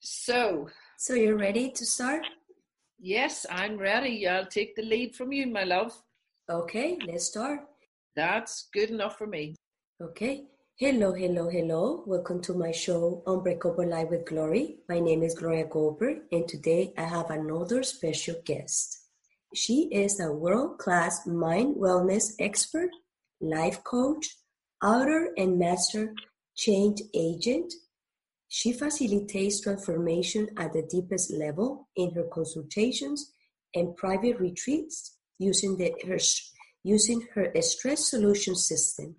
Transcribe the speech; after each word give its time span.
So, 0.00 0.68
So 0.96 1.14
you're 1.14 1.36
ready 1.38 1.70
to 1.70 1.84
start? 1.86 2.22
yes, 2.98 3.46
I'm 3.50 3.76
ready. 3.78 4.26
I'll 4.26 4.46
take 4.46 4.74
the 4.74 4.82
lead 4.82 5.14
from 5.14 5.32
you, 5.32 5.46
my 5.46 5.64
love. 5.64 5.92
Okay, 6.50 6.98
let's 7.06 7.26
start. 7.26 7.60
That's 8.16 8.68
good 8.72 8.90
enough 8.90 9.16
for 9.18 9.26
me. 9.26 9.54
Okay. 10.00 10.46
Hello, 10.76 11.12
hello, 11.12 11.48
hello. 11.48 12.04
Welcome 12.06 12.40
to 12.42 12.54
my 12.54 12.70
show, 12.72 13.22
Unbreakable 13.26 13.88
Life 13.88 14.10
with 14.10 14.26
Glory. 14.26 14.78
My 14.88 15.00
name 15.00 15.22
is 15.24 15.34
Gloria 15.34 15.66
Goldberg, 15.66 16.18
and 16.32 16.46
today 16.48 16.92
I 16.96 17.02
have 17.02 17.30
another 17.30 17.82
special 17.82 18.36
guest. 18.44 18.96
She 19.54 19.88
is 19.92 20.20
a 20.20 20.32
world 20.32 20.78
class 20.78 21.26
mind 21.26 21.76
wellness 21.76 22.32
expert, 22.38 22.90
life 23.40 23.82
coach, 23.84 24.26
author, 24.82 25.30
and 25.36 25.58
master 25.58 26.14
change 26.56 27.00
agent. 27.14 27.72
She 28.48 28.72
facilitates 28.72 29.60
transformation 29.60 30.48
at 30.56 30.72
the 30.72 30.82
deepest 30.82 31.32
level 31.32 31.88
in 31.96 32.12
her 32.14 32.24
consultations 32.32 33.32
and 33.74 33.96
private 33.96 34.40
retreats 34.40 35.16
using, 35.38 35.76
the, 35.76 35.94
her, 36.06 36.18
using 36.82 37.26
her 37.34 37.52
stress 37.60 38.10
solution 38.10 38.54
system. 38.54 39.16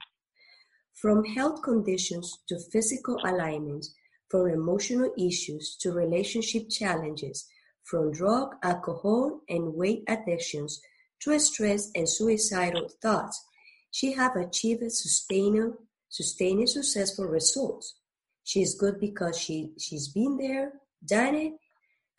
From 0.95 1.23
health 1.23 1.61
conditions 1.63 2.39
to 2.49 2.59
physical 2.71 3.17
alignments, 3.23 3.93
from 4.29 4.47
emotional 4.47 5.11
issues 5.17 5.77
to 5.81 5.91
relationship 5.91 6.69
challenges, 6.69 7.47
from 7.83 8.11
drug, 8.11 8.55
alcohol, 8.63 9.41
and 9.47 9.73
weight 9.73 10.03
addictions 10.07 10.81
to 11.21 11.39
stress 11.39 11.89
and 11.95 12.07
suicidal 12.07 12.89
thoughts, 13.01 13.45
she 13.91 14.13
have 14.13 14.35
achieved 14.35 14.91
sustained, 14.91 15.73
sustained 16.09 16.69
successful 16.69 17.25
results. 17.25 17.95
She 18.43 18.61
is 18.61 18.75
good 18.75 18.99
because 18.99 19.37
she, 19.37 19.73
she's 19.77 20.09
been 20.09 20.37
there, 20.37 20.73
done 21.05 21.35
it. 21.35 21.53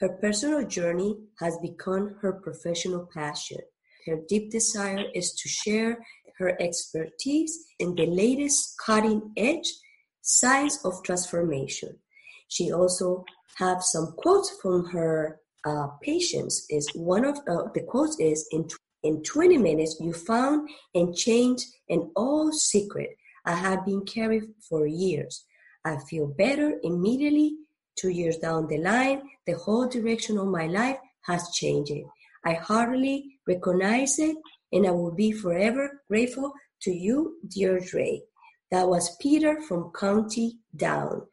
Her 0.01 0.11
personal 0.21 0.67
journey 0.67 1.17
has 1.41 1.59
become 1.59 2.17
her 2.23 2.33
professional 2.33 3.09
passion. 3.13 3.59
Her 4.07 4.19
deep 4.29 4.51
desire 4.51 5.05
is 5.15 5.35
to 5.35 5.49
share 5.49 5.99
her 6.39 6.57
expertise 6.61 7.67
in 7.79 7.95
the 7.95 8.07
latest 8.07 8.75
cutting 8.85 9.33
edge 9.37 9.71
science 10.23 10.85
of 10.85 11.03
transformation. 11.03 11.99
She 12.49 12.73
also 12.73 13.25
have 13.57 13.83
some 13.83 14.15
quotes 14.17 14.51
from 14.63 14.87
her 14.87 15.41
uh, 15.67 15.89
patients. 16.03 16.67
Is 16.71 16.89
one 16.95 17.25
of 17.25 17.39
uh, 17.49 17.69
the 17.75 17.83
quotes 17.87 18.19
is 18.19 18.49
in 18.51 18.67
in 19.03 19.23
20 19.23 19.57
minutes 19.59 19.97
you 20.01 20.13
found 20.13 20.69
and 20.95 21.17
changed 21.17 21.67
an 21.89 22.11
old 22.17 22.55
secret 22.55 23.11
I 23.45 23.55
had 23.55 23.85
been 23.85 24.05
carrying 24.05 24.55
for 24.69 24.87
years. 24.87 25.45
I 25.85 25.97
feel 26.09 26.27
better 26.27 26.79
immediately. 26.83 27.57
Two 27.97 28.11
years 28.11 28.37
down 28.37 28.67
the 28.67 28.79
line, 28.79 29.23
the 29.47 29.55
whole 29.55 29.89
direction 29.89 30.39
of 30.39 30.49
my 30.49 30.67
life 30.67 30.99
has 31.23 31.51
changed. 31.51 31.93
I 32.45 32.55
heartily 32.55 33.39
recognize 33.47 34.19
it, 34.19 34.37
and 34.73 34.87
I 34.87 34.91
will 34.91 35.13
be 35.13 35.33
forever 35.33 36.03
grateful 36.09 36.53
to 36.83 36.91
you, 36.91 37.39
Deirdre. 37.49 38.21
That 38.71 38.89
was 38.89 39.17
Peter 39.17 39.61
from 39.63 39.93
County 39.93 40.59
Down. 40.75 41.27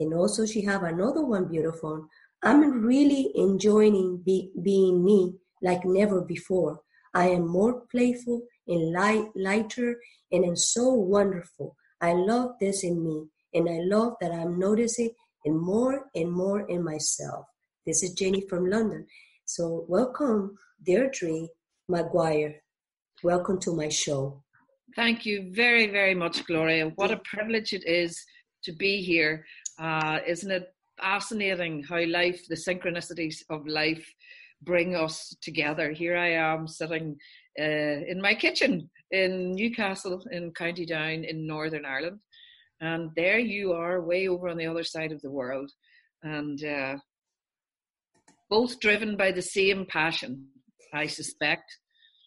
And 0.00 0.14
also, 0.14 0.46
she 0.46 0.62
have 0.62 0.84
another 0.84 1.24
one 1.24 1.48
beautiful. 1.48 2.06
I'm 2.42 2.82
really 2.82 3.32
enjoying 3.34 4.22
be, 4.24 4.52
being 4.62 5.04
me 5.04 5.34
like 5.60 5.84
never 5.84 6.20
before. 6.20 6.80
I 7.14 7.28
am 7.28 7.46
more 7.46 7.82
playful 7.90 8.42
and 8.66 8.92
light, 8.92 9.26
lighter, 9.34 10.00
and 10.32 10.44
am 10.44 10.56
so 10.56 10.92
wonderful. 10.92 11.76
I 12.00 12.12
love 12.12 12.52
this 12.60 12.84
in 12.84 13.02
me, 13.02 13.26
and 13.54 13.68
I 13.68 13.80
love 13.82 14.14
that 14.20 14.32
I'm 14.32 14.58
noticing 14.58 15.10
it 15.44 15.50
more 15.52 16.06
and 16.14 16.30
more 16.30 16.68
in 16.68 16.84
myself. 16.84 17.46
This 17.86 18.02
is 18.02 18.12
Jenny 18.12 18.42
from 18.48 18.66
London. 18.66 19.06
So, 19.44 19.86
welcome, 19.88 20.58
Deirdre 20.84 21.48
Maguire. 21.88 22.62
Welcome 23.22 23.58
to 23.60 23.72
my 23.74 23.88
show. 23.88 24.42
Thank 24.94 25.24
you 25.24 25.50
very, 25.52 25.86
very 25.86 26.14
much, 26.14 26.44
Gloria. 26.46 26.92
What 26.96 27.10
a 27.10 27.20
privilege 27.24 27.72
it 27.72 27.86
is 27.86 28.22
to 28.64 28.72
be 28.72 29.02
here. 29.02 29.44
Uh, 29.78 30.18
isn't 30.26 30.50
it 30.50 30.72
fascinating 31.00 31.82
how 31.82 32.04
life, 32.04 32.46
the 32.48 32.56
synchronicities 32.56 33.42
of 33.50 33.66
life, 33.66 34.06
bring 34.62 34.94
us 34.94 35.34
together? 35.40 35.92
Here 35.92 36.16
I 36.16 36.32
am 36.32 36.66
sitting 36.66 37.16
uh, 37.58 37.62
in 38.08 38.20
my 38.20 38.34
kitchen 38.34 38.90
in 39.10 39.52
Newcastle, 39.52 40.22
in 40.30 40.52
County 40.52 40.86
Down, 40.86 41.24
in 41.24 41.46
Northern 41.46 41.84
Ireland. 41.84 42.20
And 42.80 43.10
there 43.16 43.38
you 43.38 43.72
are, 43.72 44.00
way 44.00 44.28
over 44.28 44.48
on 44.48 44.56
the 44.56 44.66
other 44.66 44.84
side 44.84 45.12
of 45.12 45.20
the 45.22 45.30
world. 45.30 45.70
And 46.22 46.62
uh, 46.64 46.96
both 48.50 48.78
driven 48.80 49.16
by 49.16 49.32
the 49.32 49.42
same 49.42 49.86
passion, 49.86 50.46
I 50.92 51.06
suspect. 51.06 51.64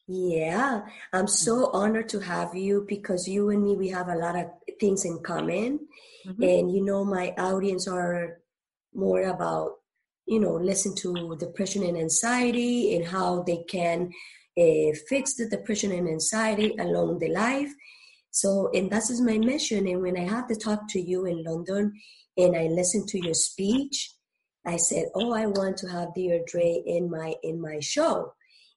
Yeah, 0.08 0.81
I'm 1.14 1.28
so 1.28 1.72
honored 1.72 2.09
to 2.09 2.20
have 2.20 2.53
you 2.56 2.86
because 2.88 3.28
you 3.28 3.50
and 3.50 3.64
me, 3.64 3.75
we 3.75 3.90
have 3.90 4.09
a 4.09 4.16
lot 4.16 4.36
of 4.36 4.47
things 4.80 5.06
in 5.06 5.22
common. 5.24 5.80
Mm-hmm. 6.28 6.44
And 6.44 6.72
you 6.74 6.84
know, 6.84 7.06
my 7.06 7.34
audience 7.38 7.88
are 7.88 8.40
more 8.94 9.24
about, 9.24 9.74
you 10.31 10.40
know, 10.40 10.53
listen 10.53 10.96
to 10.96 11.36
depression 11.38 11.84
and 11.84 11.97
anxiety 11.97 12.96
and 12.96 13.06
how 13.06 13.44
they 13.44 13.64
can 13.69 14.09
uh, 14.58 14.92
fix 15.09 15.34
the 15.34 15.50
depression 15.50 15.92
and 15.92 16.08
anxiety 16.08 16.74
along 16.80 17.19
the 17.19 17.28
life. 17.28 17.69
So, 18.31 18.72
and 18.74 18.90
that 18.91 19.09
is 19.09 19.20
my 19.20 19.38
mission. 19.38 19.86
And 19.88 20.02
when 20.02 20.18
I 20.18 20.24
had 20.24 20.47
to 20.47 20.56
talk 20.56 20.88
to 20.91 21.02
you 21.02 21.25
in 21.25 21.44
London 21.44 21.91
and 22.38 22.56
I 22.56 22.68
listened 22.68 23.09
to 23.09 23.20
your 23.22 23.34
speech, 23.34 24.09
I 24.66 24.78
said, 24.78 25.08
"Oh, 25.16 25.34
I 25.34 25.47
want 25.47 25.75
to 25.78 25.88
have 25.90 26.14
Deirdre 26.16 26.70
in 26.86 27.12
my 27.12 27.36
in 27.44 27.59
my 27.59 27.81
show." 27.81 28.34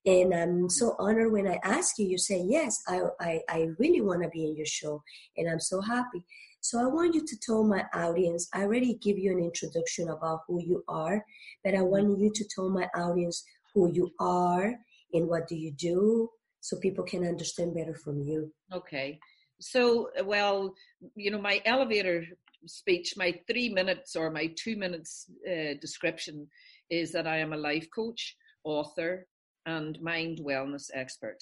And 0.06 0.34
I'm 0.34 0.68
so 0.68 0.96
honored 0.98 1.32
when 1.32 1.46
I 1.46 1.60
ask 1.62 1.98
you, 1.98 2.06
you 2.06 2.18
say, 2.18 2.42
Yes, 2.42 2.82
I, 2.86 3.00
I, 3.20 3.40
I 3.48 3.68
really 3.78 4.02
want 4.02 4.22
to 4.22 4.28
be 4.28 4.44
in 4.44 4.56
your 4.56 4.66
show. 4.66 5.02
And 5.36 5.48
I'm 5.48 5.60
so 5.60 5.80
happy. 5.80 6.26
So 6.64 6.80
I 6.80 6.86
want 6.86 7.14
you 7.14 7.26
to 7.26 7.36
tell 7.40 7.62
my 7.62 7.84
audience, 7.92 8.48
I 8.54 8.62
already 8.62 8.94
give 8.94 9.18
you 9.18 9.32
an 9.32 9.38
introduction 9.38 10.08
about 10.08 10.44
who 10.48 10.62
you 10.62 10.82
are, 10.88 11.22
but 11.62 11.74
I 11.74 11.82
want 11.82 12.18
you 12.18 12.32
to 12.34 12.44
tell 12.54 12.70
my 12.70 12.88
audience 12.96 13.44
who 13.74 13.92
you 13.92 14.10
are 14.18 14.72
and 15.12 15.28
what 15.28 15.46
do 15.46 15.56
you 15.56 15.72
do 15.72 16.30
so 16.62 16.78
people 16.78 17.04
can 17.04 17.22
understand 17.22 17.74
better 17.74 17.94
from 17.94 18.22
you. 18.22 18.50
Okay. 18.72 19.18
So, 19.60 20.08
well, 20.24 20.74
you 21.14 21.30
know, 21.30 21.38
my 21.38 21.60
elevator 21.66 22.24
speech, 22.64 23.12
my 23.14 23.38
three 23.46 23.68
minutes 23.68 24.16
or 24.16 24.30
my 24.30 24.50
two 24.56 24.76
minutes 24.78 25.26
uh, 25.46 25.74
description 25.82 26.48
is 26.88 27.12
that 27.12 27.26
I 27.26 27.36
am 27.40 27.52
a 27.52 27.58
life 27.58 27.88
coach, 27.94 28.36
author, 28.64 29.26
and 29.66 30.00
mind 30.00 30.38
wellness 30.38 30.88
expert. 30.94 31.40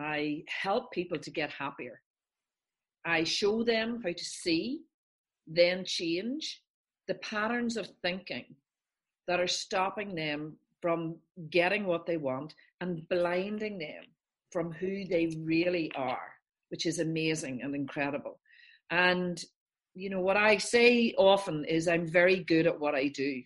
I 0.00 0.42
help 0.48 0.90
people 0.90 1.18
to 1.18 1.30
get 1.30 1.50
happier. 1.50 2.00
I 3.04 3.24
show 3.24 3.62
them 3.62 4.00
how 4.02 4.12
to 4.12 4.24
see, 4.24 4.82
then 5.46 5.84
change 5.84 6.62
the 7.06 7.14
patterns 7.14 7.76
of 7.76 7.88
thinking 8.02 8.54
that 9.26 9.40
are 9.40 9.46
stopping 9.46 10.14
them 10.14 10.56
from 10.80 11.16
getting 11.50 11.86
what 11.86 12.06
they 12.06 12.16
want 12.16 12.54
and 12.80 13.08
blinding 13.08 13.78
them 13.78 14.04
from 14.50 14.72
who 14.72 15.04
they 15.06 15.36
really 15.40 15.90
are, 15.96 16.32
which 16.68 16.86
is 16.86 16.98
amazing 16.98 17.62
and 17.62 17.74
incredible. 17.74 18.38
And, 18.90 19.42
you 19.94 20.10
know, 20.10 20.20
what 20.20 20.36
I 20.36 20.58
say 20.58 21.14
often 21.16 21.64
is 21.64 21.88
I'm 21.88 22.06
very 22.06 22.44
good 22.44 22.66
at 22.66 22.78
what 22.78 22.94
I 22.94 23.08
do. 23.08 23.42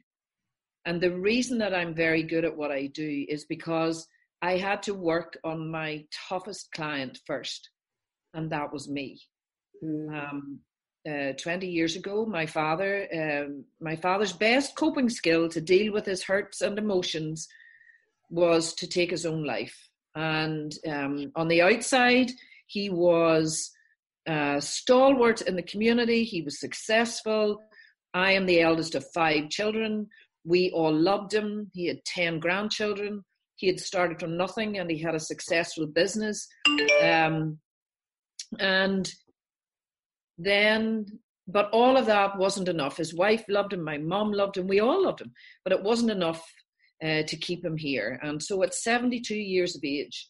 And 0.85 1.01
the 1.01 1.17
reason 1.17 1.59
that 1.59 1.75
I'm 1.75 1.95
very 1.95 2.23
good 2.23 2.45
at 2.45 2.57
what 2.57 2.71
I 2.71 2.87
do 2.87 3.27
is 3.29 3.45
because 3.45 4.07
I 4.41 4.57
had 4.57 4.83
to 4.85 4.95
work 4.95 5.39
on 5.45 5.71
my 5.71 6.05
toughest 6.29 6.71
client 6.73 7.19
first, 7.27 7.71
and 8.35 8.51
that 8.51 8.73
was 8.73 8.89
me. 8.89 9.21
Mm. 9.83 10.31
Um, 10.31 10.61
uh, 11.09 11.33
20 11.33 11.67
years 11.67 11.97
ago, 11.97 12.27
my 12.27 12.45
father, 12.45 13.09
um, 13.15 13.65
my 13.81 13.97
father's 13.97 14.33
best 14.33 14.77
coping 14.77 15.09
skill 15.09 15.49
to 15.49 15.61
deal 15.61 15.93
with 15.93 16.05
his 16.05 16.23
hurts 16.23 16.61
and 16.61 16.79
emotions 16.79 17.49
was 18.31 18.75
to 18.75 18.87
take 18.87 19.11
his 19.11 19.25
own 19.25 19.45
life. 19.45 19.89
And 20.15 20.75
um, 20.87 21.33
on 21.35 21.49
the 21.49 21.63
outside, 21.63 22.31
he 22.67 22.91
was 22.91 23.71
uh, 24.27 24.61
stalwart 24.61 25.41
in 25.43 25.57
the 25.57 25.63
community, 25.63 26.25
he 26.25 26.43
was 26.43 26.61
successful. 26.61 27.59
I 28.13 28.33
am 28.33 28.47
the 28.47 28.61
eldest 28.61 28.95
of 28.95 29.07
five 29.15 29.49
children. 29.49 30.09
We 30.45 30.71
all 30.73 30.95
loved 30.95 31.33
him. 31.33 31.71
He 31.73 31.87
had 31.87 32.05
10 32.05 32.41
grandchildren 32.41 33.25
he 33.59 33.67
had 33.67 33.81
started 33.81 34.21
from 34.21 34.37
nothing 34.37 34.79
and 34.79 34.89
he 34.89 34.99
had 34.99 35.17
a 35.17 35.21
successful 35.21 35.87
business 35.87 36.49
um, 37.03 37.59
and 38.61 39.13
then 40.39 41.07
but 41.51 41.71
all 41.71 41.97
of 41.97 42.05
that 42.05 42.37
wasn't 42.37 42.69
enough. 42.69 42.99
His 42.99 43.15
wife 43.15 43.45
loved 43.49 43.73
him 43.73 43.83
my 43.83 43.99
mom 43.99 44.33
loved 44.33 44.57
him 44.57 44.67
we 44.67 44.81
all 44.81 45.05
loved 45.05 45.21
him 45.21 45.33
but 45.65 45.73
it 45.73 45.83
wasn't 45.83 46.11
enough 46.11 46.43
uh, 47.03 47.23
to 47.23 47.37
keep 47.37 47.65
him 47.65 47.77
here. 47.77 48.19
And 48.23 48.43
so 48.43 48.63
at 48.63 48.75
72 48.75 49.35
years 49.35 49.77
of 49.77 49.83
age 49.85 50.29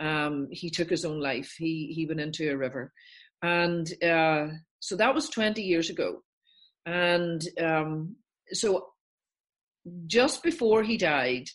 um, 0.00 0.48
he 0.50 0.70
took 0.70 0.90
his 0.90 1.04
own 1.04 1.20
life. 1.20 1.54
He 1.58 1.92
he 1.94 2.06
went 2.06 2.20
into 2.20 2.50
a 2.50 2.56
river. 2.56 2.92
And 3.42 3.86
uh, 4.02 4.48
so 4.80 4.96
that 4.96 5.14
was 5.14 5.28
20 5.28 5.62
years 5.62 5.90
ago. 5.90 6.22
And 6.84 7.42
um, 7.60 8.16
so 8.52 8.88
just 10.06 10.42
before 10.42 10.82
he 10.82 10.96
died, 10.96 11.48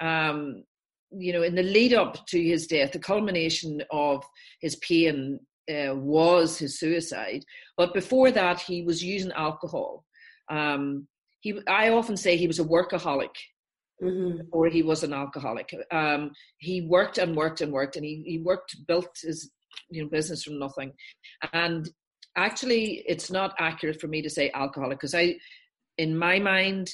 um, 0.00 0.64
you 1.10 1.32
know, 1.32 1.42
in 1.42 1.54
the 1.54 1.62
lead 1.62 1.94
up 1.94 2.26
to 2.26 2.42
his 2.42 2.66
death, 2.66 2.92
the 2.92 2.98
culmination 2.98 3.82
of 3.90 4.24
his 4.60 4.76
pain 4.76 5.40
uh, 5.70 5.94
was 5.94 6.58
his 6.58 6.78
suicide. 6.78 7.44
But 7.76 7.94
before 7.94 8.30
that, 8.30 8.60
he 8.60 8.82
was 8.82 9.02
using 9.02 9.32
alcohol. 9.32 10.04
Um, 10.50 11.06
he, 11.40 11.60
I 11.68 11.90
often 11.90 12.16
say 12.16 12.36
he 12.36 12.46
was 12.46 12.58
a 12.58 12.64
workaholic 12.64 13.34
mm-hmm. 14.02 14.38
before 14.38 14.68
he 14.68 14.82
was 14.82 15.02
an 15.02 15.12
alcoholic. 15.12 15.74
Um, 15.90 16.32
he 16.58 16.82
worked 16.82 17.18
and 17.18 17.36
worked 17.36 17.60
and 17.60 17.72
worked, 17.72 17.96
and 17.96 18.04
he, 18.04 18.22
he 18.26 18.38
worked, 18.38 18.76
built 18.86 19.18
his 19.22 19.50
you 19.90 20.02
know 20.02 20.08
business 20.08 20.42
from 20.42 20.58
nothing. 20.58 20.92
And 21.52 21.88
actually, 22.36 23.04
it's 23.06 23.30
not 23.30 23.54
accurate 23.58 24.00
for 24.00 24.08
me 24.08 24.22
to 24.22 24.30
say 24.30 24.50
alcoholic 24.54 24.98
because 24.98 25.14
I, 25.14 25.36
in 25.98 26.16
my 26.16 26.38
mind, 26.38 26.90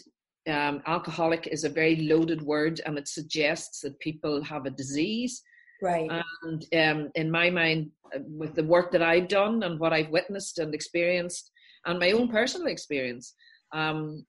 um, 0.48 0.82
alcoholic 0.86 1.46
is 1.46 1.64
a 1.64 1.68
very 1.68 1.96
loaded 1.96 2.42
word 2.42 2.80
and 2.84 2.98
it 2.98 3.08
suggests 3.08 3.80
that 3.80 3.98
people 4.00 4.42
have 4.42 4.66
a 4.66 4.70
disease. 4.70 5.42
Right. 5.82 6.10
And 6.42 6.64
um, 6.74 7.10
in 7.14 7.30
my 7.30 7.50
mind, 7.50 7.90
uh, 8.14 8.20
with 8.26 8.54
the 8.54 8.64
work 8.64 8.92
that 8.92 9.02
I've 9.02 9.28
done 9.28 9.62
and 9.62 9.78
what 9.78 9.92
I've 9.92 10.10
witnessed 10.10 10.58
and 10.58 10.74
experienced, 10.74 11.50
and 11.86 11.98
my 11.98 12.12
own 12.12 12.28
personal 12.28 12.66
experience, 12.66 13.34
um, 13.72 14.24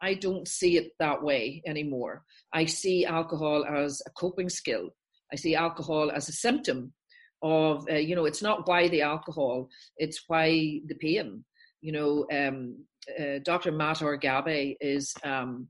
I 0.00 0.14
don't 0.14 0.46
see 0.46 0.76
it 0.76 0.92
that 0.98 1.22
way 1.22 1.62
anymore. 1.66 2.24
I 2.52 2.64
see 2.64 3.04
alcohol 3.04 3.64
as 3.64 4.02
a 4.06 4.10
coping 4.10 4.48
skill. 4.48 4.90
I 5.32 5.36
see 5.36 5.54
alcohol 5.54 6.10
as 6.10 6.28
a 6.28 6.32
symptom 6.32 6.92
of, 7.42 7.86
uh, 7.90 7.94
you 7.94 8.16
know, 8.16 8.24
it's 8.24 8.42
not 8.42 8.66
why 8.66 8.88
the 8.88 9.02
alcohol, 9.02 9.68
it's 9.96 10.24
why 10.26 10.80
the 10.86 10.94
pain. 11.00 11.44
You 11.80 11.92
know, 11.92 12.26
um, 12.32 12.84
uh, 13.18 13.38
Dr. 13.44 13.72
Matar 13.72 14.20
Gabe 14.20 14.76
is, 14.80 15.14
um, 15.24 15.68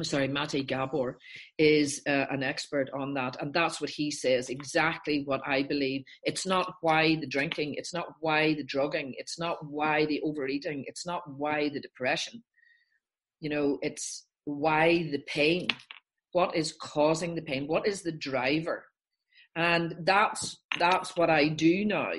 sorry, 0.00 0.28
Mate 0.28 0.66
Gabor 0.66 1.18
is 1.58 2.02
uh, 2.06 2.26
an 2.30 2.42
expert 2.42 2.88
on 2.94 3.14
that. 3.14 3.36
And 3.40 3.52
that's 3.52 3.80
what 3.80 3.90
he 3.90 4.10
says, 4.10 4.48
exactly 4.48 5.22
what 5.24 5.42
I 5.46 5.62
believe. 5.62 6.04
It's 6.22 6.46
not 6.46 6.74
why 6.80 7.16
the 7.16 7.26
drinking, 7.26 7.74
it's 7.76 7.92
not 7.92 8.06
why 8.20 8.54
the 8.54 8.64
drugging, 8.64 9.14
it's 9.18 9.38
not 9.38 9.58
why 9.64 10.06
the 10.06 10.20
overeating, 10.22 10.84
it's 10.86 11.06
not 11.06 11.22
why 11.28 11.68
the 11.68 11.80
depression. 11.80 12.42
You 13.40 13.50
know, 13.50 13.78
it's 13.82 14.26
why 14.44 15.10
the 15.10 15.22
pain. 15.26 15.68
What 16.32 16.56
is 16.56 16.72
causing 16.72 17.34
the 17.34 17.42
pain? 17.42 17.66
What 17.66 17.86
is 17.86 18.02
the 18.02 18.12
driver? 18.12 18.86
And 19.54 19.96
that's 20.04 20.56
that's 20.78 21.14
what 21.16 21.28
I 21.28 21.48
do 21.48 21.84
now. 21.84 22.12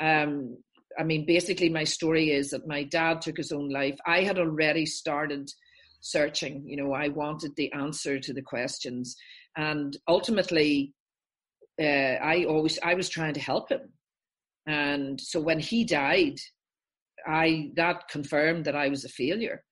Um, 0.00 0.58
I 0.98 1.02
mean, 1.02 1.24
basically, 1.26 1.70
my 1.70 1.84
story 1.84 2.30
is 2.30 2.50
that 2.50 2.68
my 2.68 2.84
dad 2.84 3.22
took 3.22 3.38
his 3.38 3.52
own 3.52 3.70
life. 3.70 3.96
I 4.06 4.22
had 4.22 4.38
already 4.38 4.84
started 4.84 5.50
searching. 6.04 6.64
You 6.66 6.76
know, 6.76 6.92
I 6.92 7.08
wanted 7.08 7.56
the 7.56 7.72
answer 7.72 8.18
to 8.18 8.32
the 8.32 8.42
questions, 8.42 9.16
and 9.56 9.96
ultimately, 10.08 10.92
uh, 11.80 12.16
I 12.22 12.44
always 12.44 12.78
I 12.82 12.94
was 12.94 13.08
trying 13.08 13.34
to 13.34 13.40
help 13.40 13.70
him. 13.70 13.92
And 14.66 15.20
so 15.20 15.40
when 15.40 15.58
he 15.58 15.84
died, 15.84 16.38
I 17.26 17.70
that 17.76 18.08
confirmed 18.08 18.64
that 18.66 18.76
I 18.76 18.88
was 18.88 19.04
a 19.04 19.08
failure. 19.08 19.62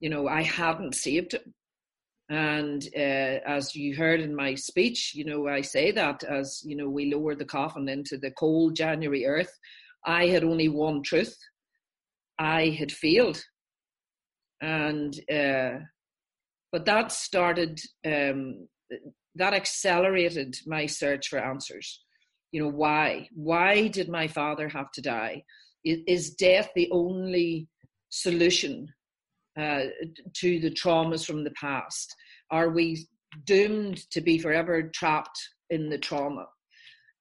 You 0.00 0.10
know, 0.10 0.28
I 0.28 0.42
hadn't 0.42 0.94
saved 0.94 1.34
him. 1.34 1.54
And 2.30 2.86
uh, 2.96 3.44
as 3.46 3.74
you 3.74 3.94
heard 3.94 4.20
in 4.20 4.34
my 4.34 4.54
speech, 4.54 5.12
you 5.14 5.24
know, 5.24 5.46
I 5.46 5.60
say 5.60 5.92
that 5.92 6.24
as 6.24 6.62
you 6.64 6.74
know, 6.74 6.88
we 6.88 7.12
lowered 7.12 7.38
the 7.38 7.44
coffin 7.44 7.88
into 7.88 8.16
the 8.16 8.30
cold 8.30 8.74
January 8.76 9.26
earth 9.26 9.52
I 10.04 10.26
had 10.26 10.44
only 10.44 10.68
one 10.68 11.02
truth. 11.02 11.36
I 12.38 12.68
had 12.68 12.92
failed. 12.92 13.42
And, 14.60 15.14
uh, 15.30 15.80
but 16.72 16.84
that 16.86 17.12
started, 17.12 17.80
um, 18.04 18.68
that 19.34 19.54
accelerated 19.54 20.56
my 20.66 20.86
search 20.86 21.28
for 21.28 21.38
answers. 21.38 22.02
You 22.52 22.62
know, 22.62 22.70
why? 22.70 23.28
Why 23.34 23.88
did 23.88 24.08
my 24.08 24.28
father 24.28 24.68
have 24.68 24.90
to 24.92 25.02
die? 25.02 25.44
Is 25.84 26.30
death 26.30 26.70
the 26.74 26.88
only 26.90 27.68
solution 28.08 28.88
uh, 29.58 29.84
to 30.34 30.60
the 30.60 30.70
traumas 30.70 31.26
from 31.26 31.44
the 31.44 31.50
past? 31.52 32.14
Are 32.50 32.70
we 32.70 33.06
doomed 33.44 34.08
to 34.10 34.20
be 34.20 34.38
forever 34.38 34.90
trapped 34.94 35.38
in 35.70 35.90
the 35.90 35.98
trauma? 35.98 36.46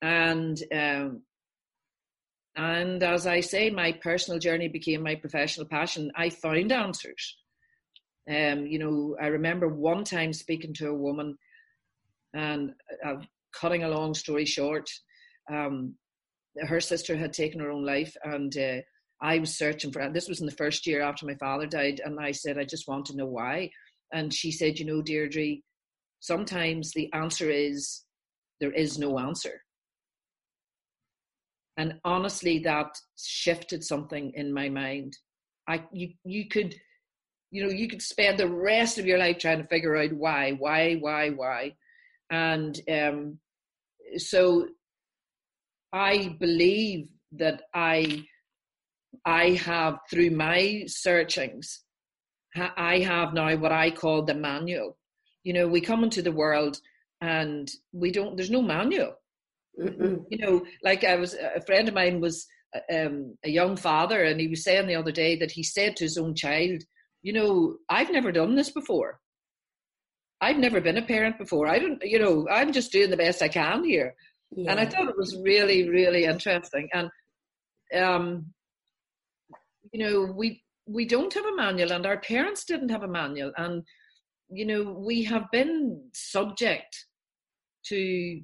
And 0.01 0.62
um, 0.74 1.24
and 2.55 3.01
as 3.01 3.25
I 3.25 3.39
say, 3.39 3.69
my 3.69 3.91
personal 3.94 4.39
journey 4.39 4.67
became 4.67 5.01
my 5.01 5.15
professional 5.15 5.65
passion. 5.65 6.11
I 6.15 6.29
found 6.29 6.71
answers. 6.71 7.38
Um, 8.29 8.67
you 8.67 8.79
know, 8.79 9.15
I 9.21 9.27
remember 9.27 9.67
one 9.67 10.03
time 10.03 10.33
speaking 10.33 10.73
to 10.75 10.89
a 10.89 10.94
woman, 10.94 11.38
and 12.33 12.73
uh, 13.05 13.15
cutting 13.53 13.83
a 13.83 13.89
long 13.89 14.13
story 14.13 14.45
short, 14.45 14.89
um, 15.51 15.95
her 16.61 16.79
sister 16.79 17.15
had 17.15 17.33
taken 17.33 17.59
her 17.59 17.71
own 17.71 17.85
life, 17.85 18.15
and 18.23 18.55
uh, 18.57 18.77
I 19.21 19.39
was 19.39 19.57
searching 19.57 19.91
for. 19.91 20.07
This 20.09 20.29
was 20.29 20.39
in 20.39 20.45
the 20.45 20.51
first 20.51 20.85
year 20.85 21.01
after 21.01 21.25
my 21.25 21.35
father 21.35 21.65
died, 21.65 22.01
and 22.05 22.19
I 22.19 22.31
said, 22.31 22.57
I 22.57 22.65
just 22.65 22.88
want 22.88 23.05
to 23.07 23.15
know 23.15 23.25
why. 23.27 23.71
And 24.13 24.31
she 24.31 24.51
said, 24.51 24.77
you 24.77 24.85
know, 24.85 25.01
Deirdre, 25.01 25.55
sometimes 26.19 26.91
the 26.91 27.11
answer 27.13 27.50
is 27.50 28.03
there 28.61 28.71
is 28.71 29.00
no 29.00 29.17
answer 29.17 29.61
and 31.77 31.99
honestly 32.03 32.59
that 32.59 32.97
shifted 33.17 33.83
something 33.83 34.31
in 34.35 34.53
my 34.53 34.69
mind. 34.69 35.17
I 35.67 35.83
you 35.91 36.09
you 36.23 36.47
could 36.47 36.75
you 37.51 37.63
know 37.63 37.71
you 37.71 37.87
could 37.87 38.01
spend 38.01 38.37
the 38.37 38.49
rest 38.49 38.97
of 38.97 39.05
your 39.05 39.17
life 39.17 39.39
trying 39.39 39.59
to 39.61 39.67
figure 39.67 39.95
out 39.95 40.13
why 40.13 40.51
why 40.51 40.95
why 40.95 41.29
why. 41.29 41.75
And 42.29 42.79
um 42.89 43.39
so 44.17 44.67
i 45.91 46.35
believe 46.39 47.07
that 47.31 47.63
i 47.73 48.23
i 49.25 49.49
have 49.51 49.99
through 50.09 50.29
my 50.29 50.83
searchings 50.87 51.83
i 52.77 52.99
have 52.99 53.33
now 53.33 53.55
what 53.55 53.71
i 53.71 53.89
call 53.89 54.23
the 54.23 54.33
manual. 54.33 54.97
You 55.43 55.53
know 55.53 55.67
we 55.67 55.81
come 55.81 56.03
into 56.03 56.21
the 56.21 56.31
world 56.31 56.79
and 57.21 57.69
we 57.91 58.11
don't 58.11 58.37
there's 58.37 58.51
no 58.51 58.61
manual 58.61 59.15
Mm-mm. 59.79 60.25
You 60.29 60.38
know, 60.38 60.65
like 60.83 61.03
I 61.03 61.15
was 61.15 61.33
a 61.33 61.62
friend 61.62 61.88
of 61.88 61.93
mine 61.93 62.21
was 62.21 62.45
um, 62.91 63.38
a 63.43 63.50
young 63.50 63.75
father, 63.75 64.24
and 64.24 64.39
he 64.39 64.48
was 64.48 64.63
saying 64.63 64.88
the 64.88 64.95
other 64.95 65.12
day 65.12 65.36
that 65.38 65.51
he 65.51 65.63
said 65.63 65.95
to 65.98 66.03
his 66.03 66.17
own 66.17 66.36
child, 66.36 66.83
"You 67.21 67.33
know, 67.33 67.77
I've 67.89 68.12
never 68.12 68.31
done 68.31 68.55
this 68.55 68.71
before. 68.71 69.19
I've 70.41 70.57
never 70.57 70.81
been 70.81 70.98
a 70.98 71.01
parent 71.01 71.38
before. 71.38 71.67
I 71.67 71.79
don't, 71.79 72.01
you 72.03 72.19
know, 72.19 72.48
I'm 72.50 72.74
just 72.74 72.91
doing 72.91 73.09
the 73.09 73.17
best 73.17 73.41
I 73.41 73.48
can 73.48 73.83
here." 73.83 74.15
Yeah. 74.55 74.71
And 74.71 74.79
I 74.79 74.86
thought 74.86 75.09
it 75.09 75.17
was 75.17 75.38
really, 75.41 75.89
really 75.89 76.25
interesting. 76.25 76.89
And 76.93 77.09
um, 77.95 78.53
you 79.91 80.03
know, 80.03 80.31
we 80.31 80.63
we 80.86 81.05
don't 81.05 81.33
have 81.33 81.45
a 81.45 81.55
manual, 81.55 81.91
and 81.91 82.05
our 82.05 82.19
parents 82.19 82.65
didn't 82.65 82.89
have 82.89 83.03
a 83.03 83.07
manual, 83.07 83.51
and 83.57 83.83
you 84.50 84.65
know, 84.65 84.83
we 84.83 85.24
have 85.24 85.45
been 85.51 86.09
subject 86.13 87.05
to 87.86 88.41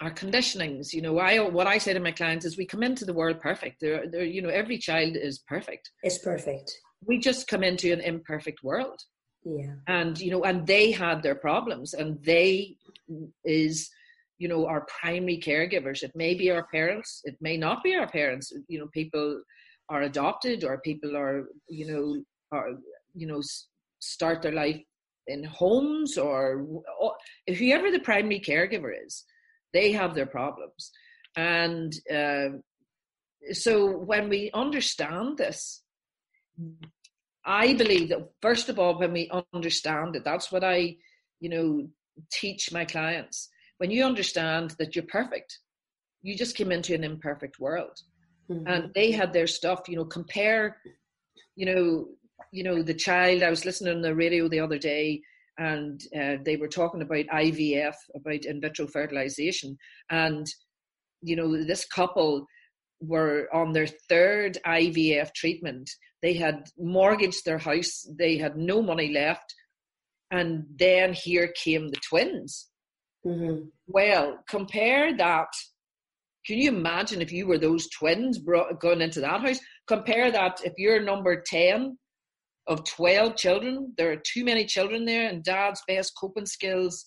our 0.00 0.10
conditionings 0.10 0.92
you 0.92 1.00
know 1.00 1.18
i 1.18 1.38
what 1.38 1.66
i 1.66 1.78
say 1.78 1.92
to 1.92 2.00
my 2.00 2.12
clients 2.12 2.44
is 2.44 2.58
we 2.58 2.66
come 2.66 2.82
into 2.82 3.04
the 3.04 3.12
world 3.12 3.40
perfect. 3.40 3.80
There 3.80 4.06
there 4.10 4.24
you 4.24 4.42
know 4.42 4.48
every 4.48 4.78
child 4.78 5.16
is 5.16 5.38
perfect. 5.46 5.90
It's 6.02 6.18
perfect. 6.18 6.72
We 7.06 7.18
just 7.18 7.48
come 7.48 7.62
into 7.62 7.92
an 7.92 8.00
imperfect 8.00 8.62
world. 8.62 9.00
Yeah. 9.44 9.74
And 9.86 10.18
you 10.18 10.30
know 10.30 10.44
and 10.44 10.66
they 10.66 10.90
had 10.90 11.22
their 11.22 11.34
problems 11.34 11.94
and 11.94 12.22
they 12.24 12.76
is 13.44 13.88
you 14.38 14.48
know 14.48 14.66
our 14.66 14.86
primary 15.00 15.38
caregivers. 15.38 16.02
It 16.02 16.12
may 16.14 16.34
be 16.34 16.50
our 16.50 16.66
parents. 16.66 17.22
It 17.24 17.36
may 17.40 17.56
not 17.56 17.82
be 17.82 17.94
our 17.94 18.08
parents. 18.08 18.52
You 18.68 18.80
know 18.80 18.88
people 18.92 19.42
are 19.88 20.02
adopted 20.02 20.64
or 20.64 20.80
people 20.80 21.16
are 21.16 21.46
you 21.68 21.86
know 21.90 22.22
are 22.52 22.70
you 23.14 23.26
know 23.26 23.40
start 24.00 24.42
their 24.42 24.52
life 24.52 24.80
in 25.28 25.42
homes 25.42 26.16
or, 26.16 26.64
or 27.00 27.12
whoever 27.48 27.90
the 27.90 27.98
primary 27.98 28.38
caregiver 28.38 28.92
is 29.04 29.24
they 29.72 29.92
have 29.92 30.14
their 30.14 30.26
problems. 30.26 30.90
And 31.36 31.94
uh, 32.12 32.48
so 33.52 33.90
when 33.90 34.28
we 34.28 34.50
understand 34.54 35.38
this, 35.38 35.82
I 37.44 37.74
believe 37.74 38.08
that 38.08 38.28
first 38.42 38.68
of 38.68 38.78
all, 38.78 38.98
when 38.98 39.12
we 39.12 39.30
understand 39.52 40.16
it, 40.16 40.24
that's 40.24 40.50
what 40.50 40.64
I, 40.64 40.96
you 41.40 41.48
know, 41.48 41.88
teach 42.32 42.72
my 42.72 42.84
clients. 42.84 43.48
When 43.78 43.90
you 43.90 44.04
understand 44.04 44.74
that 44.78 44.96
you're 44.96 45.04
perfect, 45.04 45.58
you 46.22 46.36
just 46.36 46.56
came 46.56 46.72
into 46.72 46.94
an 46.94 47.04
imperfect 47.04 47.60
world, 47.60 48.00
mm-hmm. 48.50 48.66
and 48.66 48.90
they 48.94 49.12
had 49.12 49.32
their 49.32 49.46
stuff. 49.46 49.82
You 49.86 49.96
know, 49.96 50.04
compare, 50.06 50.78
you 51.54 51.66
know, 51.66 52.06
you 52.50 52.64
know 52.64 52.82
the 52.82 52.94
child. 52.94 53.42
I 53.42 53.50
was 53.50 53.66
listening 53.66 53.94
on 53.94 54.02
the 54.02 54.14
radio 54.14 54.48
the 54.48 54.60
other 54.60 54.78
day 54.78 55.22
and 55.58 56.00
uh, 56.18 56.36
they 56.44 56.56
were 56.56 56.68
talking 56.68 57.02
about 57.02 57.26
IVF, 57.26 57.94
about 58.14 58.44
in 58.44 58.60
vitro 58.60 58.86
fertilization, 58.86 59.76
and 60.10 60.46
you 61.22 61.36
know 61.36 61.64
this 61.64 61.86
couple 61.86 62.46
were 63.00 63.48
on 63.52 63.72
their 63.72 63.86
third 64.08 64.58
IVF 64.66 65.32
treatment. 65.34 65.90
They 66.22 66.34
had 66.34 66.68
mortgaged 66.78 67.44
their 67.44 67.58
house, 67.58 68.06
they 68.18 68.38
had 68.38 68.56
no 68.56 68.82
money 68.82 69.12
left, 69.12 69.54
and 70.30 70.64
then 70.78 71.12
here 71.12 71.52
came 71.62 71.88
the 71.88 72.00
twins. 72.08 72.68
Mm-hmm. 73.26 73.66
Well, 73.86 74.38
compare 74.48 75.16
that. 75.16 75.48
Can 76.46 76.58
you 76.58 76.68
imagine 76.68 77.20
if 77.20 77.32
you 77.32 77.46
were 77.46 77.58
those 77.58 77.88
twins 77.90 78.38
brought, 78.38 78.80
going 78.80 79.00
into 79.00 79.20
that 79.20 79.40
house? 79.40 79.58
Compare 79.88 80.30
that 80.30 80.60
if 80.64 80.74
you're 80.78 81.02
number 81.02 81.42
10 81.44 81.98
of 82.66 82.84
12 82.84 83.36
children, 83.36 83.94
there 83.96 84.10
are 84.10 84.16
too 84.16 84.44
many 84.44 84.64
children 84.64 85.04
there, 85.04 85.28
and 85.28 85.44
dad's 85.44 85.82
best 85.86 86.12
coping 86.20 86.46
skills 86.46 87.04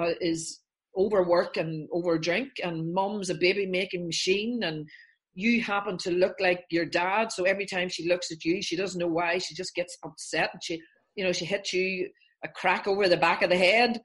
uh, 0.00 0.12
is 0.20 0.60
overwork 0.96 1.56
and 1.56 1.88
overdrink, 1.90 2.50
and 2.62 2.92
mom's 2.92 3.30
a 3.30 3.34
baby 3.34 3.66
making 3.66 4.06
machine, 4.06 4.62
and 4.62 4.88
you 5.34 5.60
happen 5.62 5.98
to 5.98 6.10
look 6.10 6.34
like 6.38 6.64
your 6.70 6.84
dad. 6.84 7.32
So 7.32 7.44
every 7.44 7.66
time 7.66 7.88
she 7.88 8.08
looks 8.08 8.30
at 8.30 8.44
you, 8.44 8.62
she 8.62 8.76
doesn't 8.76 8.98
know 8.98 9.08
why, 9.08 9.38
she 9.38 9.54
just 9.54 9.74
gets 9.74 9.96
upset 10.04 10.50
and 10.52 10.62
she, 10.62 10.80
you 11.16 11.24
know, 11.24 11.32
she 11.32 11.44
hits 11.44 11.72
you 11.72 12.08
a 12.44 12.48
crack 12.48 12.86
over 12.86 13.08
the 13.08 13.16
back 13.16 13.42
of 13.42 13.50
the 13.50 13.56
head. 13.56 14.00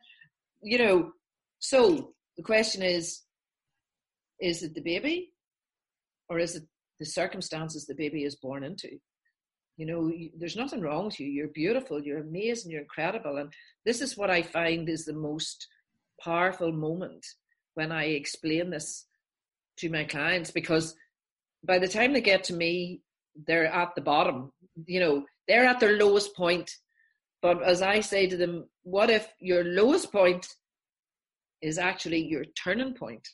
You 0.62 0.80
know, 0.80 1.12
so 1.60 2.14
the 2.36 2.44
question 2.44 2.82
is 2.82 3.22
is 4.42 4.64
it 4.64 4.74
the 4.74 4.82
baby 4.82 5.34
or 6.30 6.40
is 6.40 6.56
it 6.56 6.64
the 7.00 7.06
circumstances 7.06 7.86
the 7.86 7.96
baby 7.96 8.24
is 8.24 8.36
born 8.36 8.64
into? 8.64 8.90
You 9.80 9.86
know, 9.86 10.12
there's 10.38 10.58
nothing 10.58 10.82
wrong 10.82 11.06
with 11.06 11.22
you. 11.22 11.28
You're 11.28 11.48
beautiful, 11.48 12.04
you're 12.04 12.20
amazing, 12.20 12.70
you're 12.70 12.82
incredible. 12.82 13.38
And 13.38 13.50
this 13.86 14.02
is 14.02 14.18
what 14.18 14.30
I 14.30 14.42
find 14.42 14.90
is 14.90 15.06
the 15.06 15.14
most 15.14 15.70
powerful 16.22 16.74
moment 16.74 17.26
when 17.76 17.90
I 17.90 18.08
explain 18.08 18.72
this 18.72 19.06
to 19.78 19.90
my 19.90 20.04
clients 20.04 20.52
because 20.52 20.98
by 21.64 21.80
the 21.80 21.88
time 21.88 22.12
they 22.12 22.20
get 22.20 22.44
to 22.46 22.54
me, 22.54 23.04
they're 23.48 23.68
at 23.68 23.96
the 23.96 24.02
bottom. 24.02 24.52
You 24.86 25.00
know, 25.00 25.26
they're 25.48 25.66
at 25.66 25.80
their 25.80 25.98
lowest 25.98 26.36
point. 26.36 26.70
But 27.42 27.64
as 27.64 27.82
I 27.82 28.02
say 28.02 28.28
to 28.28 28.36
them, 28.36 28.68
what 28.84 29.10
if 29.10 29.30
your 29.40 29.64
lowest 29.64 30.12
point 30.12 30.46
is 31.62 31.78
actually 31.78 32.26
your 32.26 32.44
turning 32.62 32.96
point? 32.96 33.26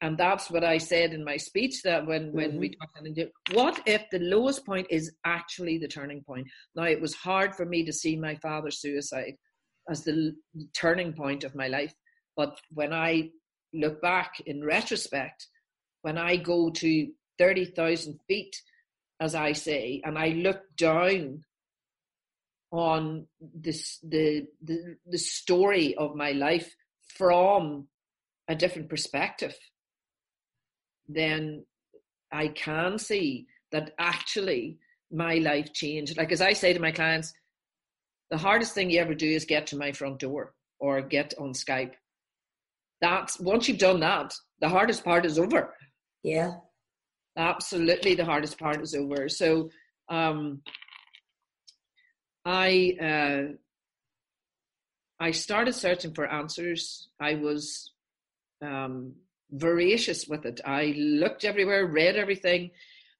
And 0.00 0.16
that's 0.16 0.48
what 0.50 0.62
I 0.62 0.78
said 0.78 1.12
in 1.12 1.24
my 1.24 1.36
speech 1.36 1.82
that 1.82 2.06
when, 2.06 2.32
when 2.32 2.50
mm-hmm. 2.50 2.58
we 2.60 2.76
talked 2.76 2.98
about 2.98 3.28
what 3.52 3.80
if 3.84 4.04
the 4.10 4.20
lowest 4.20 4.64
point 4.64 4.86
is 4.90 5.12
actually 5.24 5.78
the 5.78 5.88
turning 5.88 6.22
point? 6.22 6.46
Now 6.76 6.84
it 6.84 7.00
was 7.00 7.14
hard 7.14 7.54
for 7.54 7.64
me 7.64 7.84
to 7.84 7.92
see 7.92 8.16
my 8.16 8.36
father's 8.36 8.80
suicide 8.80 9.34
as 9.90 10.04
the 10.04 10.34
turning 10.72 11.14
point 11.14 11.42
of 11.42 11.56
my 11.56 11.66
life. 11.66 11.92
But 12.36 12.60
when 12.72 12.92
I 12.92 13.30
look 13.74 14.00
back 14.00 14.34
in 14.46 14.64
retrospect, 14.64 15.48
when 16.02 16.16
I 16.16 16.36
go 16.36 16.70
to 16.70 17.08
30,000 17.38 18.20
feet, 18.28 18.54
as 19.20 19.34
I 19.34 19.52
say, 19.52 20.00
and 20.04 20.16
I 20.16 20.28
look 20.28 20.60
down 20.76 21.42
on 22.70 23.26
this, 23.40 23.98
the, 24.02 24.46
the, 24.62 24.96
the 25.06 25.18
story 25.18 25.96
of 25.96 26.14
my 26.14 26.32
life 26.32 26.72
from 27.16 27.88
a 28.46 28.54
different 28.54 28.88
perspective, 28.88 29.56
then 31.08 31.64
I 32.32 32.48
can 32.48 32.98
see 32.98 33.46
that 33.72 33.92
actually 33.98 34.78
my 35.10 35.36
life 35.36 35.72
changed. 35.72 36.16
Like 36.16 36.32
as 36.32 36.40
I 36.40 36.52
say 36.52 36.72
to 36.72 36.80
my 36.80 36.92
clients, 36.92 37.32
the 38.30 38.38
hardest 38.38 38.74
thing 38.74 38.90
you 38.90 39.00
ever 39.00 39.14
do 39.14 39.26
is 39.26 39.44
get 39.44 39.66
to 39.68 39.76
my 39.76 39.92
front 39.92 40.18
door 40.18 40.54
or 40.78 41.00
get 41.00 41.34
on 41.38 41.52
Skype. 41.52 41.94
That's 43.00 43.40
once 43.40 43.68
you've 43.68 43.78
done 43.78 44.00
that, 44.00 44.34
the 44.60 44.68
hardest 44.68 45.04
part 45.04 45.24
is 45.24 45.38
over. 45.38 45.74
Yeah. 46.22 46.52
Absolutely 47.36 48.14
the 48.14 48.24
hardest 48.24 48.58
part 48.58 48.82
is 48.82 48.94
over. 48.94 49.28
So 49.28 49.70
um 50.10 50.62
I 52.44 52.96
uh 53.00 53.52
I 55.20 55.30
started 55.32 55.74
searching 55.74 56.14
for 56.14 56.26
answers. 56.26 57.08
I 57.20 57.34
was 57.34 57.92
um 58.62 59.14
voracious 59.52 60.26
with 60.26 60.44
it. 60.44 60.60
I 60.64 60.94
looked 60.96 61.44
everywhere, 61.44 61.86
read 61.86 62.16
everything. 62.16 62.70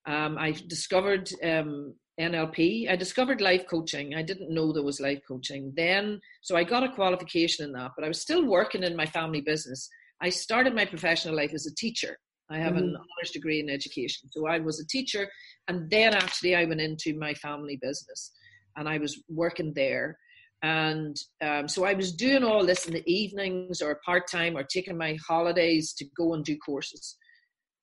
Um, 0.05 0.37
I 0.37 0.51
discovered 0.51 1.29
um, 1.43 1.95
NLP. 2.19 2.89
I 2.89 2.95
discovered 2.95 3.41
life 3.41 3.65
coaching. 3.69 4.15
I 4.15 4.21
didn't 4.21 4.53
know 4.53 4.71
there 4.71 4.83
was 4.83 4.99
life 4.99 5.21
coaching 5.27 5.73
then, 5.75 6.19
so 6.41 6.55
I 6.55 6.63
got 6.63 6.83
a 6.83 6.91
qualification 6.91 7.65
in 7.65 7.71
that. 7.73 7.91
But 7.95 8.05
I 8.05 8.09
was 8.09 8.21
still 8.21 8.45
working 8.45 8.83
in 8.83 8.95
my 8.95 9.05
family 9.05 9.41
business. 9.41 9.87
I 10.21 10.29
started 10.29 10.75
my 10.75 10.85
professional 10.85 11.35
life 11.35 11.53
as 11.53 11.65
a 11.65 11.75
teacher. 11.75 12.17
I 12.51 12.57
have 12.57 12.73
mm-hmm. 12.73 12.83
an 12.83 12.95
honors 12.95 13.31
degree 13.31 13.59
in 13.59 13.69
education, 13.69 14.29
so 14.31 14.47
I 14.47 14.59
was 14.59 14.79
a 14.79 14.87
teacher, 14.87 15.29
and 15.67 15.89
then 15.89 16.13
actually 16.13 16.55
I 16.55 16.65
went 16.65 16.81
into 16.81 17.17
my 17.17 17.33
family 17.35 17.77
business, 17.81 18.31
and 18.75 18.89
I 18.89 18.97
was 18.97 19.21
working 19.29 19.73
there. 19.75 20.17
And 20.61 21.15
um, 21.41 21.67
so 21.67 21.85
I 21.85 21.93
was 21.93 22.13
doing 22.13 22.43
all 22.43 22.65
this 22.65 22.85
in 22.85 22.93
the 22.93 23.03
evenings 23.11 23.81
or 23.81 24.01
part 24.05 24.23
time 24.29 24.57
or 24.57 24.63
taking 24.63 24.97
my 24.97 25.17
holidays 25.25 25.93
to 25.93 26.05
go 26.17 26.33
and 26.33 26.43
do 26.43 26.57
courses. 26.57 27.17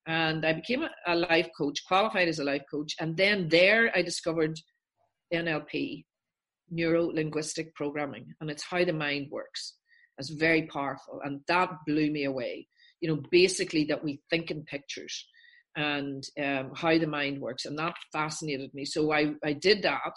And 0.06 0.45
I 0.45 0.52
became 0.52 0.85
a, 1.06 1.16
life 1.16 1.49
coach, 1.56 1.78
qualified 1.88 2.28
as 2.28 2.38
a 2.38 2.45
life 2.45 2.62
coach. 2.71 2.95
And 3.00 3.16
then 3.16 3.49
there 3.49 3.90
I 3.97 4.02
discovered 4.02 4.56
NLP, 5.33 6.04
neuro 6.71 7.06
linguistic 7.06 7.75
programming, 7.75 8.26
and 8.40 8.50
it's 8.50 8.64
how 8.64 8.85
the 8.85 8.92
mind 8.92 9.28
works. 9.30 9.75
It's 10.18 10.30
very 10.30 10.66
powerful. 10.66 11.21
And 11.25 11.40
that 11.49 11.71
blew 11.87 12.11
me 12.11 12.25
away. 12.25 12.68
You 13.00 13.09
know, 13.09 13.23
basically 13.30 13.85
that 13.85 14.04
we 14.04 14.21
think 14.30 14.50
in 14.50 14.64
pictures 14.64 15.26
and 15.76 16.23
um, 16.42 16.71
how 16.75 16.97
the 16.99 17.06
mind 17.06 17.40
works. 17.40 17.64
And 17.66 17.78
that 17.78 17.95
fascinated 18.12 18.73
me. 18.75 18.85
So 18.85 19.12
I, 19.12 19.35
I 19.45 19.52
did 19.52 19.83
that 19.83 20.14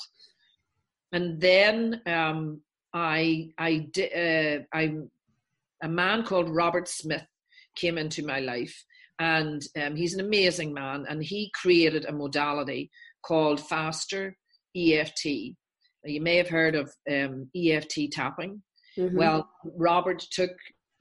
and 1.12 1.40
then 1.40 2.02
um, 2.06 2.62
I 2.94 3.52
I 3.58 3.88
did 3.92 4.12
uh, 4.14 4.64
I 4.74 4.96
a 5.82 5.88
man 5.88 6.24
called 6.24 6.50
Robert 6.50 6.88
Smith 6.88 7.26
came 7.76 7.98
into 7.98 8.26
my 8.26 8.40
life, 8.40 8.84
and 9.20 9.62
um, 9.82 9.96
he's 9.96 10.14
an 10.14 10.26
amazing 10.26 10.74
man, 10.74 11.06
and 11.10 11.24
he 11.24 11.52
created 11.56 12.06
a 12.06 12.12
modality 12.12 12.92
called 13.26 13.60
Faster 13.60 14.36
EFT. 14.76 15.26
You 16.06 16.22
may 16.22 16.38
have 16.38 16.50
heard 16.50 16.76
of 16.76 16.94
um, 17.12 17.50
EFT 17.56 18.12
tapping. 18.12 18.62
Mm-hmm. 18.98 19.18
Well, 19.18 19.50
Robert 19.76 20.20
took 20.32 20.52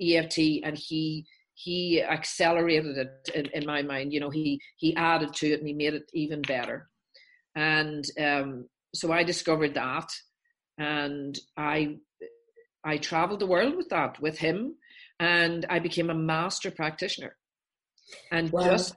EFT 0.00 0.38
and 0.65 0.77
he 0.77 1.27
he 1.55 2.00
accelerated 2.00 2.97
it 2.99 3.31
in, 3.35 3.47
in, 3.47 3.67
my 3.67 3.83
mind. 3.83 4.12
You 4.12 4.21
know, 4.21 4.31
he 4.31 4.61
he 4.77 4.95
added 4.95 5.35
to 5.35 5.49
it 5.53 5.59
and 5.59 5.67
he 5.67 5.75
made 5.75 5.95
it 5.95 6.09
even 6.15 6.41
better. 6.43 6.88
And 7.57 8.05
um, 8.21 8.69
so 8.99 9.12
I 9.12 9.23
discovered 9.23 9.75
that, 9.75 10.11
and 10.78 11.38
I 11.57 11.97
I 12.85 12.99
traveled 12.99 13.40
the 13.40 13.47
world 13.47 13.76
with 13.76 13.88
that 13.90 14.21
with 14.21 14.38
him, 14.38 14.76
and 15.21 15.67
I 15.69 15.78
became 15.78 16.11
a 16.11 16.14
master 16.14 16.71
practitioner. 16.71 17.37
And 18.33 18.50
wow. 18.50 18.64
just 18.64 18.95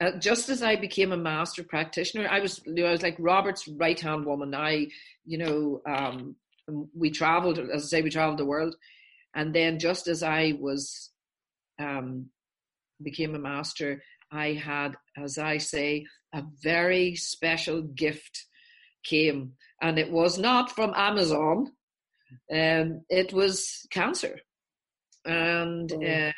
uh, 0.00 0.12
just 0.18 0.48
as 0.48 0.62
I 0.62 0.76
became 0.76 1.12
a 1.12 1.16
master 1.16 1.62
practitioner, 1.62 2.28
I 2.28 2.40
was 2.40 2.60
you 2.66 2.74
know, 2.74 2.86
I 2.86 2.92
was 2.92 3.02
like 3.02 3.16
Robert's 3.18 3.68
right 3.68 3.98
hand 3.98 4.24
woman. 4.24 4.54
I 4.54 4.88
you 5.24 5.38
know 5.38 5.82
um, 5.86 6.36
we 6.94 7.10
traveled 7.10 7.58
as 7.58 7.84
I 7.84 7.86
say 7.86 8.02
we 8.02 8.10
traveled 8.10 8.38
the 8.38 8.44
world, 8.44 8.74
and 9.34 9.54
then 9.54 9.78
just 9.78 10.08
as 10.08 10.22
I 10.22 10.54
was 10.58 11.10
um, 11.78 12.26
became 13.02 13.34
a 13.34 13.38
master, 13.38 14.02
I 14.32 14.52
had 14.52 14.96
as 15.16 15.38
I 15.38 15.58
say 15.58 16.06
a 16.32 16.42
very 16.62 17.16
special 17.16 17.82
gift 17.82 18.46
came, 19.04 19.52
and 19.80 19.98
it 19.98 20.10
was 20.10 20.38
not 20.38 20.70
from 20.72 20.92
Amazon. 20.96 21.72
Um, 22.52 23.02
it 23.08 23.32
was 23.32 23.86
cancer, 23.90 24.38
and 25.24 25.92
oh. 25.92 26.04
uh, 26.04 26.32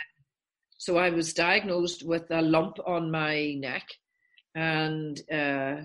so 0.79 0.97
I 0.97 1.11
was 1.11 1.35
diagnosed 1.35 2.05
with 2.05 2.31
a 2.31 2.43
lump 2.43 2.79
on 2.87 3.11
my 3.11 3.55
neck, 3.59 3.87
and 4.55 5.21
uh, 5.31 5.77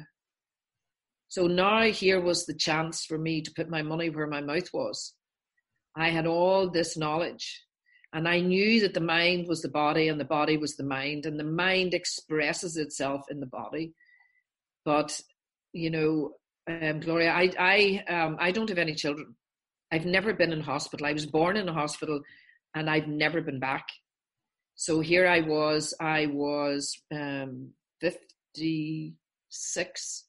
so 1.30 1.48
now 1.48 1.84
here 1.84 2.22
was 2.22 2.46
the 2.46 2.54
chance 2.56 3.06
for 3.06 3.18
me 3.18 3.42
to 3.42 3.54
put 3.54 3.70
my 3.70 3.82
money 3.82 4.10
where 4.10 4.28
my 4.28 4.42
mouth 4.42 4.70
was. 4.74 5.14
I 5.96 6.10
had 6.10 6.26
all 6.28 6.70
this 6.70 6.96
knowledge, 6.96 7.64
and 8.14 8.28
I 8.28 8.40
knew 8.40 8.82
that 8.82 8.94
the 8.94 9.02
mind 9.02 9.48
was 9.48 9.62
the 9.62 9.70
body, 9.70 10.08
and 10.08 10.20
the 10.20 10.26
body 10.26 10.58
was 10.58 10.78
the 10.78 10.86
mind, 10.86 11.26
and 11.26 11.40
the 11.40 11.44
mind 11.44 11.94
expresses 11.94 12.78
itself 12.78 13.22
in 13.30 13.40
the 13.40 13.48
body. 13.48 13.94
But 14.86 15.20
you 15.74 15.90
know, 15.90 16.32
um, 16.68 17.00
Gloria, 17.00 17.32
I 17.32 17.52
I 17.60 18.04
um, 18.10 18.38
I 18.40 18.52
don't 18.52 18.70
have 18.70 18.78
any 18.78 18.96
children. 18.96 19.36
I've 19.92 20.06
never 20.06 20.34
been 20.34 20.52
in 20.52 20.62
hospital. 20.62 21.08
I 21.08 21.14
was 21.14 21.26
born 21.26 21.58
in 21.58 21.70
a 21.70 21.74
hospital, 21.74 22.22
and 22.76 22.90
I've 22.90 23.08
never 23.08 23.42
been 23.42 23.60
back. 23.60 23.88
So 24.76 25.00
here 25.00 25.28
I 25.28 25.42
was. 25.42 25.94
I 26.00 26.28
was 26.28 26.96
um, 27.12 27.70
fifty 28.02 29.16
six, 29.50 30.26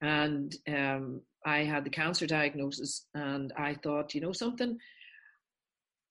and 0.00 0.54
um, 0.68 1.22
I 1.44 1.64
had 1.64 1.84
the 1.84 1.90
cancer 1.90 2.26
diagnosis. 2.26 3.06
And 3.14 3.52
I 3.56 3.74
thought, 3.74 4.14
you 4.14 4.20
know 4.20 4.32
something, 4.32 4.78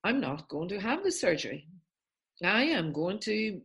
I'm 0.03 0.19
not 0.19 0.49
going 0.49 0.69
to 0.69 0.79
have 0.79 1.03
the 1.03 1.11
surgery. 1.11 1.67
I 2.43 2.63
am 2.63 2.91
going 2.91 3.19
to 3.19 3.61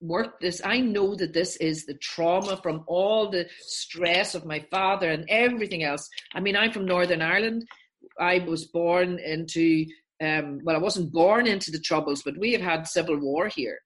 worked 0.00 0.40
this. 0.40 0.60
I 0.64 0.80
know 0.80 1.14
that 1.14 1.32
this 1.32 1.56
is 1.56 1.84
the 1.84 1.94
trauma 1.94 2.56
from 2.56 2.84
all 2.86 3.28
the 3.28 3.48
stress 3.60 4.34
of 4.34 4.46
my 4.46 4.64
father 4.70 5.10
and 5.10 5.26
everything 5.28 5.82
else. 5.82 6.08
I 6.34 6.40
mean, 6.40 6.56
I'm 6.56 6.72
from 6.72 6.86
Northern 6.86 7.22
Ireland. 7.22 7.66
I 8.18 8.38
was 8.40 8.66
born 8.66 9.18
into, 9.18 9.86
um, 10.22 10.60
well, 10.64 10.76
I 10.76 10.80
wasn't 10.80 11.12
born 11.12 11.46
into 11.46 11.70
the 11.70 11.80
troubles, 11.80 12.22
but 12.22 12.38
we 12.38 12.52
have 12.52 12.62
had 12.62 12.86
civil 12.86 13.18
war 13.18 13.48
here. 13.48 13.78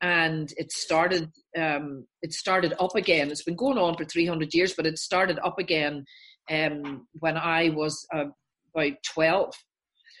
And 0.00 0.52
it 0.56 0.72
started, 0.72 1.30
um, 1.56 2.06
it 2.20 2.32
started 2.32 2.74
up 2.78 2.94
again. 2.94 3.30
It's 3.30 3.44
been 3.44 3.56
going 3.56 3.78
on 3.78 3.96
for 3.96 4.04
300 4.04 4.52
years, 4.52 4.74
but 4.74 4.86
it 4.86 4.98
started 4.98 5.38
up 5.42 5.58
again 5.58 6.04
um, 6.50 7.06
when 7.20 7.36
I 7.36 7.70
was 7.70 8.06
uh, 8.14 8.26
about 8.74 8.96
12. 9.14 9.54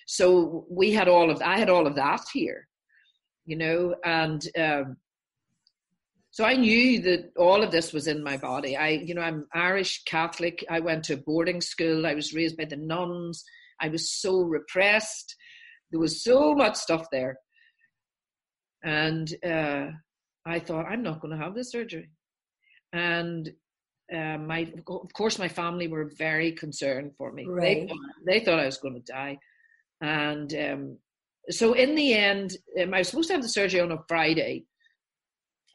So 0.06 0.66
we 0.70 0.92
had 0.92 1.08
all 1.08 1.30
of, 1.30 1.42
I 1.42 1.58
had 1.58 1.68
all 1.68 1.86
of 1.86 1.96
that 1.96 2.20
here, 2.32 2.66
you 3.46 3.56
know, 3.56 3.94
and 4.04 4.46
um, 4.56 4.96
so 6.34 6.44
I 6.44 6.56
knew 6.56 7.00
that 7.02 7.30
all 7.36 7.62
of 7.62 7.70
this 7.70 7.92
was 7.92 8.08
in 8.08 8.24
my 8.24 8.36
body. 8.36 8.76
I, 8.76 8.88
you 8.88 9.14
know, 9.14 9.20
I'm 9.20 9.46
Irish 9.54 10.02
Catholic. 10.02 10.64
I 10.68 10.80
went 10.80 11.04
to 11.04 11.14
a 11.14 11.16
boarding 11.16 11.60
school. 11.60 12.08
I 12.08 12.14
was 12.14 12.34
raised 12.34 12.56
by 12.56 12.64
the 12.64 12.76
nuns. 12.76 13.44
I 13.80 13.86
was 13.86 14.10
so 14.10 14.40
repressed. 14.40 15.36
There 15.92 16.00
was 16.00 16.24
so 16.24 16.52
much 16.52 16.74
stuff 16.74 17.06
there. 17.12 17.38
And 18.82 19.32
uh, 19.46 19.90
I 20.44 20.58
thought, 20.58 20.86
I'm 20.86 21.04
not 21.04 21.20
going 21.20 21.38
to 21.38 21.44
have 21.44 21.54
this 21.54 21.70
surgery. 21.70 22.10
And 22.92 23.48
uh, 24.12 24.38
my, 24.38 24.72
of 24.88 25.12
course, 25.12 25.38
my 25.38 25.46
family 25.46 25.86
were 25.86 26.10
very 26.18 26.50
concerned 26.50 27.12
for 27.16 27.30
me. 27.30 27.46
Right. 27.46 27.62
They, 27.62 27.86
thought, 27.86 27.98
they 28.26 28.40
thought 28.40 28.58
I 28.58 28.66
was 28.66 28.78
going 28.78 29.00
to 29.00 29.12
die. 29.12 29.38
And 30.00 30.52
um, 30.52 30.98
so 31.50 31.74
in 31.74 31.94
the 31.94 32.12
end, 32.12 32.56
um, 32.82 32.92
I 32.92 32.98
was 32.98 33.08
supposed 33.08 33.28
to 33.28 33.34
have 33.34 33.42
the 33.42 33.48
surgery 33.48 33.80
on 33.80 33.92
a 33.92 34.02
Friday 34.08 34.64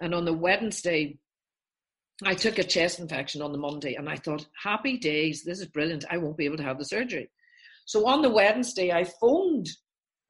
and 0.02 0.14
on 0.14 0.26
the 0.26 0.34
Wednesday, 0.34 1.20
I 2.24 2.34
took 2.34 2.58
a 2.58 2.64
chest 2.64 3.00
infection 3.00 3.42
on 3.42 3.52
the 3.52 3.58
Monday 3.58 3.96
and 3.96 4.10
I 4.10 4.18
thought, 4.18 4.46
happy 4.62 4.98
days, 4.98 5.44
this 5.44 5.60
is 5.60 5.68
brilliant. 5.68 6.06
I 6.10 6.18
won't 6.18 6.38
be 6.38 6.46
able 6.46 6.58
to 6.58 6.64
have 6.64 6.78
the 6.78 6.86
surgery. 6.86 7.30
So 7.86 8.08
on 8.08 8.22
the 8.22 8.30
Wednesday, 8.30 8.92
I 8.92 9.06
phoned, 9.06 9.70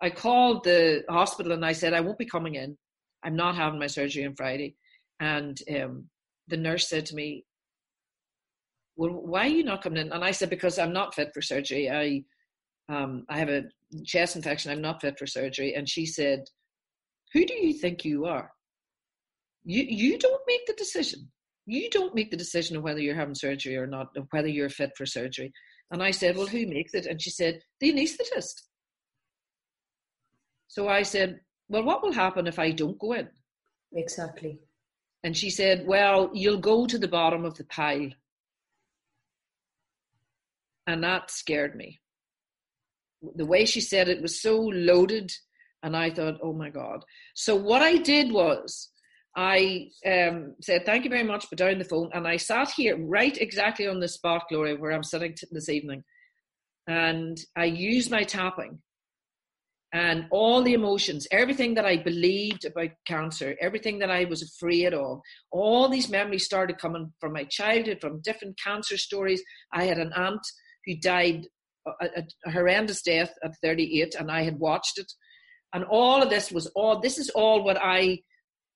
I 0.01 0.09
called 0.09 0.63
the 0.63 1.03
hospital 1.09 1.51
and 1.51 1.65
I 1.65 1.73
said, 1.73 1.93
I 1.93 2.01
won't 2.01 2.19
be 2.19 2.25
coming 2.25 2.55
in. 2.55 2.77
I'm 3.23 3.35
not 3.35 3.55
having 3.55 3.79
my 3.79 3.87
surgery 3.87 4.25
on 4.25 4.35
Friday. 4.35 4.75
And 5.19 5.59
um, 5.75 6.09
the 6.47 6.57
nurse 6.57 6.87
said 6.87 7.07
to 7.07 7.15
me, 7.15 7.43
Well, 8.95 9.09
why 9.11 9.45
are 9.45 9.49
you 9.49 9.63
not 9.63 9.81
coming 9.81 9.99
in? 9.99 10.13
And 10.13 10.23
I 10.23 10.31
said, 10.31 10.49
Because 10.49 10.79
I'm 10.79 10.93
not 10.93 11.15
fit 11.15 11.31
for 11.33 11.41
surgery. 11.41 11.89
I, 11.89 12.23
um, 12.87 13.25
I 13.29 13.39
have 13.39 13.49
a 13.49 13.63
chest 14.05 14.35
infection. 14.35 14.71
I'm 14.71 14.81
not 14.81 15.01
fit 15.01 15.19
for 15.19 15.27
surgery. 15.27 15.75
And 15.75 15.89
she 15.89 16.05
said, 16.05 16.45
Who 17.33 17.45
do 17.45 17.55
you 17.55 17.73
think 17.73 18.05
you 18.05 18.25
are? 18.25 18.51
You 19.65 19.83
you 19.83 20.17
don't 20.17 20.41
make 20.47 20.65
the 20.65 20.73
decision. 20.73 21.31
You 21.65 21.89
don't 21.89 22.15
make 22.15 22.31
the 22.31 22.37
decision 22.37 22.77
of 22.77 22.83
whether 22.83 22.99
you're 22.99 23.15
having 23.15 23.35
surgery 23.35 23.77
or 23.77 23.85
not, 23.85 24.07
of 24.17 24.27
whether 24.31 24.47
you're 24.47 24.69
fit 24.69 24.91
for 24.97 25.05
surgery. 25.05 25.53
And 25.91 26.01
I 26.01 26.11
said, 26.11 26.35
Well, 26.35 26.47
who 26.47 26.65
makes 26.65 26.93
it? 26.93 27.05
And 27.05 27.21
she 27.21 27.29
said, 27.29 27.61
The 27.79 27.91
anaesthetist. 27.93 28.61
So 30.67 30.87
I 30.87 31.03
said, 31.03 31.39
Well, 31.67 31.83
what 31.83 32.01
will 32.01 32.13
happen 32.13 32.47
if 32.47 32.59
I 32.59 32.71
don't 32.71 32.99
go 32.99 33.13
in? 33.13 33.29
Exactly. 33.93 34.59
And 35.23 35.35
she 35.35 35.49
said, 35.49 35.85
Well, 35.85 36.29
you'll 36.33 36.59
go 36.59 36.85
to 36.85 36.97
the 36.97 37.07
bottom 37.07 37.43
of 37.45 37.55
the 37.57 37.65
pile. 37.65 38.09
And 40.87 41.03
that 41.03 41.29
scared 41.29 41.75
me. 41.75 41.99
The 43.35 43.45
way 43.45 43.65
she 43.65 43.81
said 43.81 44.09
it 44.09 44.21
was 44.21 44.41
so 44.41 44.59
loaded. 44.59 45.31
And 45.83 45.95
I 45.95 46.09
thought, 46.09 46.39
Oh 46.41 46.53
my 46.53 46.69
God. 46.69 47.03
So 47.35 47.55
what 47.55 47.81
I 47.81 47.97
did 47.97 48.31
was, 48.31 48.89
I 49.39 49.87
um, 50.05 50.55
said, 50.61 50.85
Thank 50.85 51.05
you 51.05 51.09
very 51.09 51.23
much, 51.23 51.45
but 51.49 51.59
down 51.59 51.79
the 51.79 51.85
phone. 51.85 52.09
And 52.13 52.27
I 52.27 52.35
sat 52.35 52.71
here 52.71 52.97
right 52.97 53.37
exactly 53.37 53.87
on 53.87 54.01
the 54.01 54.09
spot, 54.09 54.43
Gloria, 54.49 54.75
where 54.75 54.91
I'm 54.91 55.01
sitting 55.01 55.33
t- 55.33 55.47
this 55.49 55.69
evening. 55.69 56.03
And 56.87 57.39
I 57.55 57.63
used 57.65 58.11
my 58.11 58.23
tapping 58.23 58.79
and 59.93 60.25
all 60.29 60.61
the 60.61 60.73
emotions, 60.73 61.25
everything 61.31 61.73
that 61.75 61.85
I 61.85 61.95
believed 61.95 62.65
about 62.65 62.89
cancer, 63.07 63.55
everything 63.61 63.99
that 63.99 64.11
I 64.11 64.25
was 64.25 64.43
afraid 64.43 64.93
of, 64.93 65.21
all 65.51 65.87
these 65.87 66.09
memories 66.09 66.43
started 66.43 66.77
coming 66.77 67.13
from 67.21 67.31
my 67.31 67.45
childhood, 67.45 67.99
from 68.01 68.21
different 68.21 68.59
cancer 68.61 68.97
stories. 68.97 69.41
I 69.71 69.85
had 69.85 69.99
an 69.99 70.11
aunt 70.17 70.45
who 70.85 70.97
died 70.97 71.47
a, 71.87 72.23
a 72.45 72.51
horrendous 72.51 73.01
death 73.01 73.33
at 73.41 73.55
38, 73.63 74.15
and 74.15 74.29
I 74.29 74.41
had 74.41 74.59
watched 74.59 74.99
it. 74.99 75.09
And 75.73 75.85
all 75.85 76.21
of 76.21 76.29
this 76.29 76.51
was 76.51 76.67
all, 76.75 76.99
this 76.99 77.17
is 77.17 77.29
all 77.29 77.63
what 77.63 77.77
I 77.81 78.19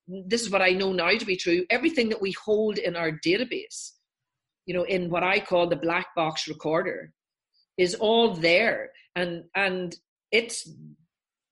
this 0.08 0.42
is 0.42 0.50
what 0.50 0.62
I 0.62 0.72
know 0.72 0.92
now 0.92 1.18
to 1.18 1.26
be 1.26 1.36
true. 1.36 1.66
Everything 1.70 2.10
that 2.10 2.22
we 2.22 2.34
hold 2.44 2.78
in 2.78 2.96
our 2.96 3.12
database, 3.26 3.92
you 4.66 4.74
know, 4.74 4.84
in 4.84 5.10
what 5.10 5.24
I 5.24 5.40
call 5.40 5.68
the 5.68 5.76
black 5.76 6.08
box 6.16 6.48
recorder, 6.48 7.12
is 7.78 7.96
all 7.96 8.34
there, 8.34 8.92
and 9.16 9.44
and 9.56 9.96
it's 10.32 10.70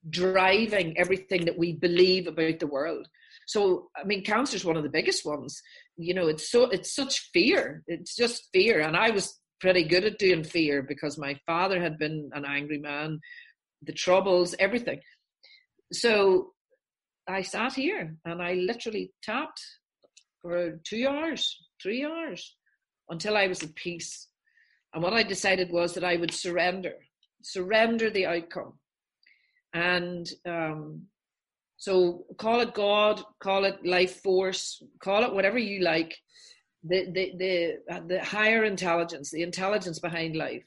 driving 0.09 0.97
everything 0.97 1.45
that 1.45 1.57
we 1.57 1.73
believe 1.73 2.27
about 2.27 2.59
the 2.59 2.67
world. 2.67 3.07
So, 3.47 3.89
I 3.95 4.03
mean, 4.03 4.23
cancer 4.23 4.55
is 4.55 4.65
one 4.65 4.77
of 4.77 4.83
the 4.83 4.89
biggest 4.89 5.25
ones. 5.25 5.61
You 5.97 6.13
know, 6.13 6.27
it's 6.27 6.49
so 6.49 6.65
it's 6.69 6.93
such 6.93 7.29
fear. 7.33 7.83
It's 7.87 8.15
just 8.15 8.49
fear, 8.53 8.81
and 8.81 8.95
I 8.95 9.11
was 9.11 9.39
pretty 9.59 9.83
good 9.83 10.05
at 10.05 10.17
doing 10.17 10.43
fear 10.43 10.81
because 10.81 11.17
my 11.17 11.39
father 11.45 11.79
had 11.79 11.97
been 11.97 12.31
an 12.33 12.45
angry 12.45 12.79
man, 12.79 13.19
the 13.83 13.93
troubles, 13.93 14.55
everything. 14.59 14.99
So 15.93 16.53
I 17.27 17.41
sat 17.41 17.73
here 17.73 18.15
and 18.25 18.41
I 18.41 18.53
literally 18.53 19.11
tapped 19.23 19.61
for 20.41 20.79
two 20.83 21.07
hours, 21.07 21.57
three 21.81 22.03
hours, 22.03 22.55
until 23.09 23.37
I 23.37 23.47
was 23.47 23.61
at 23.63 23.75
peace. 23.75 24.27
And 24.93 25.03
what 25.03 25.13
I 25.13 25.23
decided 25.23 25.71
was 25.71 25.93
that 25.93 26.03
I 26.03 26.17
would 26.17 26.33
surrender, 26.33 26.93
surrender 27.43 28.09
the 28.09 28.25
outcome. 28.25 28.73
And 29.73 30.29
um, 30.45 31.03
so 31.77 32.25
call 32.37 32.61
it 32.61 32.73
God, 32.73 33.23
call 33.39 33.65
it 33.65 33.85
life 33.85 34.21
force, 34.21 34.83
call 35.01 35.23
it 35.23 35.33
whatever 35.33 35.57
you 35.57 35.81
like. 35.81 36.17
The, 36.83 37.11
the, 37.11 37.33
the, 37.37 38.01
the 38.07 38.23
higher 38.23 38.63
intelligence, 38.63 39.29
the 39.29 39.43
intelligence 39.43 39.99
behind 39.99 40.35
life 40.35 40.65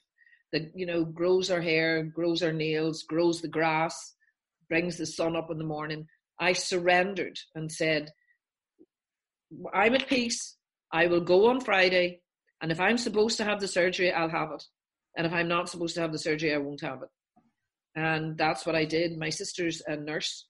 that, 0.52 0.70
you 0.72 0.86
know, 0.86 1.04
grows 1.04 1.50
our 1.50 1.60
hair, 1.60 2.04
grows 2.04 2.40
our 2.40 2.52
nails, 2.52 3.02
grows 3.02 3.40
the 3.40 3.48
grass, 3.48 4.14
brings 4.68 4.96
the 4.96 5.06
sun 5.06 5.34
up 5.34 5.50
in 5.50 5.58
the 5.58 5.64
morning 5.64 6.06
I 6.40 6.52
surrendered 6.52 7.38
and 7.54 7.70
said, 7.70 8.12
I'm 9.72 9.94
at 9.94 10.08
peace. 10.08 10.56
I 10.92 11.06
will 11.06 11.20
go 11.20 11.48
on 11.48 11.60
Friday. 11.60 12.20
And 12.60 12.72
if 12.72 12.80
I'm 12.80 12.98
supposed 12.98 13.36
to 13.38 13.44
have 13.44 13.60
the 13.60 13.68
surgery, 13.68 14.12
I'll 14.12 14.28
have 14.28 14.50
it. 14.52 14.64
And 15.16 15.26
if 15.26 15.32
I'm 15.32 15.48
not 15.48 15.68
supposed 15.68 15.94
to 15.96 16.00
have 16.00 16.12
the 16.12 16.18
surgery, 16.18 16.54
I 16.54 16.58
won't 16.58 16.80
have 16.80 17.02
it. 17.02 17.08
And 17.94 18.36
that's 18.36 18.66
what 18.66 18.74
I 18.74 18.84
did. 18.84 19.18
My 19.18 19.30
sister's 19.30 19.82
a 19.86 19.96
nurse. 19.96 20.46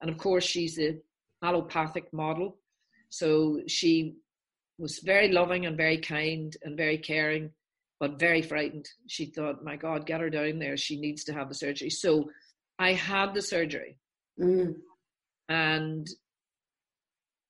And 0.00 0.10
of 0.10 0.18
course, 0.18 0.44
she's 0.44 0.78
a 0.78 0.96
allopathic 1.42 2.12
model. 2.12 2.58
So 3.08 3.60
she 3.66 4.14
was 4.78 4.98
very 4.98 5.30
loving 5.30 5.66
and 5.66 5.76
very 5.76 5.98
kind 5.98 6.56
and 6.62 6.76
very 6.76 6.98
caring, 6.98 7.50
but 8.00 8.18
very 8.18 8.42
frightened. 8.42 8.88
She 9.06 9.26
thought, 9.26 9.64
my 9.64 9.76
God, 9.76 10.06
get 10.06 10.20
her 10.20 10.30
down 10.30 10.58
there. 10.58 10.76
She 10.76 11.00
needs 11.00 11.24
to 11.24 11.32
have 11.32 11.48
the 11.48 11.54
surgery. 11.54 11.90
So 11.90 12.30
I 12.78 12.92
had 12.92 13.34
the 13.34 13.42
surgery. 13.42 13.98
Mm. 14.40 14.76
And 15.48 16.08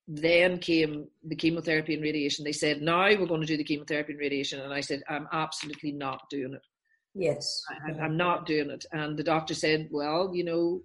then 0.07 0.59
came 0.59 1.07
the 1.23 1.37
chemotherapy 1.37 1.95
and 1.95 2.03
radiation. 2.03 2.45
They 2.45 2.53
said, 2.53 2.83
now 2.83 3.07
we're 3.07 3.27
going 3.27 3.41
to 3.41 3.47
do 3.47 3.57
the 3.57 3.65
chemotherapy 3.65 4.13
and 4.13 4.21
radiation. 4.21 4.61
And 4.61 4.73
I 4.73 4.81
said, 4.81 5.03
I'm 5.09 5.27
absolutely 5.33 5.93
not 5.93 6.29
doing 6.29 6.55
it. 6.55 6.67
Yes. 7.15 7.63
I, 7.71 8.05
am 8.05 8.17
not 8.17 8.45
doing 8.45 8.71
it. 8.71 8.85
And 8.93 9.17
the 9.17 9.23
doctor 9.23 9.55
said, 9.55 9.89
well, 9.91 10.33
you 10.35 10.45
know, 10.45 10.83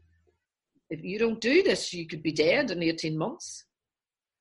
if 0.90 1.04
you 1.04 1.20
don't 1.20 1.42
do 1.42 1.64
this, 1.64 1.94
you 1.94 2.08
could 2.08 2.24
be 2.24 2.32
dead 2.32 2.72
in 2.72 2.82
18 2.82 3.18
months. 3.18 3.66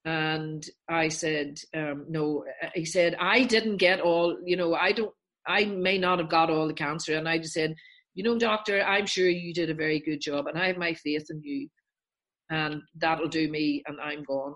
And 0.05 0.65
I 0.89 1.09
said, 1.09 1.59
um, 1.75 2.07
no. 2.09 2.45
He 2.75 2.85
said, 2.85 3.17
I 3.19 3.45
didn't 3.45 3.79
get 3.79 4.01
all, 4.01 4.39
you 4.45 4.57
know, 4.57 4.75
I 4.75 4.93
don't, 4.93 5.13
I 5.47 5.65
may 5.65 5.99
not 5.99 6.21
have 6.21 6.29
got 6.29 6.51
all 6.51 6.69
the 6.69 6.75
cancer. 6.75 7.17
And 7.17 7.29
I 7.29 7.39
just 7.39 7.55
said, 7.55 7.75
you 8.15 8.23
know, 8.23 8.39
doctor, 8.39 8.81
I'm 8.83 9.07
sure 9.07 9.29
you 9.29 9.53
did 9.53 9.71
a 9.71 9.75
very 9.75 9.99
good 9.99 10.21
job 10.21 10.47
and 10.47 10.59
I 10.59 10.69
have 10.69 10.77
my 10.77 10.95
faith 10.95 11.27
in 11.31 11.43
you 11.43 11.69
and 12.51 12.83
that'll 12.97 13.29
do 13.29 13.51
me 13.51 13.83
and 13.87 14.01
I'm 14.01 14.25
gone. 14.25 14.55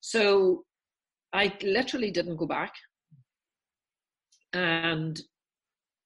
So 0.00 0.64
I 1.32 1.52
literally 1.62 2.10
didn't 2.10 2.36
go 2.36 2.46
back. 2.46 2.74
And 4.52 5.20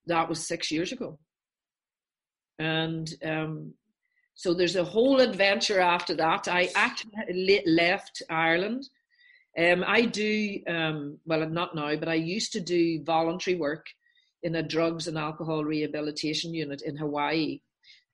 that 0.06 0.28
was 0.28 0.46
six 0.46 0.70
years 0.70 0.92
ago. 0.92 1.18
And 2.58 3.12
um, 3.24 3.74
so 4.34 4.52
there's 4.52 4.76
a 4.76 4.84
whole 4.84 5.20
adventure 5.20 5.80
after 5.80 6.14
that. 6.16 6.48
I 6.48 6.68
actually 6.74 7.62
left 7.66 8.22
Ireland. 8.28 8.88
Um, 9.58 9.84
I 9.86 10.02
do, 10.02 10.60
um, 10.68 11.18
well, 11.24 11.48
not 11.48 11.74
now, 11.74 11.94
but 11.96 12.08
I 12.08 12.14
used 12.14 12.52
to 12.52 12.60
do 12.60 13.02
voluntary 13.04 13.56
work 13.56 13.86
in 14.42 14.56
a 14.56 14.62
drugs 14.62 15.06
and 15.06 15.16
alcohol 15.16 15.64
rehabilitation 15.64 16.52
unit 16.52 16.82
in 16.82 16.96
Hawaii 16.96 17.60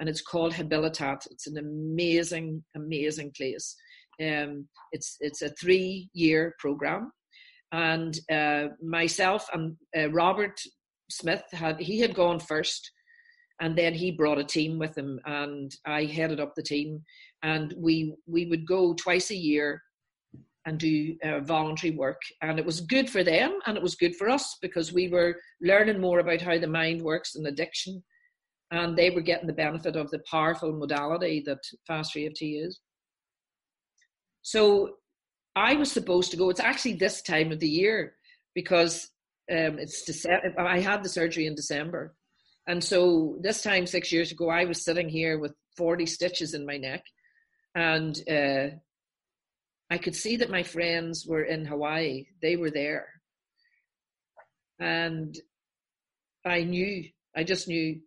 and 0.00 0.08
it's 0.08 0.22
called 0.22 0.54
Habilitat. 0.54 1.26
It's 1.30 1.46
an 1.46 1.58
amazing, 1.58 2.64
amazing 2.74 3.32
place. 3.36 3.76
Um, 4.20 4.66
it's 4.92 5.16
it's 5.20 5.42
a 5.42 5.50
three 5.50 6.08
year 6.12 6.54
program, 6.58 7.12
and 7.72 8.18
uh, 8.32 8.68
myself 8.82 9.46
and 9.52 9.76
uh, 9.96 10.10
Robert 10.10 10.60
Smith 11.10 11.44
had 11.52 11.80
he 11.80 12.00
had 12.00 12.14
gone 12.14 12.40
first, 12.40 12.90
and 13.60 13.76
then 13.76 13.94
he 13.94 14.10
brought 14.10 14.38
a 14.38 14.44
team 14.44 14.78
with 14.78 14.96
him, 14.96 15.20
and 15.26 15.70
I 15.86 16.04
headed 16.04 16.40
up 16.40 16.54
the 16.54 16.62
team, 16.62 17.04
and 17.42 17.72
we 17.76 18.14
we 18.26 18.46
would 18.46 18.66
go 18.66 18.94
twice 18.94 19.30
a 19.30 19.36
year 19.36 19.82
and 20.66 20.78
do 20.78 21.16
uh, 21.24 21.40
voluntary 21.40 21.96
work. 21.96 22.20
And 22.42 22.58
it 22.58 22.66
was 22.66 22.80
good 22.80 23.08
for 23.08 23.24
them 23.24 23.58
and 23.66 23.76
it 23.76 23.82
was 23.82 23.94
good 23.94 24.14
for 24.16 24.28
us 24.28 24.56
because 24.60 24.92
we 24.92 25.08
were 25.08 25.36
learning 25.62 26.00
more 26.00 26.18
about 26.18 26.42
how 26.42 26.58
the 26.58 26.66
mind 26.66 27.00
works 27.00 27.34
and 27.34 27.46
addiction. 27.46 28.02
And 28.70 28.96
they 28.96 29.10
were 29.10 29.20
getting 29.20 29.48
the 29.48 29.52
benefit 29.52 29.96
of 29.96 30.10
the 30.10 30.20
powerful 30.30 30.72
modality 30.72 31.42
that 31.46 31.58
fast 31.86 32.16
EFT 32.16 32.42
is. 32.42 32.78
So 34.42 34.96
I 35.56 35.74
was 35.74 35.90
supposed 35.90 36.30
to 36.30 36.36
go. 36.36 36.50
It's 36.50 36.60
actually 36.60 36.94
this 36.94 37.22
time 37.22 37.50
of 37.50 37.60
the 37.60 37.68
year 37.68 38.14
because 38.54 39.10
um, 39.50 39.78
it's 39.78 40.04
December. 40.04 40.54
I 40.60 40.78
had 40.78 41.02
the 41.02 41.08
surgery 41.08 41.46
in 41.46 41.54
December. 41.54 42.14
And 42.66 42.82
so 42.82 43.36
this 43.40 43.62
time, 43.62 43.86
six 43.86 44.12
years 44.12 44.30
ago, 44.30 44.48
I 44.48 44.64
was 44.64 44.84
sitting 44.84 45.08
here 45.08 45.38
with 45.38 45.52
40 45.76 46.06
stitches 46.06 46.54
in 46.54 46.64
my 46.64 46.76
neck. 46.76 47.02
And 47.74 48.16
uh, 48.30 48.76
I 49.90 49.98
could 49.98 50.14
see 50.14 50.36
that 50.36 50.50
my 50.50 50.62
friends 50.62 51.26
were 51.26 51.42
in 51.42 51.64
Hawaii. 51.64 52.26
They 52.40 52.56
were 52.56 52.70
there. 52.70 53.08
And 54.78 55.36
I 56.46 56.62
knew, 56.62 57.04
I 57.36 57.44
just 57.44 57.66
knew 57.66 58.00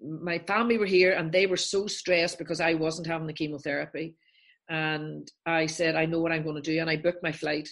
my 0.00 0.38
family 0.40 0.78
were 0.78 0.86
here 0.86 1.12
and 1.12 1.32
they 1.32 1.46
were 1.46 1.56
so 1.56 1.86
stressed 1.86 2.38
because 2.38 2.60
I 2.60 2.74
wasn't 2.74 3.06
having 3.06 3.26
the 3.26 3.32
chemotherapy. 3.32 4.14
And 4.68 5.30
I 5.46 5.66
said, 5.66 5.96
I 5.96 6.06
know 6.06 6.20
what 6.20 6.32
I'm 6.32 6.44
going 6.44 6.56
to 6.56 6.62
do. 6.62 6.78
And 6.80 6.90
I 6.90 6.96
booked 6.96 7.22
my 7.22 7.32
flight 7.32 7.68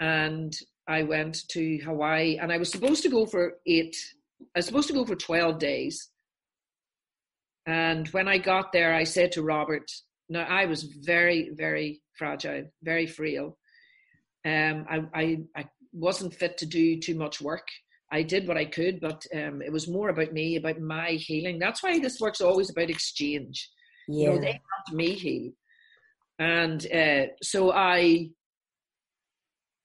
and 0.00 0.54
I 0.86 1.02
went 1.02 1.46
to 1.48 1.78
Hawaii 1.78 2.38
and 2.38 2.52
I 2.52 2.58
was 2.58 2.70
supposed 2.70 3.02
to 3.02 3.08
go 3.08 3.26
for 3.26 3.54
eight, 3.66 3.96
I 4.54 4.58
was 4.58 4.66
supposed 4.66 4.88
to 4.88 4.94
go 4.94 5.04
for 5.04 5.16
12 5.16 5.58
days. 5.58 6.08
And 7.66 8.08
when 8.08 8.28
I 8.28 8.38
got 8.38 8.72
there, 8.72 8.94
I 8.94 9.04
said 9.04 9.32
to 9.32 9.42
Robert, 9.42 9.90
now 10.28 10.44
I 10.44 10.66
was 10.66 10.82
very, 10.82 11.50
very 11.52 12.02
fragile, 12.14 12.64
very 12.82 13.06
frail. 13.06 13.58
Um, 14.44 14.86
I, 14.88 15.02
I, 15.14 15.38
I 15.54 15.64
wasn't 15.92 16.34
fit 16.34 16.58
to 16.58 16.66
do 16.66 16.98
too 16.98 17.14
much 17.14 17.40
work. 17.40 17.68
I 18.10 18.22
did 18.22 18.48
what 18.48 18.56
I 18.56 18.64
could, 18.64 19.00
but 19.00 19.26
um, 19.34 19.60
it 19.60 19.72
was 19.72 19.88
more 19.88 20.08
about 20.08 20.32
me, 20.32 20.56
about 20.56 20.80
my 20.80 21.10
healing. 21.10 21.58
That's 21.58 21.82
why 21.82 21.98
this 21.98 22.18
work's 22.20 22.40
always 22.40 22.70
about 22.70 22.90
exchange. 22.90 23.68
Yeah. 24.08 24.22
You 24.22 24.28
know, 24.30 24.40
they 24.40 24.46
helped 24.52 24.92
me 24.92 25.10
heal, 25.12 25.52
and 26.38 26.86
uh, 26.92 27.26
so 27.42 27.72
I, 27.72 28.30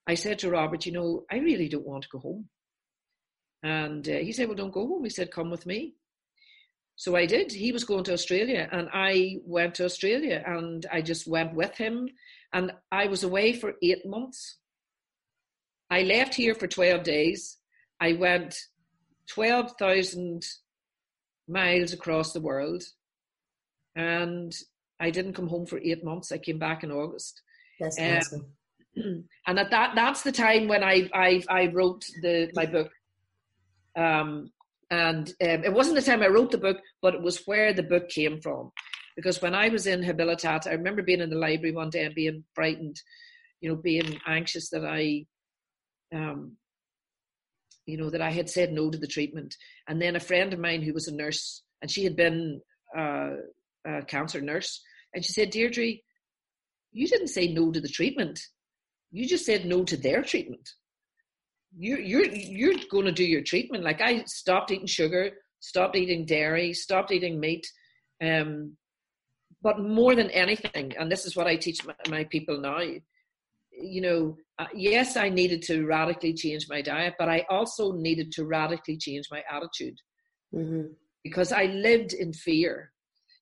I 0.08 0.14
said 0.16 0.40
to 0.40 0.52
Robert, 0.52 0.86
you 0.86 0.92
know, 0.92 1.26
I 1.32 1.38
really 1.38 1.68
don't 1.68 1.88
want 1.88 2.04
to 2.04 2.10
go 2.10 2.20
home. 2.20 2.50
And 3.64 4.08
uh, 4.08 4.18
he 4.18 4.34
said, 4.34 4.48
well, 4.48 4.58
don't 4.58 4.74
go 4.74 4.88
home. 4.88 5.04
He 5.04 5.10
said, 5.10 5.32
come 5.32 5.50
with 5.50 5.66
me. 5.66 5.96
So 6.96 7.16
I 7.16 7.26
did. 7.26 7.52
He 7.52 7.72
was 7.72 7.86
going 7.86 8.04
to 8.06 8.14
Australia, 8.14 8.70
and 8.72 8.88
I 8.94 9.38
went 9.46 9.76
to 9.76 9.86
Australia, 9.86 10.44
and 10.46 10.86
I 10.92 11.02
just 11.02 11.28
went 11.28 11.56
with 11.56 11.76
him. 11.76 12.08
And 12.54 12.72
I 12.92 13.08
was 13.08 13.24
away 13.24 13.54
for 13.54 13.74
eight 13.82 14.06
months. 14.06 14.58
I 15.90 16.04
left 16.04 16.36
here 16.36 16.54
for 16.54 16.68
12 16.68 17.04
days. 17.04 17.58
I 18.04 18.14
went 18.14 18.58
12,000 19.30 20.44
miles 21.48 21.94
across 21.94 22.34
the 22.34 22.42
world, 22.42 22.84
and 23.96 24.54
I 25.00 25.10
didn't 25.10 25.36
come 25.36 25.48
home 25.48 25.66
for 25.66 25.80
eight 25.80 26.04
months. 26.04 26.34
I 26.34 26.38
came 26.38 26.60
back 26.60 26.84
in 26.84 26.92
August. 26.92 27.42
That's 27.80 27.98
um, 28.00 28.18
awesome. 28.18 28.46
And 29.48 29.58
at 29.58 29.72
that, 29.72 29.96
that's 29.96 30.22
the 30.22 30.34
time 30.34 30.68
when 30.68 30.84
I, 30.84 31.10
I, 31.14 31.44
I 31.50 31.68
wrote 31.68 32.06
the, 32.22 32.52
my 32.54 32.66
book. 32.66 32.92
Um, 33.98 34.52
and 34.92 35.30
um, 35.30 35.64
it 35.64 35.74
wasn't 35.74 35.96
the 35.96 36.02
time 36.02 36.22
I 36.22 36.28
wrote 36.28 36.52
the 36.52 36.58
book, 36.58 36.80
but 37.02 37.16
it 37.16 37.22
was 37.22 37.46
where 37.46 37.74
the 37.74 37.84
book 37.84 38.10
came 38.10 38.42
from. 38.42 38.72
Because 39.16 39.42
when 39.42 39.56
I 39.56 39.70
was 39.70 39.88
in 39.88 40.02
Habilitat, 40.02 40.68
I 40.68 40.74
remember 40.74 41.04
being 41.04 41.22
in 41.22 41.30
the 41.30 41.38
library 41.38 41.74
one 41.74 41.90
day 41.90 42.04
and 42.04 42.14
being 42.14 42.44
frightened, 42.54 43.02
you 43.62 43.70
know, 43.70 43.76
being 43.76 44.20
anxious 44.28 44.70
that 44.70 44.86
I, 44.86 45.26
um, 46.14 46.58
you 47.86 47.98
know, 47.98 48.10
that 48.10 48.22
I 48.22 48.32
had 48.32 48.50
said 48.50 48.72
no 48.72 48.90
to 48.90 48.98
the 48.98 49.08
treatment. 49.08 49.56
And 49.88 50.02
then 50.02 50.16
a 50.16 50.22
friend 50.22 50.54
of 50.54 50.60
mine 50.60 50.82
who 50.82 50.94
was 50.94 51.08
a 51.08 51.16
nurse, 51.16 51.62
and 51.82 51.92
she 51.92 52.04
had 52.04 52.16
been 52.16 52.62
uh, 52.98 53.32
a 53.86 54.04
cancer 54.06 54.42
nurse, 54.42 54.82
and 55.14 55.24
she 55.24 55.34
said, 55.34 55.50
Deirdre, 55.50 55.94
you 56.92 57.08
didn't 57.08 57.28
say 57.28 57.48
no 57.48 57.72
to 57.72 57.82
the 57.82 57.90
treatment. 57.90 58.40
You 59.12 59.28
just 59.28 59.46
said 59.46 59.66
no 59.66 59.84
to 59.84 59.98
their 59.98 60.22
treatment 60.24 60.70
you're 61.78 62.00
you're 62.00 62.26
you're 62.26 62.76
going 62.90 63.06
to 63.06 63.12
do 63.12 63.26
your 63.26 63.42
treatment. 63.42 63.84
Like 63.84 64.02
I 64.02 64.24
stopped 64.26 64.72
eating 64.72 64.88
sugar, 64.88 65.32
stopped 65.60 65.96
eating 65.96 66.26
dairy, 66.26 66.74
stopped 66.74 67.12
eating 67.12 67.40
meat. 67.40 67.66
Um, 68.24 68.78
but 69.62 69.80
more 69.80 70.14
than 70.14 70.30
anything, 70.32 70.94
and 71.00 71.12
this 71.12 71.26
is 71.26 71.36
what 71.36 71.48
I 71.48 71.56
teach 71.56 71.86
my, 71.86 71.96
my 72.10 72.24
people 72.26 72.60
now. 72.60 72.80
You 73.82 74.02
know, 74.02 74.38
uh, 74.60 74.68
yes, 74.74 75.18
I 75.18 75.30
needed 75.30 75.62
to 75.64 75.86
radically 75.86 76.34
change 76.34 76.68
my 76.70 76.82
diet, 76.82 77.16
but 77.18 77.30
I 77.30 77.46
also 77.50 77.94
needed 77.94 78.32
to 78.34 78.46
radically 78.46 78.98
change 78.98 79.26
my 79.32 79.44
attitude 79.52 79.98
mm-hmm. 80.54 80.88
because 81.24 81.52
I 81.52 81.66
lived 81.66 82.14
in 82.14 82.34
fear. 82.34 82.92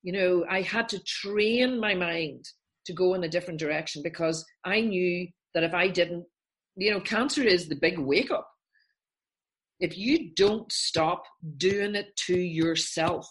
You 0.03 0.13
know, 0.13 0.45
I 0.49 0.61
had 0.61 0.89
to 0.89 1.03
train 1.03 1.79
my 1.79 1.93
mind 1.93 2.45
to 2.85 2.93
go 2.93 3.13
in 3.13 3.23
a 3.23 3.29
different 3.29 3.59
direction 3.59 4.01
because 4.01 4.43
I 4.65 4.81
knew 4.81 5.27
that 5.53 5.63
if 5.63 5.73
I 5.73 5.89
didn't 5.89 6.25
you 6.75 6.91
know, 6.91 6.99
cancer 6.99 7.43
is 7.43 7.67
the 7.67 7.75
big 7.75 7.99
wake 7.99 8.31
up. 8.31 8.47
If 9.79 9.97
you 9.97 10.33
don't 10.35 10.71
stop 10.71 11.23
doing 11.57 11.95
it 11.95 12.15
to 12.27 12.37
yourself, 12.37 13.27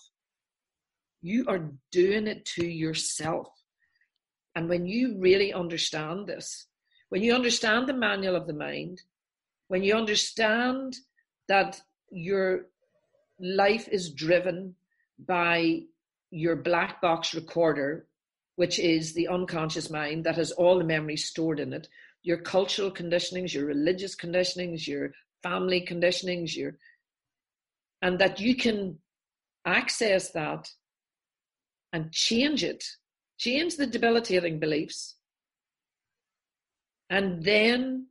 you 1.23 1.47
are 1.49 1.71
doing 1.93 2.27
it 2.27 2.45
to 2.57 2.67
yourself. 2.67 3.49
And 4.55 4.69
when 4.69 4.87
you 4.87 5.17
really 5.19 5.53
understand 5.53 6.27
this, 6.27 6.67
when 7.11 7.23
you 7.23 7.35
understand 7.35 7.87
the 7.87 7.93
manual 7.93 8.37
of 8.37 8.47
the 8.47 8.53
mind, 8.55 9.03
when 9.69 9.83
you 9.83 9.95
understand 9.95 10.97
that 11.49 11.81
your 12.11 12.67
life 13.39 13.89
is 13.89 14.11
driven 14.11 14.75
by 15.27 15.83
your 16.31 16.57
black 16.57 17.01
box 17.01 17.35
recorder, 17.35 18.07
which 18.57 18.79
is 18.79 19.13
the 19.13 19.29
unconscious 19.29 19.91
mind 19.91 20.25
that 20.25 20.37
has 20.37 20.53
all 20.53 20.79
the 20.79 20.85
memories 20.85 21.25
stored 21.25 21.61
in 21.61 21.73
it, 21.73 21.89
your 22.23 22.39
cultural 22.39 22.91
conditionings, 22.91 23.53
your 23.53 23.67
religious 23.67 24.15
conditionings, 24.15 24.87
your 24.87 25.13
family 25.43 25.85
conditionings, 25.89 26.57
your 26.57 26.77
and 28.03 28.19
that 28.19 28.41
you 28.41 28.55
can 28.55 28.99
access 29.67 30.31
that 30.31 30.71
and 31.93 32.13
change 32.13 32.63
it, 32.63 32.85
change 33.37 33.77
the 33.77 33.87
debilitating 33.87 34.59
beliefs, 34.59 35.17
and 37.11 37.43
then 37.43 38.07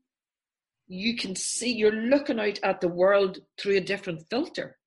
you 0.87 1.15
can 1.15 1.35
see 1.35 1.71
you're 1.71 1.91
looking 1.91 2.39
out 2.39 2.59
at 2.63 2.81
the 2.81 2.87
world 2.89 3.39
through 3.57 3.77
a 3.77 3.81
different 3.81 4.23
filter. 4.29 4.77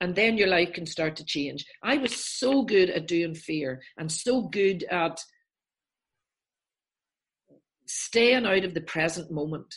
And 0.00 0.14
then 0.14 0.36
your 0.36 0.48
life 0.48 0.72
can 0.72 0.84
start 0.84 1.16
to 1.16 1.24
change. 1.24 1.64
I 1.82 1.96
was 1.96 2.14
so 2.14 2.62
good 2.62 2.90
at 2.90 3.06
doing 3.06 3.34
fear 3.34 3.80
and 3.96 4.10
so 4.10 4.42
good 4.42 4.82
at 4.90 5.18
staying 7.86 8.46
out 8.46 8.64
of 8.64 8.74
the 8.74 8.80
present 8.80 9.30
moment. 9.30 9.72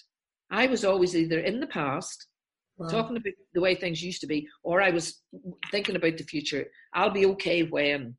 I 0.50 0.66
was 0.66 0.84
always 0.84 1.16
either 1.16 1.40
in 1.40 1.60
the 1.60 1.68
past, 1.68 2.28
wow. 2.78 2.88
talking 2.88 3.18
about 3.18 3.34
the 3.54 3.62
way 3.62 3.76
things 3.76 4.04
used 4.04 4.22
to 4.22 4.28
be, 4.28 4.48
or 4.64 4.82
I 4.82 4.90
was 4.90 5.22
thinking 5.72 5.96
about 5.96 6.18
the 6.18 6.24
future. 6.24 6.66
I'll 6.94 7.12
be 7.12 7.28
okay 7.28 7.64
when. 7.64 8.16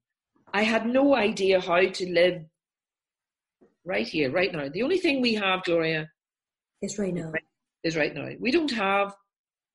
I 0.54 0.62
had 0.62 0.86
no 0.86 1.16
idea 1.16 1.60
how 1.60 1.80
to 1.80 2.12
live 2.12 2.42
right 3.86 4.06
here, 4.06 4.30
right 4.30 4.52
now. 4.52 4.68
The 4.68 4.82
only 4.82 4.98
thing 4.98 5.22
we 5.22 5.34
have, 5.34 5.64
Gloria, 5.64 6.10
is 6.82 6.98
right 6.98 7.14
now. 7.14 7.32
Is 7.84 7.96
right 7.96 8.14
now. 8.14 8.28
We 8.40 8.50
don't 8.50 8.72
have 8.72 9.14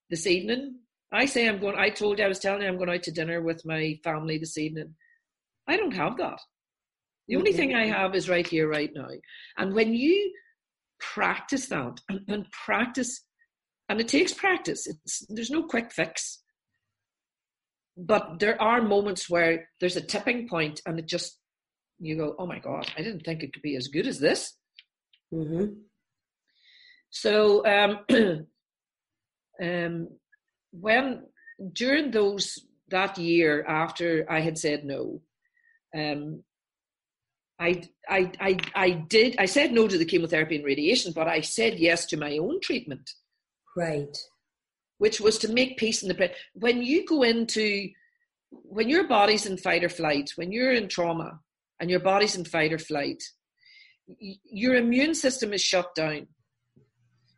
this 0.10 0.28
evening. 0.28 0.80
I 1.12 1.26
say 1.26 1.48
I'm 1.48 1.60
going. 1.60 1.78
I 1.78 1.90
told 1.90 2.20
you 2.20 2.26
I 2.26 2.28
was 2.28 2.40
telling 2.40 2.62
you 2.62 2.68
I'm 2.68 2.78
going 2.78 2.90
out 2.90 3.04
to 3.04 3.12
dinner 3.12 3.42
with 3.42 3.66
my 3.66 3.98
family 4.04 4.38
this 4.38 4.58
evening. 4.58 4.94
I 5.68 5.78
don't 5.78 5.94
have 5.94 6.18
that. 6.18 6.40
The 7.28 7.38
only 7.38 7.54
thing 7.54 7.74
I 7.74 7.86
mm-hmm. 7.86 7.94
have 7.94 8.16
is 8.16 8.30
right 8.30 8.46
here, 8.46 8.70
right 8.70 8.90
now. 8.94 9.08
And 9.58 9.74
when 9.74 9.94
you 9.94 10.34
practice 11.00 11.68
that 11.68 12.00
and, 12.10 12.22
and 12.28 12.46
practice, 12.52 13.24
and 13.88 14.00
it 14.02 14.08
takes 14.08 14.34
practice, 14.34 14.88
it's, 14.88 15.26
there's 15.30 15.52
no 15.52 15.64
quick 15.64 15.92
fix. 15.92 16.42
But 17.98 18.40
there 18.40 18.62
are 18.62 18.82
moments 18.82 19.30
where 19.30 19.70
there's 19.80 19.98
a 19.98 20.02
tipping 20.02 20.48
point 20.48 20.82
and 20.86 20.98
it 21.00 21.08
just, 21.08 21.38
you 22.02 22.18
go, 22.18 22.36
oh 22.40 22.48
my 22.48 22.60
God, 22.60 22.92
I 22.98 23.04
didn't 23.04 23.22
think 23.22 23.44
it 23.44 23.54
could 23.54 23.62
be 23.62 23.76
as 23.76 23.88
good 23.88 24.08
as 24.08 24.20
this. 24.20 24.54
Mm-hmm. 25.32 25.74
So, 27.12 27.66
um, 27.66 28.00
um, 29.62 30.08
when 30.72 31.24
during 31.74 32.10
those 32.10 32.60
that 32.90 33.18
year 33.18 33.64
after 33.68 34.26
I 34.30 34.40
had 34.40 34.58
said 34.58 34.84
no, 34.84 35.22
um, 35.96 36.44
I, 37.60 37.84
I, 38.10 38.32
I, 38.40 38.58
I 38.74 38.90
did, 38.90 39.36
I 39.38 39.46
said 39.46 39.72
no 39.72 39.88
to 39.88 39.98
the 39.98 40.06
chemotherapy 40.06 40.56
and 40.56 40.66
radiation, 40.66 41.14
but 41.14 41.28
I 41.28 41.42
said 41.42 41.78
yes 41.78 42.08
to 42.08 42.18
my 42.18 42.40
own 42.40 42.60
treatment. 42.62 43.08
Right. 43.78 44.18
Which 44.98 45.22
was 45.22 45.38
to 45.40 45.54
make 45.54 45.78
peace 45.78 46.02
in 46.02 46.08
the 46.08 46.16
present. 46.16 46.38
When 46.54 46.82
you 46.82 47.06
go 47.06 47.22
into, 47.22 47.90
when 48.50 48.90
your 48.90 49.08
body's 49.08 49.46
in 49.46 49.58
fight 49.58 49.84
or 49.84 49.90
flight, 49.90 50.32
when 50.36 50.52
you're 50.52 50.74
in 50.74 50.88
trauma 50.88 51.40
and 51.82 51.90
your 51.90 52.00
body's 52.00 52.36
in 52.38 52.46
fight 52.46 52.72
or 52.72 52.78
flight, 52.78 53.22
your 54.18 54.76
immune 54.76 55.16
system 55.16 55.52
is 55.52 55.62
shut 55.62 55.94
down. 55.96 56.28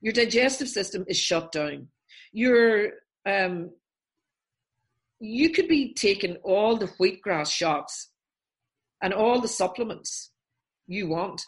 Your 0.01 0.13
digestive 0.13 0.67
system 0.67 1.05
is 1.07 1.17
shut 1.17 1.51
down. 1.51 1.87
Your, 2.33 2.91
um, 3.25 3.71
you 5.19 5.49
could 5.51 5.69
be 5.69 5.93
taking 5.93 6.35
all 6.43 6.75
the 6.75 6.91
wheatgrass 6.99 7.51
shots 7.51 8.11
and 9.01 9.13
all 9.13 9.39
the 9.39 9.47
supplements 9.47 10.31
you 10.87 11.07
want. 11.07 11.41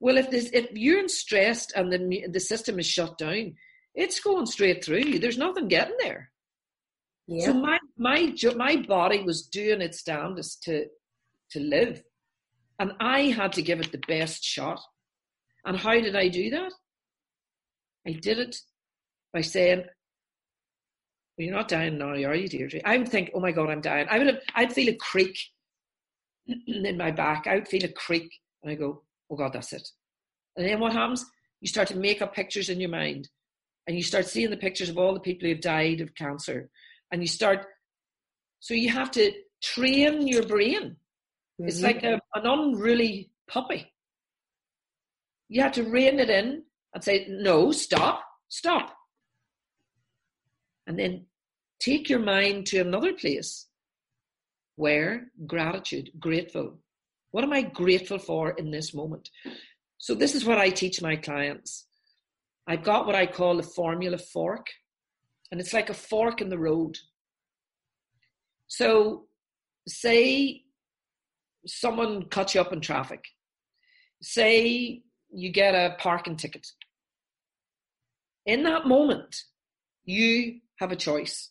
Well, 0.00 0.16
if 0.16 0.30
there's, 0.30 0.50
if 0.50 0.70
you're 0.72 1.06
stressed 1.08 1.72
and 1.76 1.92
the 1.92 2.26
the 2.32 2.40
system 2.40 2.78
is 2.78 2.86
shut 2.86 3.18
down, 3.18 3.54
it's 3.94 4.18
going 4.18 4.46
straight 4.46 4.84
through 4.84 5.04
you. 5.04 5.18
There's 5.18 5.38
nothing 5.38 5.68
getting 5.68 5.96
there. 6.00 6.30
Yeah. 7.26 7.46
So 7.46 7.54
my 7.54 7.78
my 7.98 8.34
my 8.56 8.76
body 8.76 9.22
was 9.22 9.46
doing 9.46 9.82
its 9.82 10.02
damnedest 10.02 10.62
to 10.64 10.86
to 11.52 11.60
live, 11.60 12.02
and 12.80 12.92
I 12.98 13.24
had 13.26 13.52
to 13.52 13.62
give 13.62 13.80
it 13.80 13.92
the 13.92 14.02
best 14.08 14.42
shot. 14.42 14.80
And 15.64 15.76
how 15.76 15.92
did 15.92 16.16
I 16.16 16.26
do 16.28 16.50
that? 16.50 16.72
I 18.04 18.12
did 18.12 18.38
it 18.38 18.56
by 19.32 19.42
saying, 19.42 19.84
well, 21.38 21.46
"You're 21.46 21.54
not 21.54 21.68
dying 21.68 21.98
now, 21.98 22.08
are 22.08 22.34
you, 22.34 22.48
Deirdre?" 22.48 22.80
I 22.84 22.98
would 22.98 23.08
think, 23.08 23.30
"Oh 23.34 23.40
my 23.40 23.52
God, 23.52 23.70
I'm 23.70 23.82
dying." 23.82 24.08
I 24.10 24.18
would 24.18 24.26
have, 24.26 24.40
I'd 24.56 24.72
feel 24.72 24.88
a 24.88 24.96
creak 24.96 25.38
in 26.66 26.96
my 26.96 27.10
back. 27.10 27.46
I 27.46 27.54
would 27.54 27.68
feel 27.68 27.84
a 27.84 27.88
creak 27.88 28.32
and 28.62 28.72
I 28.72 28.74
go, 28.74 29.02
oh 29.30 29.36
God, 29.36 29.52
that's 29.52 29.72
it. 29.72 29.88
And 30.56 30.66
then 30.66 30.80
what 30.80 30.92
happens? 30.92 31.24
You 31.60 31.68
start 31.68 31.88
to 31.88 31.96
make 31.96 32.22
up 32.22 32.34
pictures 32.34 32.68
in 32.68 32.80
your 32.80 32.90
mind 32.90 33.28
and 33.86 33.96
you 33.96 34.02
start 34.02 34.26
seeing 34.26 34.50
the 34.50 34.56
pictures 34.56 34.88
of 34.88 34.98
all 34.98 35.14
the 35.14 35.20
people 35.20 35.46
who 35.46 35.54
have 35.54 35.62
died 35.62 36.00
of 36.00 36.14
cancer. 36.14 36.68
And 37.12 37.22
you 37.22 37.28
start, 37.28 37.66
so 38.60 38.74
you 38.74 38.90
have 38.90 39.10
to 39.12 39.32
train 39.62 40.26
your 40.26 40.46
brain. 40.46 40.96
Mm-hmm. 41.60 41.68
It's 41.68 41.82
like 41.82 42.02
a, 42.04 42.18
an 42.34 42.46
unruly 42.46 43.30
puppy. 43.46 43.92
You 45.48 45.60
have 45.62 45.72
to 45.72 45.82
rein 45.82 46.18
it 46.18 46.30
in 46.30 46.62
and 46.94 47.04
say, 47.04 47.26
no, 47.28 47.70
stop, 47.70 48.22
stop. 48.48 48.96
And 50.86 50.98
then 50.98 51.26
take 51.80 52.08
your 52.08 52.18
mind 52.18 52.66
to 52.66 52.78
another 52.78 53.12
place 53.12 53.66
where 54.76 55.26
gratitude, 55.46 56.10
grateful. 56.18 56.78
What 57.32 57.44
am 57.44 57.52
I 57.52 57.62
grateful 57.62 58.18
for 58.18 58.52
in 58.52 58.70
this 58.70 58.94
moment? 58.94 59.28
So, 59.98 60.14
this 60.14 60.34
is 60.34 60.46
what 60.46 60.58
I 60.58 60.70
teach 60.70 61.02
my 61.02 61.14
clients. 61.14 61.86
I've 62.66 62.82
got 62.82 63.06
what 63.06 63.14
I 63.14 63.26
call 63.26 63.56
the 63.56 63.62
formula 63.62 64.16
fork, 64.16 64.66
and 65.52 65.60
it's 65.60 65.74
like 65.74 65.90
a 65.90 65.94
fork 65.94 66.40
in 66.40 66.48
the 66.48 66.58
road. 66.58 66.96
So, 68.66 69.26
say 69.86 70.64
someone 71.66 72.24
cuts 72.26 72.54
you 72.54 72.60
up 72.60 72.72
in 72.72 72.80
traffic, 72.80 73.24
say 74.22 75.02
you 75.32 75.52
get 75.52 75.74
a 75.74 75.96
parking 75.98 76.36
ticket. 76.36 76.66
In 78.46 78.62
that 78.64 78.86
moment, 78.86 79.36
you 80.04 80.60
have 80.78 80.92
a 80.92 80.96
choice. 80.96 81.50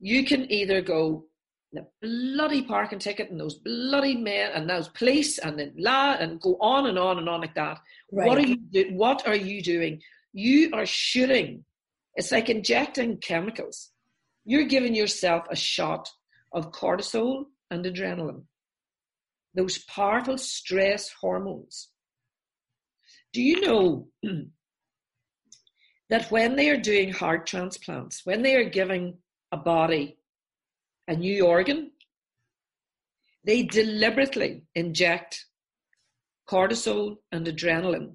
You 0.00 0.24
can 0.24 0.50
either 0.50 0.80
go, 0.80 1.26
the 1.72 1.86
bloody 2.00 2.62
parking 2.62 2.98
ticket 2.98 3.30
and 3.30 3.38
those 3.38 3.54
bloody 3.58 4.16
men 4.16 4.52
and 4.54 4.68
those 4.70 4.88
police 4.88 5.38
and 5.38 5.58
then 5.58 5.74
la 5.76 6.12
and 6.14 6.40
go 6.40 6.56
on 6.60 6.86
and 6.86 6.98
on 6.98 7.18
and 7.18 7.28
on 7.28 7.40
like 7.42 7.54
that. 7.56 7.78
Right. 8.10 8.26
What 8.26 8.38
are 8.38 8.46
you 8.46 8.56
do- 8.56 8.94
what 8.94 9.26
are 9.28 9.36
you 9.36 9.62
doing? 9.62 10.02
You 10.32 10.70
are 10.72 10.86
shooting. 10.86 11.64
It's 12.14 12.32
like 12.32 12.48
injecting 12.48 13.18
chemicals. 13.18 13.90
You're 14.46 14.64
giving 14.64 14.94
yourself 14.94 15.44
a 15.50 15.56
shot 15.56 16.08
of 16.52 16.72
cortisol 16.72 17.46
and 17.70 17.84
adrenaline. 17.84 18.44
Those 19.54 19.78
powerful 19.84 20.38
stress 20.38 21.10
hormones. 21.20 21.88
Do 23.32 23.42
you 23.42 23.60
know 23.60 24.08
that 26.10 26.30
when 26.30 26.56
they 26.56 26.70
are 26.70 26.76
doing 26.76 27.12
heart 27.12 27.46
transplants, 27.46 28.24
when 28.24 28.42
they 28.42 28.54
are 28.54 28.68
giving 28.68 29.18
a 29.52 29.56
body 29.56 30.18
a 31.06 31.16
new 31.16 31.46
organ, 31.46 31.90
they 33.44 33.62
deliberately 33.62 34.64
inject 34.74 35.46
cortisol 36.48 37.16
and 37.32 37.46
adrenaline 37.46 38.14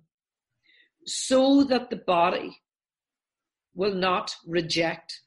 so 1.05 1.63
that 1.63 1.89
the 1.89 1.95
body 1.95 2.61
will 3.75 3.93
not 3.93 4.35
reject 4.45 5.21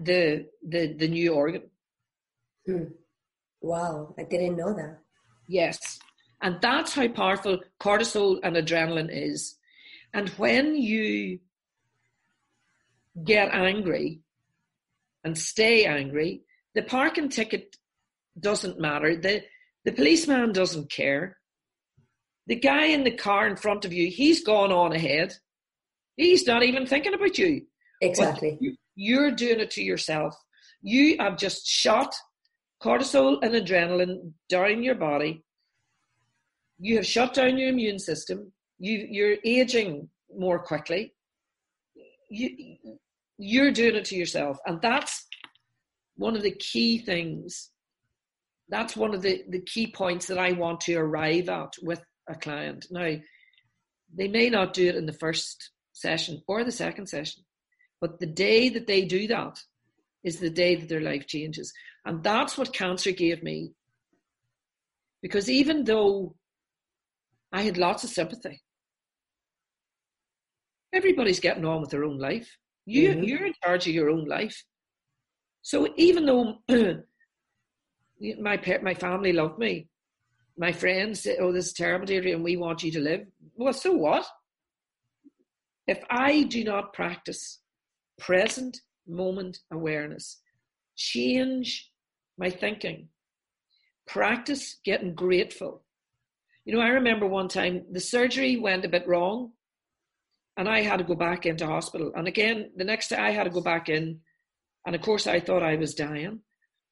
the 0.00 0.46
the, 0.66 0.94
the 0.94 1.08
new 1.08 1.32
organ. 1.32 1.62
Hmm. 2.68 2.84
Wow, 3.60 4.14
I 4.18 4.24
didn't 4.24 4.56
know 4.56 4.74
that. 4.74 4.98
Yes. 5.48 5.98
And 6.42 6.58
that's 6.60 6.94
how 6.94 7.08
powerful 7.08 7.58
cortisol 7.80 8.38
and 8.42 8.56
adrenaline 8.56 9.10
is. 9.10 9.56
And 10.12 10.28
when 10.30 10.76
you 10.76 11.40
get 13.24 13.52
angry, 13.52 14.20
and 15.24 15.36
stay 15.36 15.84
angry, 15.84 16.42
the 16.74 16.82
parking 16.82 17.28
ticket 17.28 17.76
doesn't 18.38 18.80
matter. 18.80 19.16
The, 19.16 19.42
the 19.84 19.92
policeman 19.92 20.52
doesn't 20.52 20.90
care. 20.90 21.36
The 22.46 22.56
guy 22.56 22.86
in 22.86 23.04
the 23.04 23.16
car 23.16 23.46
in 23.46 23.56
front 23.56 23.84
of 23.84 23.92
you, 23.92 24.10
he's 24.10 24.44
gone 24.44 24.72
on 24.72 24.92
ahead. 24.92 25.34
He's 26.16 26.46
not 26.46 26.62
even 26.62 26.86
thinking 26.86 27.14
about 27.14 27.36
you. 27.38 27.66
Exactly. 28.00 28.58
you're 28.94 29.32
doing 29.32 29.60
it 29.60 29.72
to 29.72 29.82
yourself. 29.82 30.34
You 30.82 31.16
have 31.18 31.36
just 31.36 31.66
shot 31.66 32.14
cortisol 32.82 33.38
and 33.42 33.54
adrenaline 33.54 34.32
down 34.48 34.82
your 34.82 34.94
body. 34.94 35.44
You 36.78 36.96
have 36.96 37.06
shut 37.06 37.34
down 37.34 37.58
your 37.58 37.70
immune 37.70 37.98
system. 37.98 38.52
You, 38.78 39.06
you're 39.10 39.36
aging 39.44 40.08
more 40.36 40.58
quickly. 40.58 41.14
You, 42.30 42.76
you're 43.38 43.72
doing 43.72 43.96
it 43.96 44.04
to 44.06 44.16
yourself. 44.16 44.58
And 44.66 44.80
that's 44.80 45.26
one 46.16 46.36
of 46.36 46.42
the 46.42 46.52
key 46.52 46.98
things. 46.98 47.70
That's 48.68 48.96
one 48.96 49.14
of 49.14 49.22
the, 49.22 49.42
the 49.48 49.62
key 49.62 49.90
points 49.90 50.26
that 50.26 50.38
I 50.38 50.52
want 50.52 50.82
to 50.82 50.96
arrive 50.96 51.48
at 51.48 51.72
with 51.82 52.02
a 52.28 52.34
client. 52.34 52.86
Now, 52.90 53.16
they 54.14 54.28
may 54.28 54.50
not 54.50 54.74
do 54.74 54.88
it 54.88 54.96
in 54.96 55.06
the 55.06 55.12
first 55.12 55.70
session 55.92 56.42
or 56.46 56.64
the 56.64 56.72
second 56.72 57.06
session, 57.08 57.44
but 58.00 58.20
the 58.20 58.26
day 58.26 58.68
that 58.68 58.86
they 58.86 59.04
do 59.04 59.26
that 59.28 59.58
is 60.22 60.38
the 60.38 60.50
day 60.50 60.76
that 60.76 60.88
their 60.88 61.00
life 61.00 61.26
changes. 61.26 61.72
And 62.08 62.22
that's 62.22 62.56
what 62.56 62.72
cancer 62.72 63.12
gave 63.12 63.42
me. 63.42 63.74
Because 65.20 65.50
even 65.50 65.84
though 65.84 66.36
I 67.52 67.60
had 67.60 67.76
lots 67.76 68.02
of 68.02 68.08
sympathy, 68.08 68.62
everybody's 70.94 71.38
getting 71.38 71.66
on 71.66 71.82
with 71.82 71.90
their 71.90 72.04
own 72.04 72.18
life. 72.18 72.48
You, 72.86 73.10
mm-hmm. 73.10 73.24
You're 73.24 73.44
in 73.44 73.52
charge 73.62 73.86
of 73.86 73.92
your 73.92 74.08
own 74.08 74.24
life. 74.24 74.64
So 75.60 75.86
even 75.98 76.24
though 76.24 76.54
my 78.40 78.58
my 78.82 78.94
family 78.94 79.34
loved 79.34 79.58
me, 79.58 79.90
my 80.56 80.72
friends 80.72 81.24
said, 81.24 81.36
"Oh, 81.40 81.52
this 81.52 81.66
is 81.66 81.72
terrible, 81.74 82.06
Deirdre, 82.06 82.32
and 82.32 82.42
we 82.42 82.56
want 82.56 82.82
you 82.82 82.90
to 82.92 83.00
live." 83.00 83.26
Well, 83.54 83.74
so 83.74 83.92
what? 83.92 84.26
If 85.86 85.98
I 86.08 86.44
do 86.44 86.64
not 86.64 86.94
practice 86.94 87.60
present 88.18 88.80
moment 89.06 89.58
awareness, 89.70 90.40
change 90.96 91.87
my 92.38 92.50
thinking, 92.50 93.08
practice 94.06 94.76
getting 94.84 95.14
grateful. 95.14 95.82
You 96.64 96.74
know, 96.74 96.80
I 96.80 96.88
remember 96.88 97.26
one 97.26 97.48
time 97.48 97.84
the 97.90 98.00
surgery 98.00 98.56
went 98.56 98.84
a 98.84 98.88
bit 98.88 99.06
wrong 99.06 99.52
and 100.56 100.68
I 100.68 100.82
had 100.82 100.98
to 100.98 101.04
go 101.04 101.14
back 101.14 101.46
into 101.46 101.66
hospital. 101.66 102.12
And 102.14 102.26
again, 102.26 102.70
the 102.76 102.84
next 102.84 103.08
day 103.08 103.16
I 103.16 103.30
had 103.30 103.44
to 103.44 103.50
go 103.50 103.60
back 103.60 103.88
in, 103.88 104.20
and 104.86 104.94
of 104.94 105.02
course 105.02 105.26
I 105.26 105.40
thought 105.40 105.62
I 105.62 105.76
was 105.76 105.94
dying. 105.94 106.40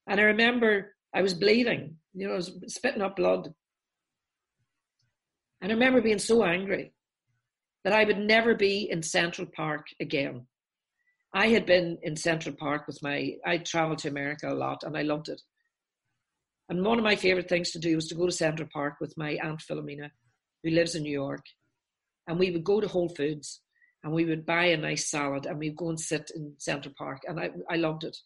And 0.07 0.21
I 0.21 0.25
remember 0.25 0.95
I 1.13 1.23
was 1.23 1.35
bleeding, 1.35 1.97
you 2.15 2.27
know, 2.27 2.35
I 2.35 2.37
was 2.37 2.53
spitting 2.69 3.03
up 3.03 3.17
blood. 3.17 3.53
And 5.61 5.73
I 5.73 5.75
remember 5.75 6.01
being 6.01 6.19
so 6.19 6.45
angry 6.45 6.93
that 7.85 7.93
I 7.93 8.05
would 8.05 8.19
never 8.19 8.55
be 8.55 8.89
in 8.91 9.03
Central 9.03 9.47
Park 9.47 9.87
again. 10.01 10.47
I 11.37 11.49
had 11.49 11.67
been 11.67 11.99
in 12.03 12.17
Central 12.17 12.55
Park 12.55 12.87
with 12.87 13.03
my, 13.03 13.35
I 13.45 13.59
traveled 13.59 13.99
to 13.99 14.09
America 14.09 14.51
a 14.51 14.55
lot 14.55 14.85
and 14.85 14.97
I 14.97 15.03
loved 15.03 15.29
it. 15.29 15.43
And 16.71 16.83
one 16.83 16.97
of 16.97 17.05
my 17.05 17.15
favorite 17.15 17.47
things 17.47 17.73
to 17.73 17.79
do 17.79 17.95
was 17.95 18.09
to 18.09 18.15
go 18.15 18.25
to 18.25 18.33
Central 18.33 18.67
Park 18.73 18.95
with 19.03 19.13
my 19.19 19.39
Aunt 19.45 19.61
Philomena, 19.61 20.11
who 20.65 20.71
lives 20.71 20.95
in 20.95 21.03
New 21.03 21.13
York 21.13 21.45
and 22.27 22.39
we 22.39 22.51
would 22.51 22.65
go 22.65 22.81
to 22.81 22.89
Whole 22.89 23.11
Foods 23.11 23.61
and 24.03 24.15
we 24.15 24.25
would 24.25 24.47
buy 24.47 24.65
a 24.65 24.79
nice 24.79 25.11
salad 25.11 25.45
and 25.45 25.59
we'd 25.59 25.77
go 25.77 25.91
and 25.91 26.01
sit 26.01 26.31
in 26.35 26.55
Central 26.57 26.95
Park 26.97 27.21
and 27.29 27.39
I, 27.39 27.51
I 27.69 27.77
loved 27.77 28.05
it. 28.05 28.17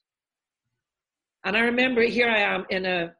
And 1.44 1.56
I 1.56 1.62
remember 1.62 2.02
here 2.02 2.28
I 2.28 2.42
am 2.42 2.64
in 2.70 2.86
a 2.86 3.12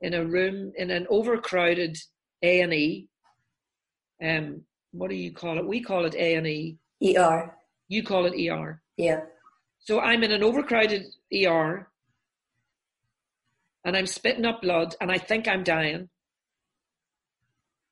in 0.00 0.14
a 0.14 0.24
room 0.24 0.72
in 0.74 0.90
an 0.90 1.06
overcrowded 1.10 1.98
A 2.42 2.62
and 2.62 2.72
E. 2.72 3.08
Um, 4.22 4.62
what 4.92 5.10
do 5.10 5.16
you 5.16 5.34
call 5.34 5.58
it? 5.58 5.66
We 5.66 5.82
call 5.82 6.06
it 6.06 6.14
A 6.14 6.34
and 6.36 6.46
E. 6.46 6.78
ER. 7.04 7.57
You 7.88 8.02
call 8.02 8.26
it 8.26 8.34
ER. 8.38 8.82
Yeah. 8.96 9.20
So 9.80 10.00
I'm 10.00 10.22
in 10.22 10.32
an 10.32 10.44
overcrowded 10.44 11.06
ER, 11.34 11.88
and 13.84 13.96
I'm 13.96 14.06
spitting 14.06 14.44
up 14.44 14.62
blood, 14.62 14.94
and 15.00 15.10
I 15.10 15.18
think 15.18 15.48
I'm 15.48 15.64
dying. 15.64 16.08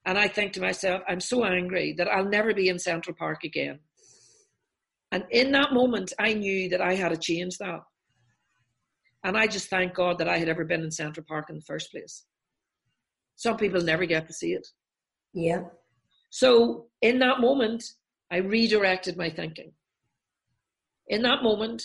And 0.05 0.17
I 0.19 0.29
think 0.29 0.53
to 0.53 0.61
myself, 0.61 1.03
I'm 1.09 1.21
so 1.21 1.45
angry 1.45 1.95
that 1.99 2.09
I'll 2.09 2.29
never 2.29 2.55
be 2.55 2.69
in 2.69 2.79
Central 2.79 3.17
Park 3.17 3.43
again. 3.45 3.81
And 5.11 5.25
in 5.31 5.53
that 5.53 5.73
moment, 5.73 6.13
I 6.19 6.35
knew 6.35 6.69
that 6.69 6.81
I 6.81 6.95
had 6.95 7.09
to 7.09 7.17
change 7.17 7.59
that. 7.59 7.81
And 9.25 9.37
I 9.37 9.47
just 9.47 9.69
thank 9.69 9.95
God 9.95 10.19
that 10.19 10.29
I 10.29 10.39
had 10.39 10.49
ever 10.49 10.65
been 10.65 10.83
in 10.83 10.91
Central 10.91 11.27
Park 11.27 11.47
in 11.49 11.57
the 11.57 11.63
first 11.63 11.91
place. 11.91 12.25
Some 13.35 13.57
people 13.57 13.81
never 13.81 14.07
get 14.07 14.27
to 14.29 14.33
see 14.33 14.53
it. 14.53 14.67
Yeah. 15.33 15.63
So 16.31 16.87
in 17.03 17.19
that 17.21 17.41
moment, 17.41 17.83
I 18.31 18.39
redirected 18.39 19.17
my 19.17 19.31
thinking. 19.31 19.73
In 21.09 21.23
that 21.23 21.43
moment, 21.43 21.85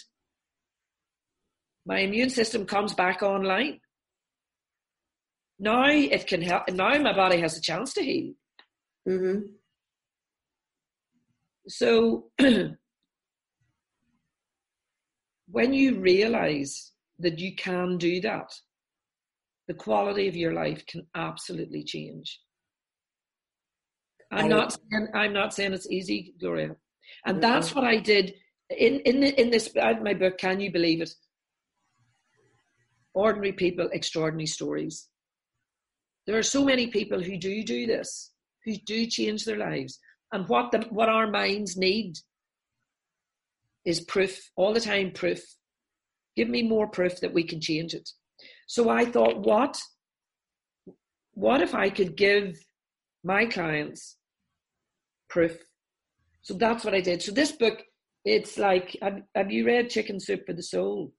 my 1.85 1.99
immune 1.99 2.29
system 2.29 2.65
comes 2.65 2.93
back 2.93 3.23
online. 3.23 3.79
Now 5.59 5.85
it 5.87 6.27
can 6.27 6.41
help. 6.41 6.69
Now 6.69 6.97
my 6.97 7.13
body 7.13 7.39
has 7.39 7.57
a 7.57 7.61
chance 7.61 7.93
to 7.93 8.03
heal. 8.03 8.33
Mm-hmm. 9.07 9.41
So 11.67 12.31
when 15.47 15.73
you 15.73 15.99
realize 15.99 16.91
that 17.19 17.39
you 17.39 17.55
can 17.55 17.97
do 17.97 18.21
that, 18.21 18.51
the 19.67 19.73
quality 19.75 20.27
of 20.27 20.35
your 20.35 20.53
life 20.53 20.85
can 20.87 21.05
absolutely 21.15 21.83
change. 21.83 22.39
I'm 24.31 24.49
not 24.49 24.71
saying 24.71 25.07
I'm 25.13 25.33
not 25.33 25.53
saying 25.53 25.73
it's 25.73 25.91
easy, 25.91 26.33
Gloria, 26.39 26.75
and 27.25 27.43
that's 27.43 27.75
what 27.75 27.83
I 27.83 27.97
did 27.97 28.33
in 28.77 28.99
in 29.01 29.23
in 29.23 29.49
this 29.49 29.73
my 29.75 30.13
book. 30.13 30.37
Can 30.37 30.59
you 30.59 30.71
believe 30.71 31.01
it? 31.01 31.13
Ordinary 33.13 33.53
people, 33.53 33.89
extraordinary 33.91 34.47
stories. 34.47 35.07
There 36.25 36.37
are 36.37 36.43
so 36.43 36.63
many 36.63 36.87
people 36.87 37.21
who 37.21 37.37
do 37.37 37.63
do 37.63 37.85
this, 37.87 38.31
who 38.65 38.75
do 38.85 39.05
change 39.05 39.45
their 39.45 39.57
lives, 39.57 39.99
and 40.31 40.47
what 40.47 40.71
the 40.71 40.79
what 40.89 41.09
our 41.09 41.27
minds 41.27 41.77
need 41.77 42.17
is 43.85 44.01
proof 44.01 44.39
all 44.55 44.73
the 44.73 44.79
time. 44.79 45.11
Proof. 45.11 45.41
Give 46.35 46.47
me 46.47 46.63
more 46.63 46.87
proof 46.87 47.19
that 47.19 47.33
we 47.33 47.43
can 47.43 47.59
change 47.59 47.93
it. 47.93 48.09
So 48.67 48.89
I 48.89 49.05
thought, 49.05 49.39
what? 49.39 49.77
What 51.33 51.61
if 51.61 51.75
I 51.75 51.89
could 51.89 52.15
give 52.15 52.57
my 53.23 53.45
clients 53.45 54.17
proof. 55.31 55.57
So 56.41 56.53
that's 56.53 56.83
what 56.83 56.93
I 56.93 57.01
did. 57.01 57.21
So 57.21 57.31
this 57.31 57.51
book, 57.51 57.81
it's 58.23 58.57
like, 58.57 58.97
have, 59.01 59.21
have 59.35 59.51
you 59.51 59.65
read 59.65 59.89
Chicken 59.89 60.19
Soup 60.19 60.45
for 60.45 60.53
the 60.53 60.63
Soul? 60.63 61.13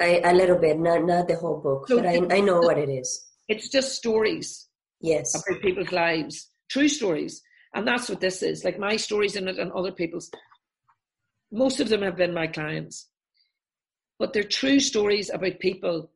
I, 0.00 0.20
a 0.24 0.34
little 0.34 0.58
bit, 0.58 0.78
not 0.78 1.04
not 1.04 1.28
the 1.28 1.36
whole 1.36 1.60
book, 1.60 1.86
so 1.86 1.98
but 1.98 2.06
I, 2.06 2.36
I 2.36 2.40
know 2.40 2.58
what 2.58 2.78
it 2.78 2.88
is. 2.88 3.26
It's 3.48 3.68
just 3.68 3.94
stories. 3.94 4.68
Yes. 5.00 5.34
About 5.34 5.60
people's 5.60 5.92
lives, 5.92 6.50
true 6.68 6.88
stories. 6.88 7.42
And 7.74 7.86
that's 7.86 8.08
what 8.08 8.20
this 8.20 8.42
is. 8.42 8.64
Like 8.64 8.78
my 8.78 8.96
stories 8.96 9.36
in 9.36 9.48
it 9.48 9.58
and 9.58 9.72
other 9.72 9.92
people's. 9.92 10.30
Most 11.52 11.80
of 11.80 11.88
them 11.88 12.02
have 12.02 12.16
been 12.16 12.34
my 12.34 12.46
clients. 12.46 13.08
But 14.18 14.32
they're 14.32 14.42
true 14.42 14.80
stories 14.80 15.30
about 15.30 15.58
people 15.58 16.10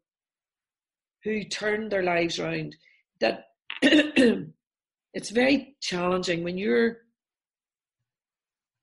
who 1.25 1.45
turned 1.45 1.93
their 1.93 2.03
lives 2.03 2.39
around. 2.39 2.77
That 3.21 3.47
it's 3.83 5.31
very 5.31 5.77
challenging 5.81 6.45
when 6.45 6.59
you're 6.59 6.99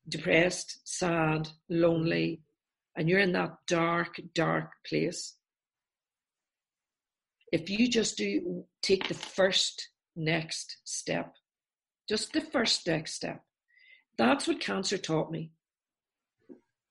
depressed, 0.08 0.80
sad, 0.84 1.50
lonely, 1.70 2.42
and 2.96 3.10
you're 3.10 3.20
in 3.20 3.34
that 3.34 3.56
dark, 3.68 4.20
dark 4.34 4.72
place. 4.88 5.36
If 7.52 7.70
you 7.70 7.88
just 7.88 8.18
do 8.18 8.66
take 8.82 9.08
the 9.08 9.14
first 9.14 9.90
next 10.16 10.78
step, 10.84 11.36
just 12.08 12.34
the 12.34 12.42
first 12.42 12.88
next 12.88 13.14
step, 13.14 13.42
that's 14.18 14.48
what 14.48 14.60
cancer 14.60 14.98
taught 14.98 15.32
me. 15.32 15.52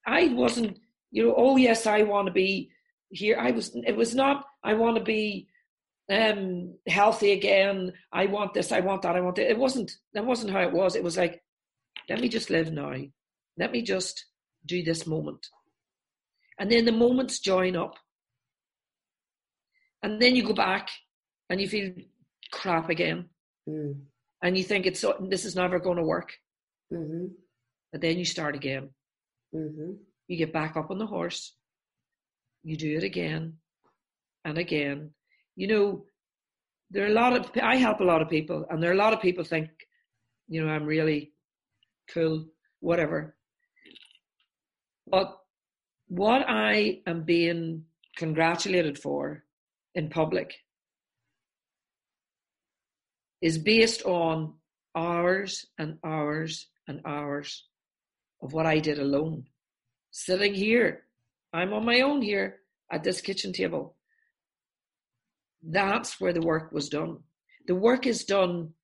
I 0.07 0.29
wasn't, 0.29 0.79
you 1.11 1.27
know, 1.27 1.35
oh 1.37 1.57
yes, 1.57 1.87
I 1.87 2.03
want 2.03 2.27
to 2.27 2.33
be 2.33 2.71
here. 3.11 3.39
I 3.39 3.53
was, 3.53 3.75
it 3.87 3.97
was 3.97 4.15
not, 4.15 4.45
I 4.63 4.75
want 4.75 4.97
to 4.97 5.05
be 5.05 5.49
um, 6.11 6.75
healthy 6.87 7.33
again. 7.33 7.93
I 8.13 8.27
want 8.27 8.53
this. 8.53 8.73
I 8.73 8.81
want 8.81 9.03
that. 9.03 9.17
I 9.17 9.21
want 9.21 9.39
it. 9.39 9.51
It 9.51 9.59
wasn't. 9.59 9.93
That 10.13 10.27
wasn't 10.27 10.53
how 10.53 10.61
it 10.61 10.73
was. 10.73 10.97
It 10.97 11.05
was 11.05 11.17
like, 11.17 11.43
let 12.09 12.21
me 12.21 12.29
just 12.29 12.51
live 12.51 12.73
now. 12.73 12.95
Let 13.59 13.73
me 13.73 13.83
just 13.83 14.27
do 14.67 14.83
this 14.83 15.07
moment, 15.07 15.47
and 16.59 16.71
then 16.71 16.85
the 16.85 16.93
moments 16.93 17.41
join 17.41 17.77
up, 17.77 17.97
and 20.03 20.21
then 20.21 20.35
you 20.35 20.43
go 20.43 20.55
back, 20.55 20.89
and 21.51 21.61
you 21.61 21.69
feel 21.69 21.93
crap 22.53 22.91
again, 22.91 23.29
mm. 23.69 23.95
and 24.43 24.57
you 24.57 24.65
think 24.65 24.87
it's 24.87 25.05
this 25.29 25.45
is 25.45 25.57
never 25.57 25.79
going 25.79 25.99
to 25.99 26.05
work. 26.05 26.33
Mm-hmm. 26.93 27.27
But 27.93 28.01
then 28.01 28.19
you 28.19 28.25
start 28.25 28.57
again. 28.57 28.91
Mm-hmm. 29.55 29.93
You 30.29 30.37
get 30.37 30.53
back 30.53 30.77
up 30.77 30.91
on 30.91 30.99
the 30.99 31.07
horse. 31.07 31.55
You 32.63 32.77
do 32.77 32.97
it 32.97 33.05
again 33.05 33.59
and 34.45 34.59
again 34.59 35.11
you 35.57 35.69
know, 35.69 36.05
there 36.91 37.05
are 37.05 37.09
a 37.09 37.15
lot 37.15 37.33
of, 37.35 37.51
I 37.63 37.77
help 37.77 38.01
a 38.01 38.05
lot 38.05 38.23
of 38.23 38.29
people, 38.29 38.67
and 38.71 38.83
there 38.83 38.91
are 38.91 38.95
a 38.95 38.99
lot 38.99 39.13
of 39.13 39.21
people 39.21 39.45
think, 39.45 39.71
you 40.49 40.65
know, 40.65 40.71
I'm 40.71 40.85
really 40.85 41.33
cool, 42.13 42.47
whatever. 42.81 43.37
But 45.07 45.37
what 46.09 46.45
I 46.49 47.01
am 47.07 47.25
being 47.25 47.85
congratulated 48.17 48.99
for 48.99 49.45
in 49.95 50.09
public 50.09 50.55
is 53.43 53.59
based 53.59 54.03
on 54.03 54.55
hours 54.97 55.67
and 55.79 55.99
hours 56.05 56.69
and 56.89 57.01
hours 57.05 57.67
of 58.43 58.53
what 58.53 58.67
I 58.67 58.79
did 58.79 58.99
alone. 58.99 59.45
Sitting 60.11 60.55
here, 60.55 61.05
I'm 61.53 61.73
on 61.73 61.85
my 61.85 62.01
own 62.01 62.23
here 62.23 62.61
at 62.91 63.03
this 63.03 63.21
kitchen 63.21 63.53
table. 63.53 63.97
That's 65.63 66.21
where 66.21 66.33
the 66.33 66.43
work 66.43 66.73
was 66.73 66.89
done. 66.89 67.19
The 67.67 67.75
work 67.75 68.07
is 68.07 68.25
done 68.25 68.75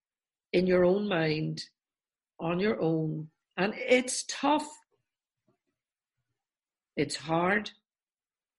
in 0.52 0.66
your 0.66 0.84
own 0.84 1.08
mind, 1.08 1.62
on 2.40 2.58
your 2.58 2.80
own, 2.80 3.28
and 3.56 3.74
it's 3.76 4.24
tough. 4.28 4.66
It's 6.96 7.16
hard, 7.16 7.70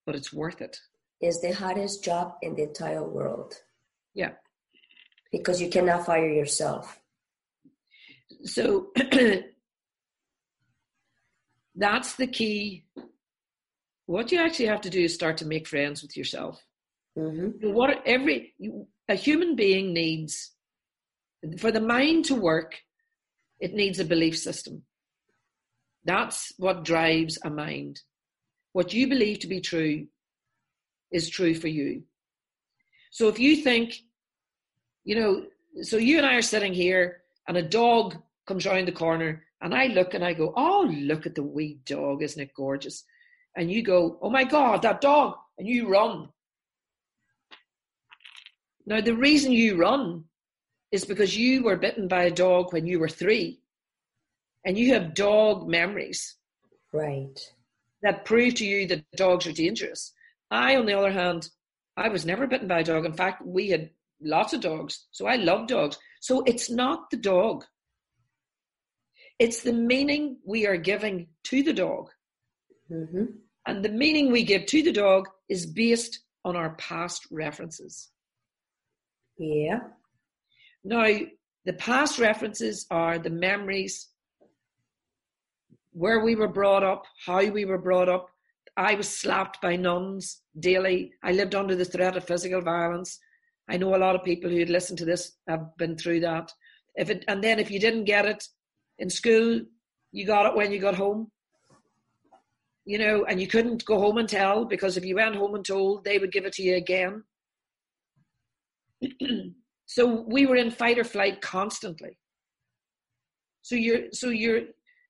but 0.05 0.15
it's 0.15 0.33
worth 0.33 0.61
it. 0.61 0.77
It's 1.19 1.41
the 1.41 1.51
hardest 1.51 2.03
job 2.03 2.33
in 2.41 2.55
the 2.55 2.63
entire 2.63 3.07
world. 3.07 3.55
Yeah. 4.13 4.31
Because 5.31 5.61
you 5.61 5.69
cannot 5.69 6.05
fire 6.05 6.29
yourself. 6.29 6.99
So 8.43 8.91
that's 11.75 12.15
the 12.15 12.27
key. 12.27 12.85
What 14.07 14.31
you 14.31 14.39
actually 14.39 14.65
have 14.65 14.81
to 14.81 14.89
do 14.89 15.01
is 15.01 15.13
start 15.13 15.37
to 15.37 15.45
make 15.45 15.67
friends 15.67 16.01
with 16.01 16.17
yourself. 16.17 16.61
Mm-hmm. 17.17 17.71
What 17.71 18.01
every 18.05 18.53
a 19.07 19.15
human 19.15 19.55
being 19.55 19.93
needs 19.93 20.51
for 21.57 21.71
the 21.71 21.81
mind 21.81 22.25
to 22.25 22.35
work, 22.35 22.79
it 23.61 23.73
needs 23.73 23.99
a 23.99 24.05
belief 24.05 24.37
system. 24.37 24.81
That's 26.03 26.51
what 26.57 26.83
drives 26.83 27.37
a 27.43 27.49
mind. 27.49 28.01
What 28.73 28.93
you 28.93 29.07
believe 29.07 29.39
to 29.39 29.47
be 29.47 29.61
true 29.61 30.07
is 31.11 31.29
true 31.29 31.53
for 31.53 31.67
you. 31.67 32.03
So 33.11 33.27
if 33.27 33.37
you 33.37 33.57
think, 33.57 33.93
you 35.03 35.15
know, 35.15 35.45
so 35.83 35.97
you 35.97 36.17
and 36.17 36.25
I 36.25 36.35
are 36.35 36.41
sitting 36.41 36.73
here 36.73 37.21
and 37.47 37.55
a 37.55 37.61
dog 37.61 38.15
comes 38.47 38.65
around 38.65 38.87
the 38.87 38.93
corner 38.93 39.43
and 39.61 39.75
I 39.75 39.87
look 39.87 40.15
and 40.15 40.25
I 40.25 40.33
go, 40.33 40.53
oh, 40.57 40.91
look 40.91 41.27
at 41.27 41.35
the 41.35 41.43
wee 41.43 41.79
dog, 41.85 42.23
isn't 42.23 42.41
it 42.41 42.55
gorgeous? 42.55 43.03
And 43.55 43.71
you 43.71 43.83
go, 43.83 44.17
oh 44.21 44.29
my 44.31 44.43
God, 44.43 44.81
that 44.81 45.01
dog. 45.01 45.35
And 45.59 45.67
you 45.67 45.87
run. 45.87 46.29
Now, 48.87 49.01
the 49.01 49.15
reason 49.15 49.51
you 49.51 49.77
run 49.77 50.23
is 50.91 51.05
because 51.05 51.37
you 51.37 51.63
were 51.63 51.77
bitten 51.77 52.07
by 52.07 52.23
a 52.23 52.31
dog 52.31 52.73
when 52.73 52.85
you 52.85 52.99
were 52.99 53.09
three, 53.09 53.61
and 54.65 54.77
you 54.77 54.93
have 54.93 55.13
dog 55.13 55.67
memories. 55.67 56.35
Right. 56.93 57.39
That 58.03 58.25
prove 58.25 58.55
to 58.55 58.65
you 58.65 58.87
that 58.87 59.09
dogs 59.15 59.47
are 59.47 59.53
dangerous. 59.53 60.13
I, 60.49 60.75
on 60.75 60.85
the 60.85 60.97
other 60.97 61.11
hand, 61.11 61.49
I 61.95 62.09
was 62.09 62.25
never 62.25 62.47
bitten 62.47 62.67
by 62.67 62.79
a 62.79 62.83
dog. 62.83 63.05
In 63.05 63.13
fact, 63.13 63.45
we 63.45 63.69
had 63.69 63.91
lots 64.21 64.53
of 64.53 64.61
dogs, 64.61 65.07
so 65.11 65.25
I 65.27 65.35
love 65.35 65.67
dogs. 65.67 65.97
So 66.19 66.41
it's 66.43 66.69
not 66.69 67.09
the 67.09 67.17
dog, 67.17 67.65
it's 69.41 69.63
the 69.63 69.73
meaning 69.73 70.37
we 70.45 70.67
are 70.67 70.77
giving 70.77 71.27
to 71.45 71.63
the 71.63 71.73
dog. 71.73 72.09
Mm-hmm. 72.91 73.25
And 73.65 73.83
the 73.83 73.89
meaning 73.89 74.31
we 74.31 74.43
give 74.43 74.67
to 74.67 74.83
the 74.83 74.91
dog 74.91 75.29
is 75.49 75.65
based 75.65 76.19
on 76.45 76.55
our 76.55 76.75
past 76.75 77.25
references. 77.31 78.09
Yeah. 79.39 79.79
Now, 80.83 81.07
the 81.65 81.73
past 81.73 82.17
references 82.17 82.87
are 82.89 83.19
the 83.19 83.29
memories, 83.29 84.07
where 85.91 86.23
we 86.23 86.35
were 86.35 86.47
brought 86.47 86.83
up, 86.83 87.05
how 87.25 87.45
we 87.45 87.65
were 87.65 87.77
brought 87.77 88.09
up. 88.09 88.27
I 88.77 88.95
was 88.95 89.07
slapped 89.07 89.61
by 89.61 89.75
nuns 89.75 90.41
daily. 90.59 91.13
I 91.21 91.33
lived 91.33 91.53
under 91.53 91.75
the 91.75 91.85
threat 91.85 92.17
of 92.17 92.25
physical 92.25 92.61
violence. 92.61 93.19
I 93.69 93.77
know 93.77 93.95
a 93.95 93.97
lot 93.97 94.15
of 94.15 94.23
people 94.23 94.49
who'd 94.49 94.69
listen 94.69 94.95
to 94.97 95.05
this 95.05 95.33
have 95.47 95.75
been 95.77 95.97
through 95.97 96.21
that. 96.21 96.51
If 96.95 97.09
it, 97.09 97.25
and 97.27 97.43
then 97.43 97.59
if 97.59 97.69
you 97.69 97.79
didn't 97.79 98.05
get 98.05 98.25
it 98.25 98.43
in 98.97 99.09
school, 99.09 99.61
you 100.11 100.25
got 100.25 100.47
it 100.47 100.55
when 100.55 100.71
you 100.71 100.79
got 100.79 100.95
home. 100.95 101.29
You 102.85 102.97
know, 102.97 103.25
and 103.25 103.39
you 103.39 103.47
couldn't 103.47 103.85
go 103.85 103.99
home 103.99 104.17
and 104.17 104.27
tell 104.27 104.65
because 104.65 104.97
if 104.97 105.05
you 105.05 105.15
went 105.15 105.35
home 105.35 105.53
and 105.53 105.63
told, 105.63 106.03
they 106.03 106.17
would 106.17 106.31
give 106.31 106.45
it 106.45 106.53
to 106.53 106.63
you 106.63 106.75
again. 106.75 107.23
so 109.91 110.23
we 110.25 110.45
were 110.45 110.55
in 110.55 110.71
fight 110.71 110.97
or 110.97 111.03
flight 111.03 111.41
constantly. 111.41 112.17
So 113.61 113.75
you're 113.75 114.03
so 114.13 114.29
you're 114.29 114.61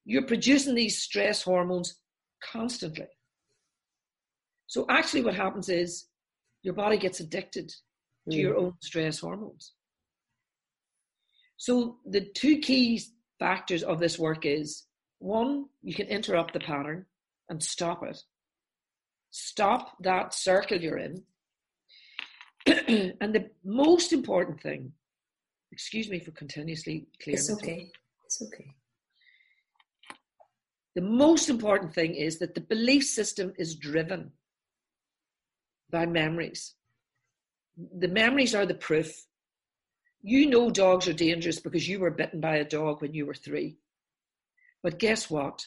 you're 0.06 0.26
producing 0.26 0.74
these 0.74 0.98
stress 0.98 1.44
hormones 1.44 2.00
constantly. 2.44 3.06
So 4.66 4.88
actually 4.90 5.22
what 5.22 5.36
happens 5.36 5.70
is 5.70 6.08
your 6.64 6.74
body 6.74 6.98
gets 6.98 7.20
addicted 7.20 7.72
to 8.32 8.36
your 8.36 8.56
mm. 8.56 8.60
own 8.60 8.74
stress 8.82 9.20
hormones. 9.20 9.74
So 11.58 11.98
the 12.04 12.22
two 12.22 12.58
key 12.58 13.04
factors 13.38 13.84
of 13.84 14.00
this 14.00 14.18
work 14.18 14.48
is 14.48 14.88
one, 15.20 15.66
you 15.84 15.94
can 15.94 16.08
interrupt 16.08 16.54
the 16.54 16.60
pattern 16.60 17.06
and 17.50 17.62
stop 17.62 18.02
it. 18.04 18.20
Stop 19.30 19.96
that 20.02 20.34
circle 20.34 20.82
you're 20.82 20.98
in 20.98 21.22
and 23.22 23.34
the 23.34 23.50
most 23.64 24.14
important 24.14 24.62
thing, 24.62 24.92
excuse 25.72 26.10
me 26.10 26.20
for 26.20 26.32
continuously 26.32 27.08
clearing. 27.22 27.40
It's 27.40 27.52
okay. 27.52 27.92
It's 28.26 28.42
okay. 28.42 28.76
The 30.96 31.02
most 31.02 31.50
important 31.50 31.94
thing 31.94 32.16
is 32.16 32.40
that 32.40 32.54
the 32.54 32.62
belief 32.62 33.06
system 33.06 33.54
is 33.58 33.76
driven 33.76 34.32
by 35.90 36.06
memories. 36.06 36.76
The 37.98 38.10
memories 38.10 38.54
are 38.54 38.66
the 38.66 38.74
proof. 38.74 39.26
You 40.22 40.48
know 40.48 40.70
dogs 40.70 41.08
are 41.08 41.14
dangerous 41.14 41.60
because 41.60 41.88
you 41.88 42.00
were 42.00 42.12
bitten 42.12 42.42
by 42.42 42.58
a 42.58 42.66
dog 42.66 43.02
when 43.02 43.14
you 43.14 43.26
were 43.26 43.34
three. 43.34 43.78
But 44.84 45.00
guess 45.00 45.30
what? 45.30 45.66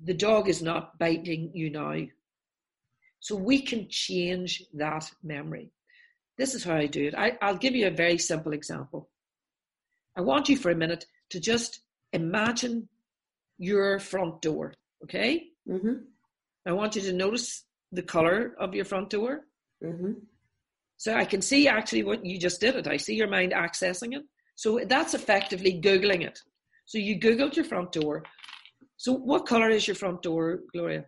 The 0.00 0.14
dog 0.14 0.48
is 0.48 0.62
not 0.62 0.98
biting 0.98 1.50
you 1.54 1.70
now. 1.70 1.96
So 3.20 3.34
we 3.34 3.60
can 3.60 3.88
change 3.88 4.64
that 4.74 5.10
memory. 5.22 5.70
This 6.38 6.54
is 6.54 6.64
how 6.64 6.76
I 6.76 6.86
do 6.86 7.06
it. 7.06 7.14
I, 7.14 7.36
I'll 7.40 7.56
give 7.56 7.74
you 7.74 7.86
a 7.86 7.90
very 7.90 8.18
simple 8.18 8.52
example. 8.52 9.08
I 10.16 10.20
want 10.20 10.48
you 10.48 10.56
for 10.56 10.70
a 10.70 10.76
minute 10.76 11.06
to 11.30 11.40
just 11.40 11.80
imagine 12.12 12.88
your 13.58 13.98
front 13.98 14.42
door, 14.42 14.74
okay? 15.04 15.48
Mm-hmm. 15.68 15.94
I 16.66 16.72
want 16.72 16.96
you 16.96 17.02
to 17.02 17.12
notice 17.12 17.64
the 17.92 18.02
color 18.02 18.54
of 18.58 18.74
your 18.74 18.84
front 18.84 19.10
door. 19.10 19.46
Mm-hmm. 19.82 20.12
So 20.98 21.14
I 21.14 21.24
can 21.24 21.42
see 21.42 21.68
actually 21.68 22.04
what 22.04 22.24
you 22.24 22.38
just 22.38 22.60
did 22.60 22.76
it. 22.76 22.86
I 22.86 22.96
see 22.96 23.14
your 23.14 23.28
mind 23.28 23.52
accessing 23.52 24.16
it. 24.16 24.24
So 24.54 24.80
that's 24.86 25.14
effectively 25.14 25.80
Googling 25.80 26.22
it. 26.22 26.40
So 26.86 26.98
you 26.98 27.18
Googled 27.18 27.56
your 27.56 27.64
front 27.64 27.92
door. 27.92 28.24
So 28.96 29.12
what 29.12 29.46
color 29.46 29.68
is 29.68 29.86
your 29.86 29.94
front 29.94 30.22
door, 30.22 30.60
Gloria? 30.72 31.04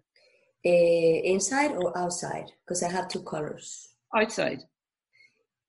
Uh, 0.66 0.70
inside 0.70 1.72
or 1.72 1.96
outside? 1.96 2.50
Because 2.64 2.82
I 2.82 2.90
have 2.90 3.08
two 3.08 3.22
colors. 3.22 3.94
Outside. 4.14 4.62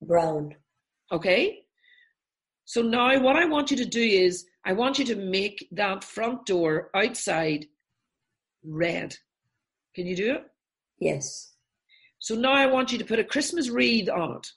Brown. 0.01 0.55
Okay. 1.11 1.59
So 2.65 2.81
now 2.81 3.19
what 3.19 3.35
I 3.35 3.45
want 3.45 3.71
you 3.71 3.77
to 3.77 3.85
do 3.85 4.01
is 4.01 4.45
I 4.65 4.73
want 4.73 4.99
you 4.99 5.05
to 5.05 5.15
make 5.15 5.67
that 5.71 6.03
front 6.03 6.45
door 6.45 6.89
outside 6.95 7.65
red. 8.63 9.15
Can 9.95 10.05
you 10.05 10.15
do 10.15 10.33
it? 10.33 10.45
Yes. 10.99 11.53
So 12.19 12.35
now 12.35 12.53
I 12.53 12.65
want 12.65 12.91
you 12.91 12.97
to 12.97 13.05
put 13.05 13.19
a 13.19 13.23
Christmas 13.23 13.69
wreath 13.69 14.09
on 14.09 14.37
it. 14.37 14.47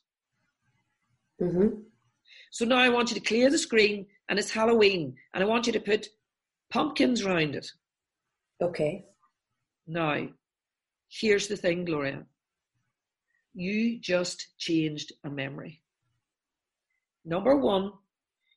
Mm-hmm. 1.43 1.68
So 2.51 2.64
now 2.64 2.78
I 2.78 2.89
want 2.89 3.11
you 3.11 3.14
to 3.14 3.26
clear 3.26 3.51
the 3.51 3.59
screen 3.59 4.07
and 4.28 4.39
it's 4.39 4.51
Halloween 4.51 5.14
and 5.33 5.43
I 5.43 5.47
want 5.47 5.66
you 5.66 5.72
to 5.72 5.80
put 5.80 6.09
pumpkins 6.70 7.24
round 7.24 7.55
it. 7.55 7.66
Okay. 8.62 9.07
Now, 9.93 10.26
here's 11.11 11.49
the 11.49 11.57
thing, 11.57 11.84
Gloria. 11.84 12.24
You 13.53 14.01
just 14.01 14.57
changed 14.57 15.12
a 15.22 15.28
memory. 15.28 15.82
Number 17.26 17.57
one, 17.57 17.93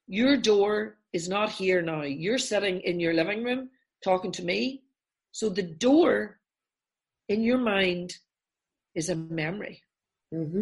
your 0.08 0.38
door 0.38 0.98
is 1.12 1.28
not 1.28 1.50
here 1.52 1.82
now. 1.82 2.04
You're 2.04 2.38
sitting 2.38 2.80
in 2.80 3.02
your 3.02 3.14
living 3.14 3.44
room 3.44 3.70
talking 4.02 4.32
to 4.32 4.46
me. 4.46 4.84
So 5.34 5.50
the 5.50 5.64
door 5.64 6.40
in 7.28 7.44
your 7.44 7.58
mind 7.58 8.16
is 8.96 9.10
a 9.10 9.16
memory. 9.16 9.82
Mm-hmm. 10.34 10.62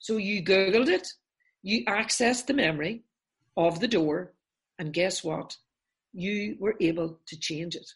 So 0.00 0.16
you 0.16 0.42
Googled 0.42 0.88
it, 0.88 1.06
you 1.62 1.84
accessed 1.84 2.46
the 2.46 2.54
memory 2.54 3.04
of 3.56 3.78
the 3.78 3.88
door, 3.88 4.32
and 4.80 4.92
guess 4.92 5.22
what? 5.22 5.56
You 6.12 6.56
were 6.58 6.74
able 6.80 7.20
to 7.26 7.38
change 7.38 7.76
it. 7.76 7.88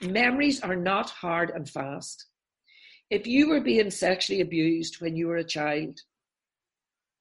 Memories 0.00 0.60
are 0.60 0.76
not 0.76 1.10
hard 1.10 1.50
and 1.50 1.68
fast. 1.68 2.26
If 3.10 3.26
you 3.26 3.48
were 3.48 3.60
being 3.60 3.90
sexually 3.90 4.40
abused 4.40 5.00
when 5.00 5.16
you 5.16 5.26
were 5.28 5.38
a 5.38 5.44
child, 5.44 5.98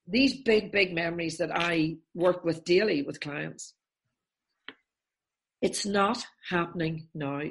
these 0.07 0.41
big, 0.41 0.71
big 0.71 0.93
memories 0.93 1.37
that 1.37 1.49
I 1.53 1.97
work 2.13 2.43
with 2.43 2.63
daily 2.63 3.01
with 3.01 3.19
clients, 3.19 3.73
it's 5.61 5.85
not 5.85 6.23
happening 6.49 7.07
now. 7.15 7.41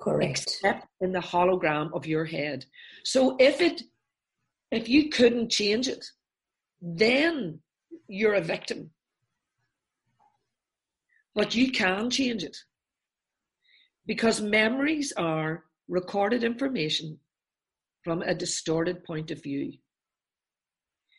Correct. 0.00 0.42
Except 0.42 0.86
in 1.00 1.12
the 1.12 1.20
hologram 1.20 1.92
of 1.92 2.06
your 2.06 2.24
head. 2.24 2.64
So 3.04 3.36
if 3.38 3.60
it, 3.60 3.82
if 4.72 4.88
you 4.88 5.08
couldn't 5.08 5.50
change 5.50 5.86
it, 5.86 6.04
then 6.80 7.60
you're 8.08 8.34
a 8.34 8.40
victim. 8.40 8.90
But 11.34 11.54
you 11.54 11.70
can 11.70 12.10
change 12.10 12.42
it 12.42 12.56
because 14.06 14.40
memories 14.40 15.12
are 15.16 15.64
recorded 15.88 16.44
information 16.44 17.18
from 18.02 18.22
a 18.22 18.34
distorted 18.34 19.04
point 19.04 19.30
of 19.30 19.42
view. 19.42 19.72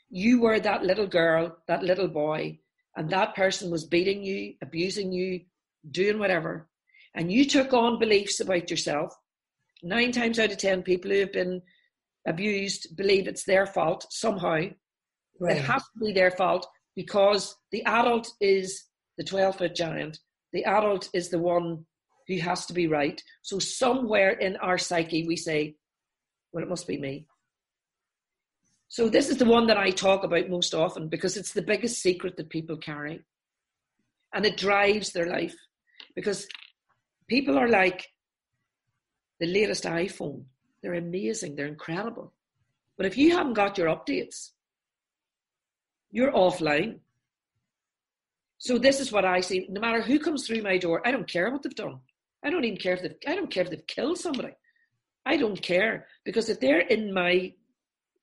You 0.10 0.42
were 0.42 0.60
that 0.60 0.84
little 0.84 1.08
girl, 1.08 1.58
that 1.68 1.84
little 1.84 2.08
boy, 2.08 2.60
and 2.96 3.10
that 3.10 3.36
person 3.36 3.72
was 3.72 3.86
beating 3.86 4.24
you, 4.24 4.54
abusing 4.62 5.12
you, 5.12 5.42
doing 5.90 6.20
whatever, 6.20 6.70
and 7.16 7.32
you 7.32 7.46
took 7.46 7.74
on 7.74 8.00
beliefs 8.00 8.40
about 8.40 8.70
yourself. 8.70 9.14
Nine 9.82 10.12
times 10.12 10.40
out 10.40 10.52
of 10.52 10.58
ten, 10.58 10.84
people 10.84 11.12
who 11.12 11.20
have 11.20 11.34
been 11.34 11.62
abused 12.28 12.96
believe 12.96 13.28
it's 13.28 13.44
their 13.44 13.66
fault 13.66 14.06
somehow. 14.10 14.62
Right. 15.40 15.58
It 15.58 15.64
has 15.64 15.82
to 15.82 16.06
be 16.06 16.14
their 16.14 16.32
fault 16.32 16.68
because 16.96 17.56
the 17.72 17.84
adult 17.86 18.32
is 18.40 18.86
the 19.18 19.24
12 19.24 19.58
foot 19.58 19.76
giant. 19.76 20.20
The 20.54 20.66
adult 20.66 21.10
is 21.14 21.30
the 21.30 21.40
one 21.40 21.86
who 22.28 22.38
has 22.38 22.66
to 22.68 22.74
be 22.74 22.88
right. 22.88 23.22
So 23.42 23.60
somewhere 23.60 24.32
in 24.32 24.56
our 24.58 24.78
psyche, 24.78 25.26
we 25.28 25.36
say, 25.36 25.76
well, 26.52 26.64
it 26.64 26.70
must 26.70 26.88
be 26.88 26.98
me. 26.98 27.26
So 28.88 29.10
this 29.10 29.30
is 29.30 29.38
the 29.38 29.46
one 29.46 29.68
that 29.68 29.78
I 29.78 29.90
talk 29.90 30.24
about 30.24 30.50
most 30.50 30.76
often 30.76 31.10
because 31.10 31.36
it's 31.36 31.54
the 31.54 31.64
biggest 31.64 32.02
secret 32.02 32.38
that 32.38 32.50
people 32.50 32.78
carry. 32.78 33.22
And 34.34 34.46
it 34.46 34.58
drives 34.58 35.12
their 35.12 35.26
life 35.26 35.56
because 36.16 36.48
people 37.28 37.58
are 37.58 37.68
like 37.68 38.08
the 39.40 39.48
latest 39.48 39.86
iPhone. 39.86 40.44
They're 40.82 40.94
amazing, 40.94 41.56
they're 41.56 41.66
incredible. 41.66 42.34
But 42.98 43.08
if 43.08 43.18
you 43.18 43.36
haven't 43.36 43.54
got 43.54 43.78
your 43.78 43.88
updates, 43.88 44.52
you're 46.12 46.32
offline. 46.32 47.00
So 48.60 48.78
this 48.78 49.00
is 49.00 49.12
what 49.12 49.26
I 49.26 49.42
see. 49.42 49.66
No 49.70 49.82
matter 49.82 50.02
who 50.02 50.20
comes 50.20 50.46
through 50.46 50.62
my 50.62 50.78
door, 50.78 51.02
I 51.06 51.12
don't 51.12 51.28
care 51.28 51.52
what 51.52 51.64
they've 51.64 51.74
done. 51.74 52.00
I 52.44 52.50
don't 52.50 52.66
even 52.66 52.78
care 52.78 52.94
if 52.94 53.02
they've, 53.02 53.16
I 53.28 53.36
don't 53.36 53.50
care 53.50 53.64
if 53.64 53.70
they've 53.70 53.88
killed 53.88 54.18
somebody. 54.18 54.54
I 55.26 55.38
don't 55.38 55.62
care 55.62 56.08
because 56.26 56.50
if 56.50 56.60
they're 56.60 56.82
in 56.82 57.14
my 57.14 57.54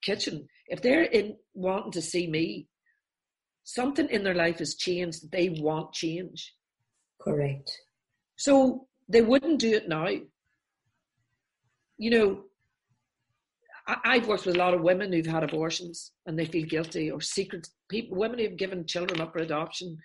kitchen, 0.03 0.47
if 0.67 0.81
they're 0.81 1.03
in 1.03 1.37
wanting 1.53 1.91
to 1.93 2.01
see 2.01 2.27
me, 2.27 2.67
something 3.63 4.07
in 4.09 4.23
their 4.23 4.35
life 4.35 4.59
has 4.59 4.75
changed 4.75 5.31
they 5.31 5.49
want 5.49 5.93
change. 5.93 6.53
Correct. 7.19 7.71
So 8.35 8.87
they 9.07 9.21
wouldn't 9.21 9.59
do 9.59 9.75
it 9.75 9.89
now. 9.89 10.07
You 11.97 12.09
know, 12.09 12.43
I, 13.87 14.17
have 14.17 14.27
worked 14.27 14.45
with 14.45 14.55
a 14.55 14.59
lot 14.59 14.73
of 14.73 14.81
women 14.81 15.11
who've 15.11 15.25
had 15.25 15.43
abortions 15.43 16.11
and 16.25 16.37
they 16.37 16.45
feel 16.45 16.65
guilty, 16.65 17.11
or 17.11 17.21
secret 17.21 17.67
people, 17.89 18.17
women 18.17 18.39
who've 18.39 18.57
given 18.57 18.85
children 18.85 19.21
up 19.21 19.33
for 19.33 19.39
adoption, 19.39 19.97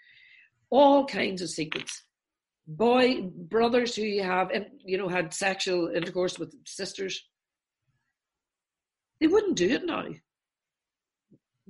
all 0.71 1.07
kinds 1.07 1.43
of 1.43 1.51
secrets 1.51 2.03
boy 2.67 3.23
brothers 3.23 3.95
who 3.95 4.03
you 4.03 4.23
have 4.23 4.51
and 4.51 4.67
you 4.85 4.99
know 4.99 5.09
had 5.09 5.33
sexual 5.33 5.89
intercourse 5.89 6.39
with 6.39 6.53
sisters 6.67 7.25
they 9.21 9.27
wouldn't 9.27 9.57
do 9.57 9.69
it 9.69 9.87
now 9.87 10.07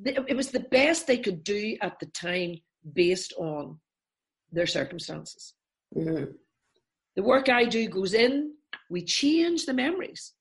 it 0.05 0.37
was 0.37 0.51
the 0.51 0.61
best 0.61 1.07
they 1.07 1.19
could 1.19 1.43
do 1.43 1.77
at 1.81 1.99
the 1.99 2.07
time 2.07 2.57
based 2.93 3.33
on 3.39 3.79
their 4.53 4.67
circumstances. 4.67 5.55
Mm-hmm. 5.97 6.33
The 7.15 7.23
work 7.23 7.49
I 7.49 7.65
do 7.65 7.89
goes 7.89 8.13
in, 8.13 8.53
we 8.91 9.03
change 9.03 9.65
the 9.65 9.73
memories. 9.73 10.33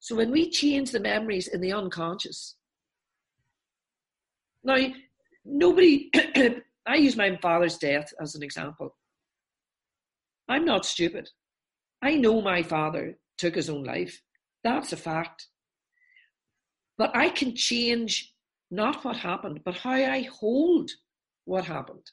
So 0.00 0.16
when 0.16 0.30
we 0.30 0.50
change 0.50 0.90
the 0.90 1.00
memories 1.00 1.48
in 1.48 1.60
the 1.60 1.72
unconscious, 1.72 2.56
now 4.64 4.76
nobody, 5.44 6.10
I 6.86 6.96
use 6.96 7.16
my 7.16 7.36
father's 7.36 7.78
death 7.78 8.12
as 8.20 8.34
an 8.34 8.42
example. 8.42 8.96
I'm 10.48 10.64
not 10.64 10.84
stupid. 10.84 11.30
I 12.02 12.16
know 12.16 12.40
my 12.40 12.62
father 12.62 13.18
took 13.38 13.54
his 13.54 13.70
own 13.70 13.84
life. 13.84 14.20
That's 14.64 14.92
a 14.92 14.96
fact. 14.96 15.46
But 16.98 17.14
I 17.14 17.28
can 17.28 17.54
change 17.54 18.34
not 18.70 19.04
what 19.04 19.16
happened, 19.16 19.60
but 19.64 19.76
how 19.76 19.92
I 19.92 20.22
hold 20.40 20.90
what 21.44 21.64
happened. 21.64 22.10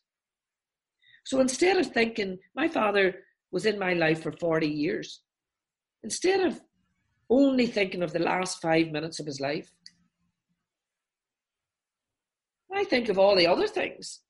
So 1.25 1.39
instead 1.39 1.77
of 1.77 1.87
thinking 1.87 2.37
my 2.55 2.67
father 2.67 3.15
was 3.51 3.65
in 3.65 3.79
my 3.79 3.93
life 3.93 4.23
for 4.23 4.31
40 4.31 4.67
years, 4.67 5.21
instead 6.03 6.41
of 6.41 6.61
only 7.29 7.67
thinking 7.67 8.01
of 8.03 8.13
the 8.13 8.19
last 8.19 8.61
five 8.61 8.91
minutes 8.91 9.19
of 9.19 9.25
his 9.25 9.39
life, 9.39 9.71
I 12.73 12.83
think 12.83 13.09
of 13.09 13.19
all 13.19 13.35
the 13.35 13.47
other 13.47 13.67
things. 13.67 14.21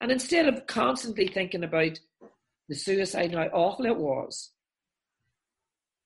And 0.00 0.12
instead 0.12 0.46
of 0.46 0.66
constantly 0.66 1.26
thinking 1.26 1.64
about 1.64 1.98
the 2.68 2.74
suicide 2.74 3.32
and 3.32 3.34
how 3.34 3.48
awful 3.52 3.86
it 3.86 3.96
was, 3.96 4.52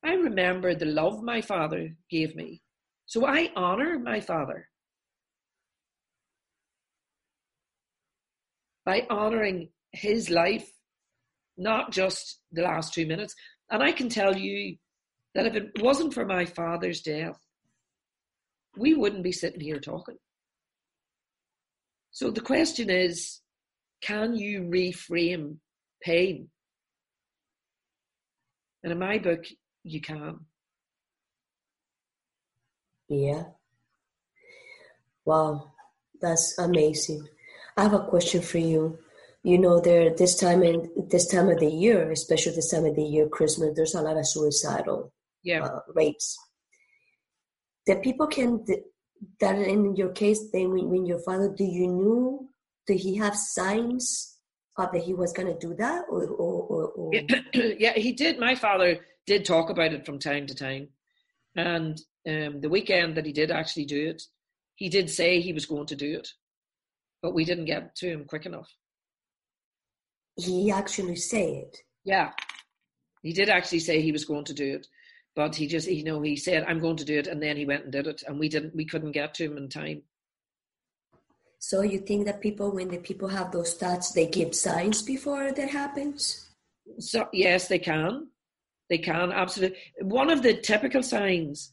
I 0.05 0.15
remember 0.15 0.75
the 0.75 0.87
love 0.87 1.23
my 1.23 1.41
father 1.41 1.95
gave 2.11 2.35
me. 2.35 2.63
So 3.07 3.27
I 3.27 3.51
honor 3.55 3.99
my 3.99 4.21
father 4.21 4.69
by 8.85 9.07
honoring 9.11 9.69
his 9.93 10.31
life, 10.31 10.69
not 11.57 11.93
just 11.93 12.41
the 12.51 12.63
last 12.63 12.95
two 12.95 13.07
minutes. 13.07 13.35
And 13.71 13.83
I 13.83 13.93
can 13.93 14.09
tell 14.09 14.37
you 14.37 14.77
that 15.35 15.47
if 15.47 15.55
it 15.55 15.71
wasn't 15.81 16.15
for 16.15 16.25
my 16.25 16.45
father's 16.47 17.01
death, 17.01 17.39
we 18.77 18.95
wouldn't 18.95 19.23
be 19.23 19.33
sitting 19.33 19.61
here 19.61 19.79
talking. 19.79 20.17
So 22.11 22.31
the 22.31 22.41
question 22.41 22.91
is 22.91 23.42
can 24.03 24.35
you 24.35 24.63
reframe 24.63 25.57
pain? 26.03 26.49
And 28.83 28.93
in 28.93 28.99
my 28.99 29.19
book, 29.19 29.45
you 29.85 30.01
can. 30.01 30.41
Yeah. 33.09 33.45
Wow, 35.25 35.73
that's 36.21 36.59
amazing. 36.59 37.29
I 37.77 37.85
have 37.85 37.95
a 37.95 38.01
question 38.01 38.43
for 38.43 38.59
you. 38.59 38.99
You 39.45 39.59
know, 39.59 39.81
there 39.81 40.15
this 40.15 40.37
time 40.37 40.63
in 40.63 40.91
this 41.11 41.27
time 41.27 41.49
of 41.49 41.59
the 41.59 41.71
year, 41.71 42.11
especially 42.11 42.55
this 42.55 42.71
time 42.71 42.85
of 42.85 42.97
the 42.97 43.03
year, 43.03 43.29
Christmas, 43.29 43.75
there's 43.75 43.95
a 43.95 44.03
lot 44.03 44.17
of 44.17 44.27
suicidal 44.27 45.13
yeah. 45.43 45.65
uh, 45.65 45.81
rates. 45.95 46.39
That 47.87 48.03
people 48.03 48.27
can 48.29 48.65
that 49.41 49.59
in 49.59 49.97
your 49.97 50.11
case, 50.11 50.51
then 50.53 50.71
when, 50.71 50.91
when 50.91 51.07
your 51.07 51.21
father, 51.21 51.53
do 51.57 51.65
you 51.65 51.87
knew? 51.89 52.49
Did 52.87 53.01
he 53.01 53.17
have 53.17 53.37
signs 53.37 54.39
of 54.77 54.93
that 54.93 55.03
he 55.03 55.15
was 55.15 55.33
going 55.33 55.49
to 55.49 55.67
do 55.67 55.75
that, 55.75 56.05
or, 56.09 56.25
or, 56.25 56.63
or, 56.63 56.87
or? 56.89 57.11
Yeah, 57.15 57.41
yeah, 57.79 57.93
he 57.93 58.13
did. 58.13 58.39
My 58.39 58.55
father 58.55 59.01
did 59.27 59.45
talk 59.45 59.71
about 59.71 59.93
it 59.93 60.05
from 60.07 60.19
time 60.19 60.47
to 60.47 60.55
time, 60.55 60.89
and 61.55 62.01
um, 62.27 62.61
the 62.61 62.71
weekend 62.71 63.17
that 63.17 63.27
he 63.27 63.33
did 63.33 63.51
actually 63.51 63.85
do 63.85 64.09
it, 64.09 64.23
he 64.75 64.89
did 64.89 65.11
say 65.11 65.41
he 65.41 65.53
was 65.53 65.67
going 65.67 65.87
to 65.87 65.97
do 65.97 66.17
it 66.17 66.29
but 67.23 67.35
we 67.35 67.45
didn't 67.45 67.67
get 67.67 67.95
to 67.97 68.11
him 68.11 68.25
quick 68.25 68.45
enough. 68.45 68.69
He 70.37 70.71
actually 70.71 71.17
said. 71.17 71.71
Yeah, 72.05 72.33
he 73.23 73.33
did 73.33 73.49
actually 73.49 73.79
say 73.79 74.03
he 74.03 74.13
was 74.13 74.25
going 74.25 74.45
to 74.47 74.55
do 74.55 74.75
it, 74.75 74.87
but 75.37 75.55
he 75.55 75.69
just, 75.69 75.89
you 75.89 76.05
know, 76.05 76.21
he 76.21 76.37
said, 76.37 76.65
"I'm 76.67 76.81
going 76.81 76.97
to 76.97 77.05
do 77.05 77.19
it," 77.19 77.29
and 77.29 77.41
then 77.41 77.57
he 77.57 77.65
went 77.65 77.85
and 77.85 77.93
did 77.93 78.09
it, 78.09 78.23
and 78.27 78.39
we 78.39 78.49
didn't, 78.49 78.75
we 78.75 78.85
couldn't 78.85 79.13
get 79.13 79.35
to 79.35 79.45
him 79.45 79.57
in 79.57 79.69
time. 79.69 80.03
So 81.63 81.83
you 81.83 82.01
think 82.01 82.27
that 82.27 82.41
people, 82.41 82.73
when 82.73 82.89
the 82.89 82.99
people 82.99 83.29
have 83.29 83.53
those 83.53 83.75
thoughts, 83.75 84.11
they 84.11 84.27
give 84.27 84.53
signs 84.53 85.01
before 85.01 85.53
that 85.53 85.71
happens? 85.71 86.49
So 86.99 87.29
yes, 87.33 87.69
they 87.69 87.79
can. 87.79 88.27
They 88.91 88.99
can 88.99 89.31
absolutely. 89.31 89.79
One 90.01 90.29
of 90.29 90.43
the 90.43 90.55
typical 90.55 91.05
signs 91.05 91.73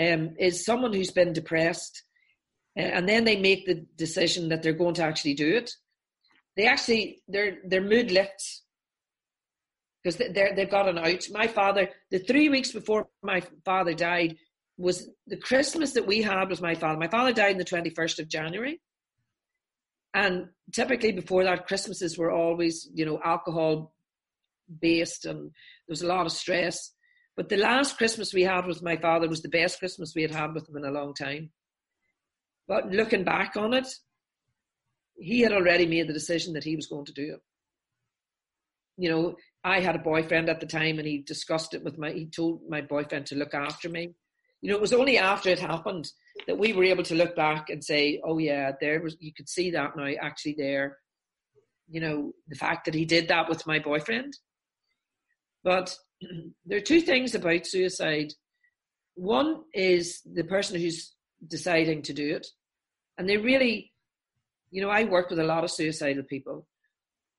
um, 0.00 0.34
is 0.38 0.64
someone 0.64 0.94
who's 0.94 1.10
been 1.10 1.34
depressed 1.34 2.02
and 2.76 3.06
then 3.06 3.24
they 3.24 3.36
make 3.36 3.66
the 3.66 3.84
decision 3.96 4.48
that 4.48 4.62
they're 4.62 4.72
going 4.72 4.94
to 4.94 5.02
actually 5.02 5.34
do 5.34 5.56
it. 5.56 5.70
They 6.56 6.66
actually 6.66 7.22
their 7.28 7.58
their 7.62 7.82
mood 7.82 8.10
lifts 8.10 8.62
because 10.02 10.16
they 10.16 10.50
they've 10.56 10.70
got 10.70 10.88
an 10.88 10.96
out. 10.96 11.28
My 11.30 11.46
father, 11.46 11.90
the 12.10 12.20
three 12.20 12.48
weeks 12.48 12.72
before 12.72 13.08
my 13.22 13.42
father 13.66 13.92
died, 13.92 14.38
was 14.78 15.10
the 15.26 15.36
Christmas 15.36 15.92
that 15.92 16.06
we 16.06 16.22
had 16.22 16.48
with 16.48 16.62
my 16.62 16.74
father. 16.74 16.98
My 16.98 17.08
father 17.08 17.34
died 17.34 17.52
on 17.52 17.58
the 17.58 17.64
twenty 17.64 17.90
first 17.90 18.18
of 18.18 18.28
January, 18.28 18.80
and 20.16 20.48
typically 20.72 21.12
before 21.12 21.44
that, 21.44 21.66
Christmases 21.66 22.18
were 22.18 22.32
always 22.32 22.88
you 22.92 23.06
know 23.06 23.20
alcohol 23.24 23.94
based, 24.80 25.26
and 25.26 25.38
there 25.42 25.94
was 25.96 26.02
a 26.02 26.08
lot 26.08 26.26
of 26.26 26.32
stress. 26.32 26.92
But 27.36 27.50
the 27.50 27.58
last 27.58 27.98
Christmas 27.98 28.32
we 28.32 28.42
had 28.42 28.66
with 28.66 28.82
my 28.82 28.96
father 28.96 29.28
was 29.28 29.42
the 29.42 29.48
best 29.50 29.78
Christmas 29.78 30.14
we 30.16 30.22
had 30.22 30.34
had 30.34 30.54
with 30.54 30.68
him 30.68 30.76
in 30.78 30.84
a 30.84 30.90
long 30.90 31.14
time 31.14 31.50
but 32.68 32.90
looking 32.90 33.24
back 33.24 33.56
on 33.56 33.74
it, 33.74 33.86
he 35.16 35.40
had 35.40 35.52
already 35.52 35.86
made 35.86 36.08
the 36.08 36.12
decision 36.12 36.54
that 36.54 36.64
he 36.64 36.76
was 36.76 36.86
going 36.86 37.06
to 37.06 37.12
do 37.12 37.34
it. 37.34 37.40
You 38.98 39.10
know, 39.10 39.36
I 39.62 39.80
had 39.80 39.94
a 39.94 40.00
boyfriend 40.00 40.48
at 40.48 40.60
the 40.60 40.66
time 40.66 40.98
and 40.98 41.06
he 41.06 41.18
discussed 41.18 41.74
it 41.74 41.84
with 41.84 41.98
my, 41.98 42.10
he 42.12 42.26
told 42.26 42.62
my 42.68 42.80
boyfriend 42.80 43.26
to 43.26 43.36
look 43.36 43.54
after 43.54 43.88
me. 43.88 44.14
You 44.66 44.72
know, 44.72 44.78
it 44.78 44.82
was 44.82 44.92
only 44.92 45.16
after 45.16 45.48
it 45.48 45.60
happened 45.60 46.10
that 46.48 46.58
we 46.58 46.72
were 46.72 46.82
able 46.82 47.04
to 47.04 47.14
look 47.14 47.36
back 47.36 47.70
and 47.70 47.84
say, 47.84 48.20
oh 48.24 48.38
yeah, 48.38 48.72
there 48.80 49.00
was, 49.00 49.16
you 49.20 49.32
could 49.32 49.48
see 49.48 49.70
that 49.70 49.96
now 49.96 50.10
actually 50.20 50.56
there. 50.58 50.98
You 51.88 52.00
know, 52.00 52.32
the 52.48 52.56
fact 52.56 52.84
that 52.84 52.94
he 52.94 53.04
did 53.04 53.28
that 53.28 53.48
with 53.48 53.64
my 53.68 53.78
boyfriend. 53.78 54.36
But 55.62 55.96
there 56.66 56.78
are 56.78 56.80
two 56.80 57.00
things 57.00 57.36
about 57.36 57.64
suicide. 57.64 58.32
One 59.14 59.62
is 59.72 60.20
the 60.24 60.42
person 60.42 60.80
who's 60.80 61.14
deciding 61.46 62.02
to 62.02 62.12
do 62.12 62.34
it. 62.34 62.48
And 63.18 63.28
they 63.28 63.36
really, 63.36 63.92
you 64.72 64.82
know, 64.82 64.90
I 64.90 65.04
work 65.04 65.30
with 65.30 65.38
a 65.38 65.44
lot 65.44 65.62
of 65.62 65.70
suicidal 65.70 66.24
people. 66.24 66.66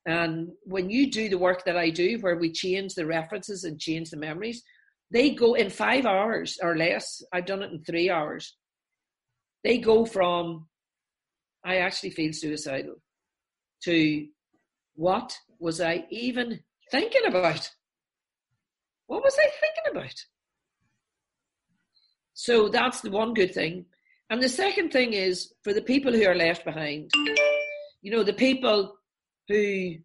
And 0.05 0.51
when 0.63 0.89
you 0.89 1.11
do 1.11 1.27
the 1.27 1.37
work 1.37 1.65
that 1.65 1.75
I 1.75 1.89
do, 1.89 2.19
where 2.21 2.37
we 2.37 2.53
change 2.53 2.95
the 2.95 3.05
references 3.05 3.65
and 3.65 3.77
change 3.77 4.11
the 4.11 4.15
memories, 4.15 4.63
they 5.11 5.31
go 5.31 5.53
in 5.53 5.69
five 5.69 6.05
hours 6.05 6.57
or 6.61 6.75
less. 6.75 7.23
I've 7.31 7.45
done 7.45 7.63
it 7.63 7.71
in 7.71 7.83
three 7.83 8.09
hours. 8.09 8.55
They 9.63 9.77
go 9.77 10.05
from, 10.05 10.67
I 11.63 11.77
actually 11.77 12.11
feel 12.11 12.33
suicidal, 12.33 12.95
to 13.83 14.27
what 14.95 15.37
was 15.59 15.79
I 15.81 16.05
even 16.09 16.59
thinking 16.91 17.25
about? 17.25 17.69
What 19.07 19.23
was 19.23 19.37
I 19.39 19.49
thinking 19.61 19.91
about? 19.91 20.15
So 22.33 22.69
that's 22.69 23.01
the 23.01 23.09
one 23.09 23.33
good 23.33 23.53
thing. 23.53 23.85
And 24.29 24.43
the 24.43 24.49
second 24.49 24.91
thing 24.91 25.13
is 25.13 25.53
for 25.63 25.73
the 25.73 25.81
people 25.81 26.13
who 26.13 26.25
are 26.25 26.35
left 26.35 26.65
behind, 26.65 27.09
you 28.01 28.11
know, 28.11 28.23
the 28.23 28.33
people 28.33 28.97
who 29.47 29.95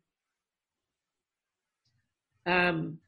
um 2.47 2.99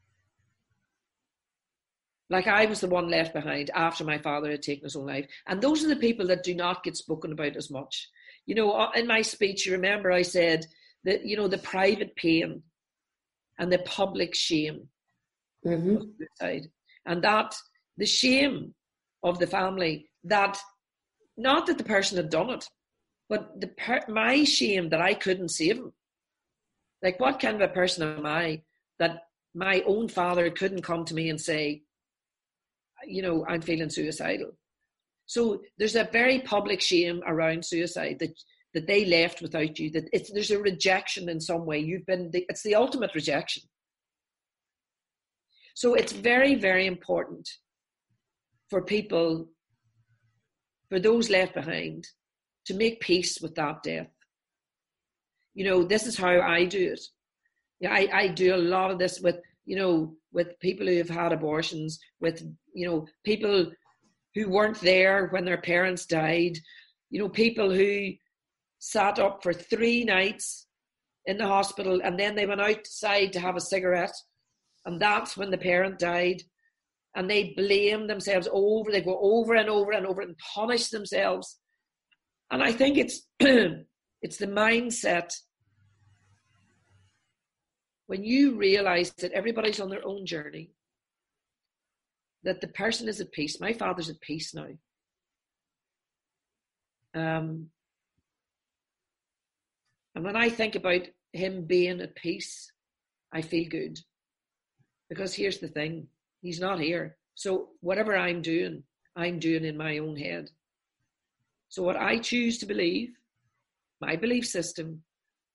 like 2.31 2.47
I 2.47 2.67
was 2.67 2.81
the 2.81 2.89
one 2.89 3.09
left 3.09 3.35
behind 3.35 3.71
after 3.75 4.05
my 4.05 4.19
father 4.19 4.51
had 4.51 4.63
taken 4.63 4.85
his 4.85 4.97
own 4.97 5.07
life. 5.07 5.27
And 5.47 5.61
those 5.61 5.85
are 5.85 5.89
the 5.89 5.97
people 5.97 6.27
that 6.29 6.43
do 6.43 6.55
not 6.55 6.83
get 6.83 6.97
spoken 6.97 7.33
about 7.33 7.57
as 7.57 7.71
much. 7.71 8.09
You 8.47 8.55
know, 8.55 8.73
uh, 8.73 8.91
in 8.95 9.07
my 9.07 9.23
speech, 9.23 9.67
you 9.67 9.73
remember 9.73 10.11
I 10.11 10.23
said 10.23 10.67
that, 11.05 11.25
you 11.25 11.37
know, 11.37 11.49
the 11.49 11.59
private 11.59 12.17
pain 12.17 12.63
and 13.59 13.73
the 13.73 13.79
public 13.79 14.35
shame 14.35 14.89
mm-hmm. 15.65 16.47
and 17.07 17.23
that 17.23 17.55
the 17.97 18.07
shame 18.07 18.75
of 19.23 19.39
the 19.39 19.47
family 19.47 20.09
that 20.25 20.59
not 21.37 21.67
that 21.67 21.79
the 21.79 21.85
person 21.85 22.17
had 22.17 22.31
done 22.31 22.51
it, 22.51 22.69
but 23.29 23.61
the 23.61 23.69
per- 23.69 24.05
my 24.09 24.45
shame 24.45 24.91
that 24.91 25.01
I 25.01 25.15
couldn't 25.15 25.49
save 25.51 25.79
him. 25.79 25.93
Like, 27.03 27.21
what 27.21 27.41
kind 27.41 27.57
of 27.61 27.71
a 27.71 27.73
person 27.73 28.17
am 28.17 28.25
I 28.25 28.63
that 28.99 29.25
my 29.55 29.83
own 29.87 30.09
father 30.09 30.51
couldn't 30.51 30.83
come 30.83 31.05
to 31.05 31.15
me 31.15 31.29
and 31.29 31.41
say, 31.41 31.83
you 33.07 33.23
know, 33.23 33.45
I'm 33.49 33.61
feeling 33.61 33.91
suicidal. 33.91 34.53
So 35.27 35.61
there's 35.79 35.97
a 35.97 36.09
very 36.13 36.41
public 36.41 36.81
shame 36.81 37.23
around 37.27 37.65
suicide 37.65 38.19
that 38.21 38.35
that 38.75 38.87
they 38.89 39.05
left 39.05 39.41
without 39.41 39.79
you. 39.79 39.91
That 39.91 40.09
it's 40.13 40.31
there's 40.33 40.51
a 40.51 40.59
rejection 40.59 41.29
in 41.29 41.41
some 41.41 41.65
way. 41.65 41.79
You've 41.79 42.07
been 42.07 42.31
the, 42.31 42.45
it's 42.49 42.63
the 42.63 42.75
ultimate 42.75 43.15
rejection. 43.15 43.63
So 45.75 45.95
it's 45.95 46.13
very 46.13 46.55
very 46.55 46.87
important 46.87 47.49
for 48.71 48.83
people 48.83 49.49
for 50.89 50.99
those 50.99 51.31
left 51.31 51.55
behind 51.55 52.07
to 52.67 52.75
make 52.75 53.01
peace 53.01 53.41
with 53.41 53.55
that 53.55 53.83
death. 53.83 54.11
You 55.55 55.65
know, 55.65 55.85
this 55.85 56.07
is 56.07 56.17
how 56.17 56.41
I 56.41 56.65
do 56.65 56.93
it. 56.93 57.01
Yeah, 57.81 57.93
I, 57.93 58.09
I 58.13 58.29
do 58.29 58.55
a 58.55 58.57
lot 58.57 58.91
of 58.91 58.99
this 58.99 59.21
with, 59.21 59.37
you 59.67 59.77
know, 59.77 60.17
with 60.35 60.59
people 60.61 60.87
who 60.87 60.99
have 60.99 61.09
had 61.09 61.33
abortions, 61.33 61.99
with, 62.21 62.45
you 62.75 62.87
know, 62.87 63.07
people 63.25 63.71
who 64.35 64.51
weren't 64.51 64.81
there 64.81 65.29
when 65.29 65.45
their 65.45 65.61
parents 65.61 66.05
died, 66.05 66.59
you 67.11 67.21
know, 67.21 67.29
people 67.29 67.73
who 67.73 68.11
sat 68.81 69.19
up 69.19 69.43
for 69.43 69.55
three 69.55 70.05
nights 70.05 70.67
in 71.25 71.39
the 71.39 71.47
hospital 71.47 72.01
and 72.05 72.19
then 72.19 72.35
they 72.35 72.45
went 72.45 72.61
outside 72.61 73.33
to 73.33 73.41
have 73.41 73.57
a 73.57 73.61
cigarette 73.61 74.15
and 74.85 75.01
that's 75.01 75.37
when 75.37 75.51
the 75.51 75.59
parent 75.59 75.99
died. 75.99 76.43
And 77.17 77.31
they 77.31 77.55
blame 77.57 78.07
themselves 78.09 78.49
over 78.53 78.91
they 78.91 79.01
go 79.01 79.19
over 79.21 79.55
and 79.55 79.69
over 79.69 79.93
and 79.93 80.05
over 80.05 80.21
and 80.21 80.37
punish 80.39 80.89
themselves. 80.89 81.59
And 82.51 82.63
i 82.63 82.73
think 82.73 82.99
it's 82.99 83.23
it's 83.41 84.37
the 84.37 84.47
mindset 84.47 85.33
when 88.07 88.23
you 88.25 88.57
realize 88.57 89.11
that 89.13 89.33
everybody's 89.33 89.81
on 89.81 89.89
their 89.91 90.07
own 90.07 90.27
journey 90.27 90.71
that 92.43 92.61
the 92.61 92.69
person 92.69 93.09
is 93.09 93.21
at 93.21 93.33
peace 93.33 93.61
my 93.61 93.73
father's 93.73 94.11
at 94.11 94.21
peace 94.21 94.55
now 94.55 94.69
um, 97.15 97.67
and 100.15 100.25
when 100.25 100.37
i 100.37 100.49
think 100.49 100.75
about 100.75 101.03
him 101.33 101.65
being 101.65 102.01
at 102.01 102.15
peace 102.15 102.71
i 103.33 103.41
feel 103.41 103.69
good 103.69 103.99
because 105.09 105.35
here's 105.35 105.59
the 105.59 105.69
thing 105.69 106.07
he's 106.45 106.61
not 106.61 106.79
here. 106.79 107.17
So 107.35 107.71
whatever 107.81 108.17
I'm 108.17 108.43
doing, 108.43 108.85
I'm 109.17 109.39
doing 109.41 109.65
in 109.65 109.77
my 109.77 109.99
own 109.99 110.17
head. 110.17 110.51
So 111.69 111.83
what 111.83 111.97
I 111.97 112.19
choose 112.19 112.59
to 112.59 112.67
believe, 112.67 113.17
my 114.01 114.15
belief 114.15 114.47
system, 114.47 115.03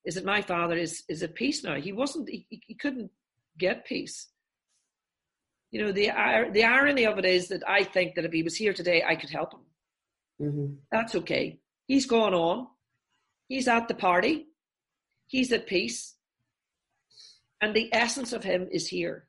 is 0.06 0.16
that 0.16 0.26
my 0.26 0.42
father 0.42 0.78
is 0.78 1.04
is 1.10 1.24
at 1.24 1.36
peace 1.36 1.64
now. 1.64 1.76
He 1.76 1.92
wasn't. 1.92 2.30
He, 2.30 2.46
he 2.50 2.76
couldn't 2.76 3.12
get 3.58 3.86
peace. 3.86 4.28
You 5.72 5.84
know 5.84 5.92
the 5.92 6.12
the 6.52 6.64
irony 6.64 7.06
of 7.06 7.20
it 7.20 7.26
is 7.26 7.50
that 7.50 7.64
I 7.68 7.84
think 7.84 8.16
that 8.16 8.26
if 8.26 8.32
he 8.32 8.44
was 8.44 8.56
here 8.56 8.74
today, 8.74 9.04
I 9.08 9.16
could 9.16 9.30
help 9.30 9.54
him. 9.54 9.62
Mm-hmm. 10.42 10.74
That's 10.92 11.16
okay. 11.16 11.60
He's 11.88 12.06
gone 12.06 12.34
on. 12.34 12.68
He's 13.48 13.68
at 13.68 13.88
the 13.88 13.94
party. 13.94 14.48
He's 15.28 15.52
at 15.52 15.68
peace. 15.68 16.16
And 17.62 17.76
the 17.76 17.90
essence 17.94 18.32
of 18.32 18.44
him 18.44 18.68
is 18.72 18.88
here 18.88 19.28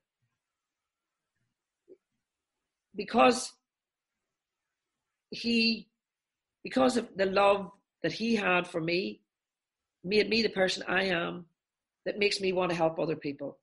because 2.94 3.52
he 5.30 5.88
because 6.62 6.96
of 6.96 7.08
the 7.16 7.26
love 7.26 7.70
that 8.02 8.12
he 8.12 8.36
had 8.36 8.66
for 8.66 8.80
me 8.80 9.20
made 10.04 10.28
me 10.28 10.42
the 10.42 10.48
person 10.48 10.82
I 10.88 11.04
am 11.04 11.46
that 12.06 12.18
makes 12.18 12.40
me 12.40 12.52
want 12.52 12.70
to 12.70 12.76
help 12.76 12.98
other 12.98 13.16
people. 13.16 13.58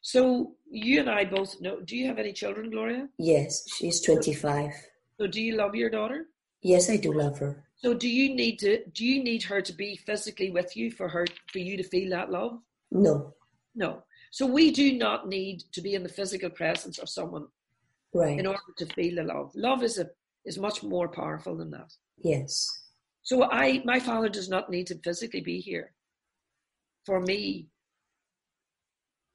So 0.00 0.54
you 0.70 1.00
and 1.00 1.10
I 1.10 1.24
both 1.24 1.60
know 1.60 1.80
do 1.80 1.96
you 1.96 2.06
have 2.06 2.18
any 2.18 2.32
children, 2.32 2.70
Gloria? 2.70 3.08
Yes, 3.18 3.64
she's 3.76 4.00
25. 4.00 4.72
So 5.20 5.26
do 5.26 5.42
you 5.42 5.56
love 5.56 5.74
your 5.74 5.90
daughter? 5.90 6.26
Yes, 6.62 6.88
I 6.88 6.96
do 6.96 7.12
love 7.12 7.38
her. 7.38 7.64
So 7.76 7.94
do 7.94 8.08
you 8.08 8.34
need 8.34 8.58
to 8.60 8.84
do 8.90 9.04
you 9.04 9.22
need 9.22 9.42
her 9.44 9.60
to 9.60 9.72
be 9.72 9.96
physically 9.96 10.50
with 10.50 10.76
you 10.76 10.90
for 10.90 11.08
her 11.08 11.26
for 11.52 11.58
you 11.58 11.76
to 11.76 11.82
feel 11.82 12.10
that 12.10 12.30
love? 12.30 12.60
No. 12.90 13.34
No. 13.74 14.02
So 14.30 14.46
we 14.46 14.70
do 14.70 14.92
not 14.92 15.28
need 15.28 15.62
to 15.72 15.80
be 15.80 15.94
in 15.94 16.02
the 16.02 16.08
physical 16.08 16.50
presence 16.50 16.98
of 16.98 17.08
someone 17.08 17.46
right. 18.12 18.38
in 18.38 18.46
order 18.46 18.60
to 18.76 18.86
feel 18.86 19.16
the 19.16 19.24
love. 19.24 19.52
Love 19.54 19.82
is 19.82 19.98
a 19.98 20.06
is 20.44 20.58
much 20.58 20.82
more 20.82 21.08
powerful 21.08 21.56
than 21.56 21.70
that. 21.70 21.92
Yes. 22.18 22.68
So 23.28 23.42
I 23.42 23.82
my 23.84 24.00
father 24.00 24.30
does 24.30 24.48
not 24.48 24.70
need 24.70 24.86
to 24.86 24.98
physically 25.04 25.42
be 25.42 25.60
here 25.60 25.92
for 27.04 27.20
me 27.20 27.68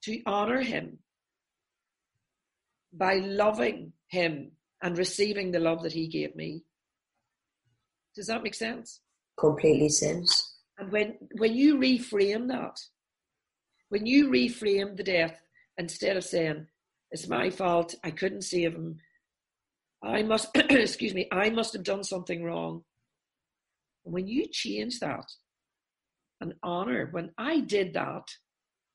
to 0.05 0.19
honor 0.25 0.61
him 0.61 0.97
by 2.91 3.17
loving 3.17 3.93
him 4.07 4.53
and 4.81 4.97
receiving 4.97 5.51
the 5.51 5.59
love 5.59 5.83
that 5.83 5.93
he 5.93 6.07
gave 6.07 6.35
me. 6.35 6.63
Does 8.15 8.25
that 8.25 8.41
make 8.41 8.55
sense? 8.55 9.01
Completely 9.39 9.89
sense. 9.89 10.55
And 10.79 10.91
when 10.91 11.13
when 11.37 11.53
you 11.53 11.77
reframe 11.77 12.47
that, 12.47 12.79
when 13.89 14.07
you 14.07 14.27
reframe 14.31 14.97
the 14.97 15.03
death 15.03 15.39
instead 15.77 16.17
of 16.17 16.23
saying, 16.23 16.65
it's 17.11 17.27
my 17.27 17.51
fault. 17.51 17.93
I 18.03 18.09
couldn't 18.09 18.41
save 18.41 18.73
him. 18.73 18.97
I 20.03 20.23
must, 20.23 20.49
excuse 20.55 21.13
me, 21.13 21.27
I 21.31 21.51
must 21.51 21.73
have 21.73 21.83
done 21.83 22.03
something 22.03 22.43
wrong. 22.43 22.85
When 24.03 24.27
you 24.27 24.47
change 24.51 24.99
that 24.99 25.25
and 26.41 26.53
honor, 26.61 27.09
when 27.11 27.31
I 27.37 27.61
did 27.61 27.93
that, 27.93 28.27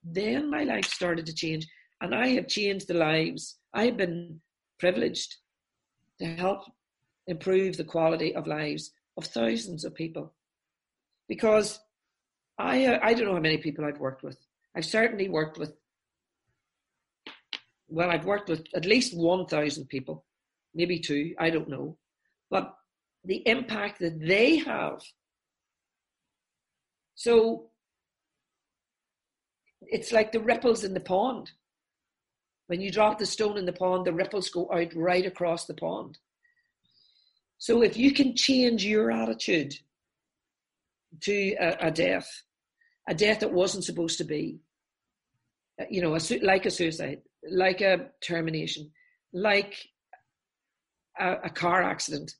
then 0.04 0.50
my 0.50 0.64
life 0.64 0.86
started 0.86 1.26
to 1.26 1.34
change. 1.34 1.66
And 2.00 2.14
I 2.14 2.28
have 2.28 2.46
changed 2.46 2.88
the 2.88 2.94
lives. 2.94 3.58
I 3.74 3.86
have 3.86 3.96
been 3.96 4.40
privileged 4.78 5.36
to 6.20 6.26
help 6.26 6.60
improve 7.26 7.76
the 7.76 7.84
quality 7.84 8.34
of 8.34 8.46
lives 8.46 8.90
of 9.16 9.24
thousands 9.24 9.84
of 9.84 9.94
people. 9.94 10.34
Because 11.28 11.80
I, 12.58 12.86
uh, 12.86 12.98
I 13.02 13.14
don't 13.14 13.26
know 13.26 13.34
how 13.34 13.40
many 13.40 13.58
people 13.58 13.84
I've 13.84 14.00
worked 14.00 14.22
with. 14.22 14.38
I've 14.76 14.84
certainly 14.84 15.28
worked 15.28 15.58
with 15.58 15.72
well, 17.88 18.10
I've 18.10 18.26
worked 18.26 18.48
with 18.48 18.66
at 18.74 18.84
least 18.84 19.16
1,000 19.16 19.86
people, 19.86 20.24
maybe 20.74 20.98
two, 20.98 21.34
I 21.38 21.50
don't 21.50 21.68
know. 21.68 21.96
But 22.50 22.74
the 23.24 23.46
impact 23.46 24.00
that 24.00 24.20
they 24.20 24.56
have. 24.56 25.02
So 27.14 27.70
it's 29.82 30.12
like 30.12 30.32
the 30.32 30.40
ripples 30.40 30.84
in 30.84 30.94
the 30.94 31.00
pond. 31.00 31.50
When 32.68 32.80
you 32.80 32.90
drop 32.90 33.18
the 33.18 33.26
stone 33.26 33.56
in 33.56 33.64
the 33.64 33.72
pond, 33.72 34.06
the 34.06 34.12
ripples 34.12 34.50
go 34.50 34.70
out 34.72 34.94
right 34.94 35.24
across 35.24 35.66
the 35.66 35.74
pond. 35.74 36.18
So 37.58 37.82
if 37.82 37.96
you 37.96 38.12
can 38.12 38.36
change 38.36 38.84
your 38.84 39.10
attitude 39.10 39.74
to 41.22 41.54
a, 41.54 41.88
a 41.88 41.90
death, 41.90 42.42
a 43.08 43.14
death 43.14 43.40
that 43.40 43.52
wasn't 43.52 43.84
supposed 43.84 44.18
to 44.18 44.24
be, 44.24 44.60
uh, 45.80 45.84
you 45.90 46.02
know, 46.02 46.14
a, 46.14 46.20
like 46.42 46.66
a 46.66 46.70
suicide, 46.70 47.22
like 47.50 47.80
a 47.80 48.10
termination, 48.20 48.90
like 49.32 49.88
a, 51.18 51.36
a 51.44 51.50
car 51.50 51.82
accident, 51.82 52.34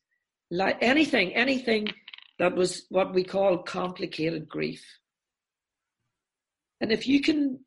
like 0.51 0.79
anything, 0.81 1.35
anything 1.35 1.89
that 2.39 2.55
was 2.55 2.87
what 2.89 3.15
we 3.15 3.25
call 3.25 3.59
complicated 3.59 4.49
grief. 4.49 4.85
And 6.81 6.93
if 6.93 7.07
you 7.07 7.21
can 7.21 7.61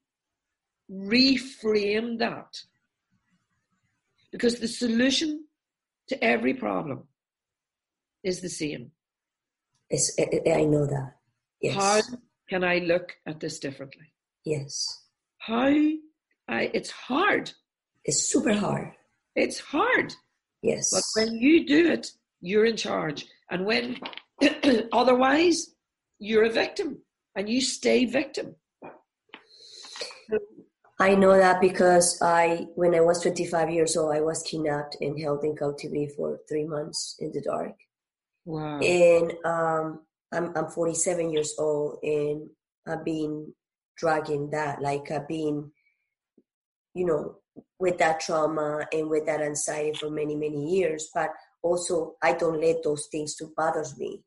reframe 0.89 2.19
that, 2.19 2.57
because 4.31 4.59
the 4.59 4.67
solution 4.67 5.45
to 6.07 6.23
every 6.23 6.53
problem 6.53 7.07
is 8.23 8.41
the 8.41 8.49
same. 8.49 8.91
It's, 9.89 10.17
I 10.19 10.63
know 10.63 10.85
that. 10.85 11.15
Yes. 11.61 11.75
How 11.75 12.01
can 12.49 12.63
I 12.63 12.79
look 12.79 13.17
at 13.25 13.39
this 13.39 13.59
differently? 13.59 14.13
Yes. 14.45 15.05
How 15.37 15.67
I, 16.47 16.71
it's 16.73 16.91
hard. 16.91 17.51
It's 18.05 18.23
super 18.23 18.53
hard. 18.53 18.91
It's 19.35 19.59
hard. 19.59 20.13
Yes. 20.61 20.89
But 20.91 21.03
when 21.21 21.35
you 21.35 21.65
do 21.65 21.91
it, 21.91 22.07
you're 22.41 22.65
in 22.65 22.77
charge. 22.77 23.27
And 23.49 23.65
when 23.65 23.97
otherwise, 24.91 25.75
you're 26.19 26.45
a 26.45 26.49
victim 26.49 26.99
and 27.35 27.49
you 27.49 27.61
stay 27.61 28.05
victim. 28.05 28.55
I 30.99 31.15
know 31.15 31.35
that 31.35 31.61
because 31.61 32.21
I, 32.21 32.67
when 32.75 32.93
I 32.93 33.01
was 33.01 33.21
25 33.21 33.71
years 33.71 33.97
old, 33.97 34.13
I 34.13 34.21
was 34.21 34.43
kidnapped 34.43 34.97
and 35.01 35.19
held 35.19 35.43
in 35.43 35.55
captivity 35.55 36.07
for 36.15 36.39
three 36.47 36.65
months 36.65 37.15
in 37.19 37.31
the 37.31 37.41
dark. 37.41 37.73
Wow. 38.45 38.79
And 38.79 39.33
um, 39.43 40.01
I'm, 40.31 40.55
I'm 40.55 40.67
47 40.67 41.31
years 41.31 41.55
old 41.57 41.97
and 42.03 42.47
I've 42.87 43.03
been 43.03 43.51
dragging 43.97 44.51
that, 44.51 44.81
like 44.81 45.09
I've 45.09 45.27
been 45.27 45.71
you 46.93 47.05
know, 47.05 47.35
with 47.79 47.97
that 47.97 48.19
trauma 48.19 48.85
and 48.91 49.09
with 49.09 49.25
that 49.25 49.41
anxiety 49.41 49.93
for 49.97 50.09
many, 50.09 50.35
many 50.35 50.75
years. 50.75 51.09
But 51.13 51.29
also, 51.61 52.15
I 52.21 52.33
don't 52.33 52.61
let 52.61 52.83
those 52.83 53.07
things 53.11 53.35
to 53.35 53.51
bother 53.55 53.85
me. 53.97 54.21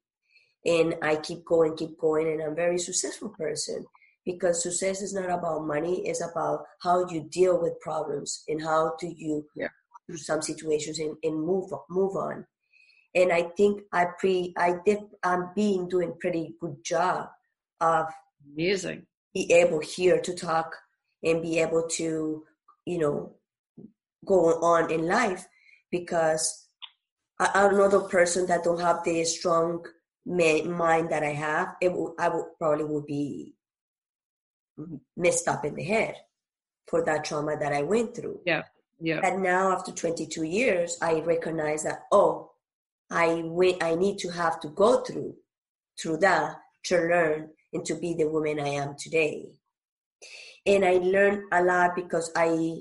And 0.65 0.97
I 1.03 1.17
keep 1.17 1.45
going, 1.45 1.77
keep 1.77 1.99
going, 1.99 2.29
and 2.29 2.43
I'm 2.43 2.53
a 2.53 2.55
very 2.55 2.79
successful 2.79 3.29
person 3.31 3.85
because 4.25 4.63
success 4.63 5.03
is 5.03 5.13
not 5.13 5.29
about 5.29 5.67
money, 5.67 6.07
it's 6.07 6.23
about 6.23 6.65
how 6.81 7.07
you 7.09 7.29
deal 7.31 7.61
with 7.61 7.79
problems 7.81 8.43
and 8.49 8.63
how 8.63 8.95
do 8.99 9.13
you 9.15 9.47
yeah. 9.55 9.69
through 10.07 10.17
some 10.17 10.41
situations 10.41 10.99
and, 10.99 11.17
and 11.23 11.39
move 11.39 11.71
move 11.91 12.17
on. 12.17 12.47
And 13.15 13.31
I 13.31 13.43
think 13.57 13.83
I 13.93 14.07
pre 14.19 14.55
I 14.57 14.77
did 14.87 15.01
I'm 15.23 15.51
being 15.55 15.89
doing 15.89 16.15
pretty 16.19 16.55
good 16.59 16.83
job 16.83 17.29
of 17.83 18.07
amazing 18.51 19.07
be 19.35 19.53
able 19.53 19.81
here 19.81 20.21
to 20.21 20.33
talk 20.35 20.75
and 21.23 21.43
be 21.43 21.59
able 21.59 21.87
to 21.89 22.45
you 22.87 22.99
know, 22.99 23.33
go 24.27 24.61
on 24.61 24.91
in 24.91 25.07
life 25.07 25.47
because 25.91 26.64
another 27.39 28.01
person 28.01 28.47
that 28.47 28.65
don't 28.65 28.81
have 28.81 29.05
the 29.05 29.25
strong 29.25 29.85
mind 30.27 31.11
that 31.11 31.23
I 31.23 31.33
have, 31.33 31.77
it 31.81 31.93
would, 31.93 32.13
I 32.19 32.29
would 32.29 32.47
probably 32.59 32.85
would 32.85 33.07
be 33.07 33.55
messed 35.17 35.49
up 35.49 35.65
in 35.65 35.75
the 35.75 35.85
head 35.85 36.17
for 36.87 37.05
that 37.05 37.25
trauma 37.25 37.57
that 37.59 37.73
I 37.73 37.83
went 37.83 38.17
through. 38.17 38.41
Yeah, 38.47 38.63
yeah. 39.01 39.21
And 39.23 39.43
now, 39.43 39.73
after 39.73 39.93
22 39.93 40.45
years, 40.45 40.97
I 41.03 41.21
recognize 41.21 41.85
that 41.85 42.03
oh, 42.13 42.53
I 43.11 43.43
wait, 43.45 43.83
I 43.83 43.95
need 43.95 44.19
to 44.19 44.31
have 44.31 44.61
to 44.61 44.69
go 44.69 45.03
through 45.03 45.37
through 46.01 46.19
that 46.19 46.57
to 46.85 46.97
learn 46.97 47.51
and 47.73 47.85
to 47.87 47.95
be 47.95 48.15
the 48.15 48.29
woman 48.29 48.61
I 48.61 48.69
am 48.69 48.97
today. 48.99 49.51
And 50.67 50.85
I 50.85 50.95
learned 50.95 51.45
a 51.53 51.63
lot 51.63 51.95
because 51.95 52.33
I 52.35 52.79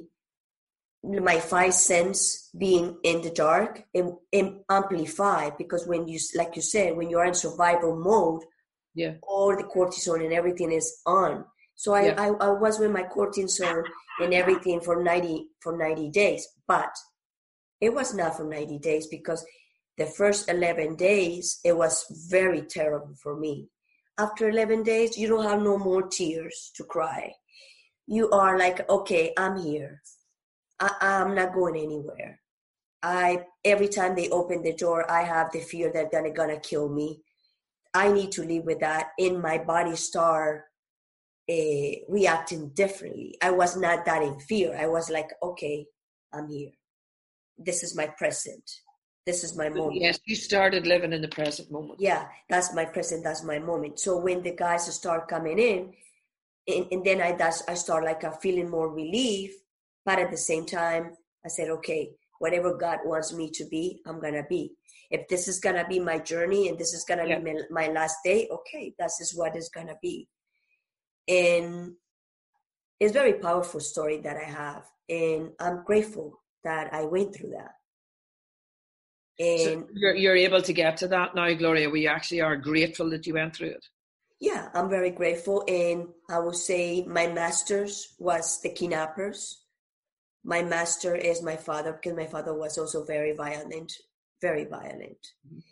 my 1.04 1.40
five 1.40 1.74
sense 1.74 2.50
being 2.58 2.98
in 3.04 3.22
the 3.22 3.30
dark 3.30 3.84
and, 3.94 4.14
and 4.32 4.62
amplify 4.70 5.50
because 5.58 5.86
when 5.86 6.08
you 6.08 6.18
like 6.36 6.56
you 6.56 6.62
said 6.62 6.96
when 6.96 7.10
you're 7.10 7.26
in 7.26 7.34
survival 7.34 7.96
mode 7.96 8.44
yeah. 8.96 9.14
all 9.24 9.56
the 9.56 9.64
cortisol 9.64 10.24
and 10.24 10.34
everything 10.34 10.72
is 10.72 11.02
on. 11.06 11.44
So 11.76 11.94
I, 11.94 12.06
yeah. 12.06 12.16
I, 12.18 12.28
I 12.28 12.50
was 12.52 12.80
with 12.80 12.92
my 12.92 13.04
cortisol 13.04 13.84
and 14.22 14.34
everything 14.34 14.80
for 14.80 15.04
90 15.04 15.48
for 15.60 15.78
90 15.78 16.10
days 16.12 16.48
but 16.68 16.96
it 17.82 17.94
was 17.94 18.14
not 18.14 18.38
for 18.38 18.46
90 18.46 18.80
days 18.80 19.08
because 19.08 19.46
the 19.98 20.06
first 20.06 20.50
11 20.50 20.96
days 20.96 21.60
it 21.66 21.76
was 21.76 22.06
very 22.30 22.62
terrible 22.62 23.14
for 23.22 23.36
me. 23.38 23.68
After 24.18 24.48
11 24.48 24.84
days 24.84 25.18
you 25.18 25.28
don't 25.28 25.44
have 25.44 25.62
no 25.62 25.78
more 25.78 26.04
tears 26.04 26.72
to 26.78 26.86
cry. 26.86 27.34
You 28.08 28.30
are 28.32 28.58
like 28.58 28.88
okay 28.90 29.34
i'm 29.38 29.58
here 29.58 30.02
I, 30.84 30.92
i'm 31.02 31.36
not 31.36 31.54
going 31.54 31.78
anywhere. 31.78 32.40
I 33.02 33.46
every 33.66 33.88
time 33.88 34.16
they 34.16 34.30
open 34.30 34.64
the 34.64 34.74
door 34.74 35.10
i 35.10 35.24
have 35.24 35.52
the 35.52 35.60
fear 35.60 35.92
that 35.94 36.12
they're 36.12 36.34
gonna 36.34 36.60
kill 36.60 36.90
me. 36.90 37.22
I 37.94 38.12
need 38.12 38.32
to 38.34 38.44
live 38.44 38.66
with 38.66 38.80
that 38.80 39.10
in 39.20 39.40
my 39.42 39.58
body 39.60 39.96
start 39.96 40.64
uh, 41.52 41.92
reacting 42.10 42.70
differently. 42.70 43.36
I 43.42 43.52
was 43.52 43.78
not 43.78 44.06
that 44.06 44.24
in 44.24 44.40
fear. 44.40 44.76
I 44.78 44.88
was 44.88 45.10
like 45.10 45.30
okay 45.42 45.86
i'm 46.34 46.48
here. 46.50 46.72
This 47.58 47.84
is 47.84 47.96
my 47.96 48.08
present. 48.08 48.68
This 49.26 49.44
is 49.46 49.56
my 49.58 49.70
moment. 49.70 50.02
yes 50.02 50.20
you 50.26 50.36
started 50.36 50.86
living 50.86 51.14
in 51.14 51.22
the 51.22 51.34
present 51.40 51.72
moment. 51.72 52.00
Yeah 52.00 52.28
that's 52.50 52.74
my 52.74 52.86
present 52.86 53.24
that's 53.24 53.44
my 53.44 53.60
moment. 53.60 54.00
So 54.00 54.18
when 54.18 54.44
the 54.44 54.56
guys 54.56 54.94
start 54.94 55.28
coming 55.28 55.60
in 55.60 55.94
and, 56.68 56.86
and 56.92 57.04
then 57.06 57.22
I 57.22 57.34
that's 57.34 57.64
I 57.68 57.74
start 57.74 58.04
like 58.06 58.24
a 58.24 58.32
feeling 58.32 58.70
more 58.70 58.90
relief, 58.90 59.54
but 60.06 60.20
at 60.20 60.32
the 60.32 60.38
same 60.38 60.66
time 60.66 61.16
I 61.46 61.50
said, 61.50 61.70
okay, 61.70 62.12
whatever 62.40 62.76
God 62.76 63.00
wants 63.06 63.34
me 63.34 63.50
to 63.52 63.66
be, 63.66 64.02
I'm 64.06 64.20
gonna 64.20 64.46
be. 64.50 64.72
If 65.12 65.28
this 65.28 65.48
is 65.48 65.60
gonna 65.60 65.86
be 65.88 66.00
my 66.00 66.20
journey 66.20 66.70
and 66.70 66.78
this 66.78 66.94
is 66.94 67.04
gonna 67.04 67.28
yeah. 67.28 67.40
be 67.40 67.54
my, 67.54 67.62
my 67.70 67.88
last 67.94 68.18
day, 68.24 68.48
okay, 68.52 68.94
that's 68.98 69.20
just 69.20 69.38
what 69.38 69.56
it's 69.56 69.70
gonna 69.70 69.96
be. 70.02 70.28
And 71.28 71.94
it's 73.00 73.12
a 73.12 73.14
very 73.14 73.34
powerful 73.34 73.80
story 73.80 74.20
that 74.22 74.38
I 74.38 74.50
have, 74.50 74.84
and 75.10 75.52
I'm 75.60 75.84
grateful 75.84 76.42
that 76.64 76.94
I 76.94 77.04
went 77.04 77.36
through 77.36 77.52
that. 77.52 77.72
And 79.40 79.60
so 79.60 79.88
you're 79.94 80.16
you're 80.16 80.36
able 80.36 80.62
to 80.62 80.74
get 80.74 80.98
to 80.98 81.08
that 81.10 81.36
now, 81.36 81.52
Gloria. 81.54 81.90
We 81.90 82.08
actually 82.08 82.42
are 82.42 82.56
grateful 82.56 83.10
that 83.10 83.26
you 83.26 83.34
went 83.34 83.56
through 83.56 83.70
it 83.70 83.86
yeah, 84.44 84.68
I'm 84.74 84.90
very 84.90 85.10
grateful. 85.10 85.64
And 85.70 86.10
I 86.30 86.40
would 86.40 86.58
say 86.58 87.06
my 87.08 87.28
master's 87.28 88.14
was 88.20 88.60
the 88.62 88.70
kidnappers. 88.70 89.63
My 90.44 90.62
master 90.62 91.16
is 91.16 91.42
my 91.42 91.56
father 91.56 91.94
because 91.94 92.18
my 92.18 92.26
father 92.28 92.54
was 92.54 92.78
also 92.78 93.06
very 93.06 93.34
violent, 93.34 93.94
very 94.42 94.66
violent 94.66 95.26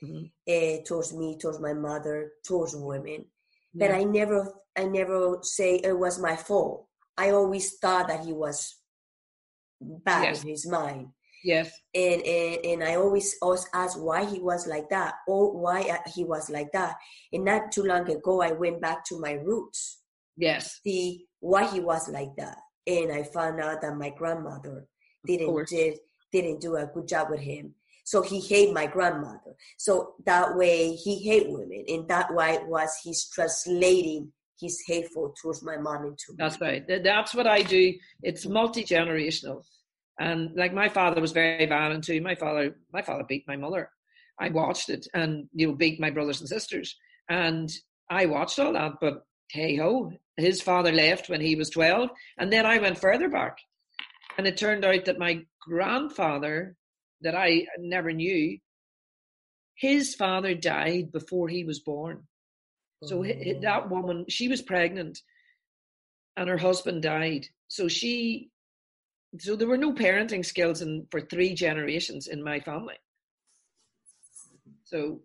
mm-hmm. 0.04 0.24
uh, 0.48 0.84
towards 0.86 1.14
me, 1.14 1.38
towards 1.38 1.60
my 1.60 1.74
mother, 1.74 2.32
towards 2.46 2.76
women. 2.76 3.26
Yeah. 3.74 3.88
But 3.88 3.96
I 3.96 4.04
never, 4.04 4.54
I 4.78 4.86
never 4.86 5.40
say 5.42 5.76
it 5.76 5.98
was 5.98 6.20
my 6.20 6.36
fault. 6.36 6.88
I 7.18 7.32
always 7.32 7.78
thought 7.78 8.08
that 8.08 8.26
he 8.26 8.34
was 8.34 8.78
bad 9.82 10.24
yes. 10.24 10.44
in 10.44 10.50
his 10.50 10.68
mind. 10.68 11.08
Yes. 11.44 11.72
And, 11.94 12.22
and 12.22 12.66
and 12.66 12.84
I 12.84 12.96
always 12.96 13.36
ask 13.74 14.00
why 14.00 14.26
he 14.26 14.40
was 14.40 14.68
like 14.68 14.90
that 14.90 15.16
or 15.28 15.58
why 15.60 15.82
uh, 15.82 16.10
he 16.14 16.24
was 16.24 16.50
like 16.50 16.72
that. 16.74 16.96
And 17.34 17.46
not 17.46 17.72
too 17.72 17.84
long 17.84 18.10
ago, 18.10 18.42
I 18.42 18.52
went 18.52 18.80
back 18.80 19.04
to 19.06 19.20
my 19.20 19.34
roots. 19.34 20.00
Yes. 20.38 20.80
See 20.84 21.26
why 21.40 21.66
he 21.66 21.80
was 21.80 22.08
like 22.10 22.36
that, 22.38 22.58
and 22.88 23.12
I 23.12 23.24
found 23.24 23.60
out 23.60 23.82
that 23.82 23.98
my 23.98 24.10
grandmother 24.10 24.88
didn't 25.26 25.68
did 25.68 25.98
didn't 26.32 26.62
do 26.62 26.78
a 26.78 26.86
good 26.86 27.08
job 27.08 27.30
with 27.30 27.42
him. 27.42 27.76
So 28.04 28.22
he 28.22 28.40
hate 28.40 28.74
my 28.74 28.88
grandmother. 28.88 29.56
So 29.78 30.16
that 30.26 30.56
way 30.56 30.96
he 30.96 31.20
hate 31.20 31.50
women, 31.50 31.86
and 31.88 32.08
that 32.08 32.34
way 32.34 32.60
was 32.66 32.90
he's 33.04 33.30
translating 33.30 34.32
his 34.60 34.82
hateful 34.86 35.34
towards 35.42 35.64
my 35.64 35.78
mom 35.78 36.06
into 36.06 36.32
me. 36.32 36.36
That's 36.38 36.62
right. 36.62 36.84
That's 36.88 37.34
what 37.34 37.48
I 37.48 37.64
do. 37.64 37.94
It's 38.22 38.46
multi 38.46 38.84
generational. 38.84 39.64
And 40.20 40.56
like 40.56 40.74
my 40.74 40.88
father 40.88 41.20
was 41.20 41.32
very 41.32 41.66
violent 41.66 42.04
too. 42.04 42.22
My 42.22 42.36
father, 42.36 42.76
my 42.94 43.02
father 43.02 43.24
beat 43.28 43.48
my 43.48 43.56
mother. 43.56 43.90
I 44.40 44.50
watched 44.50 44.90
it, 44.90 45.08
and 45.14 45.48
you 45.54 45.68
know, 45.68 45.74
beat 45.74 46.00
my 46.00 46.10
brothers 46.10 46.40
and 46.42 46.50
sisters. 46.50 46.96
And 47.30 47.72
I 48.10 48.26
watched 48.26 48.60
all 48.60 48.74
that. 48.74 48.94
But 49.00 49.24
hey 49.52 49.78
ho, 49.78 50.12
his 50.38 50.62
father 50.62 50.92
left 50.92 51.30
when 51.30 51.42
he 51.42 51.56
was 51.56 51.70
twelve, 51.70 52.10
and 52.38 52.52
then 52.52 52.66
I 52.66 52.80
went 52.80 53.00
further 53.00 53.30
back, 53.30 53.58
and 54.38 54.48
it 54.48 54.58
turned 54.58 54.86
out 54.86 55.06
that 55.06 55.20
my 55.20 55.46
grandfather, 55.62 56.76
that 57.22 57.36
I 57.36 57.68
never 57.80 58.12
knew, 58.12 58.58
his 59.76 60.16
father 60.16 60.56
died 60.56 61.12
before 61.12 61.50
he 61.50 61.64
was 61.64 61.80
born. 61.80 62.28
So 63.04 63.26
oh. 63.26 63.60
that 63.62 63.90
woman, 63.90 64.26
she 64.30 64.48
was 64.48 64.62
pregnant, 64.62 65.20
and 66.38 66.48
her 66.48 66.58
husband 66.58 67.04
died. 67.04 67.48
So 67.68 67.88
she 67.88 68.52
so 69.40 69.56
there 69.56 69.68
were 69.68 69.78
no 69.78 69.94
parenting 69.94 70.46
skills 70.46 70.82
in 70.82 71.08
for 71.10 71.22
three 71.22 71.54
generations 71.54 72.28
in 72.28 72.44
my 72.44 72.60
family 72.60 72.96
so 74.84 75.22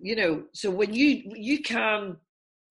you 0.00 0.16
know 0.16 0.44
so 0.52 0.70
when 0.70 0.92
you 0.92 1.22
you 1.34 1.62
can 1.62 2.16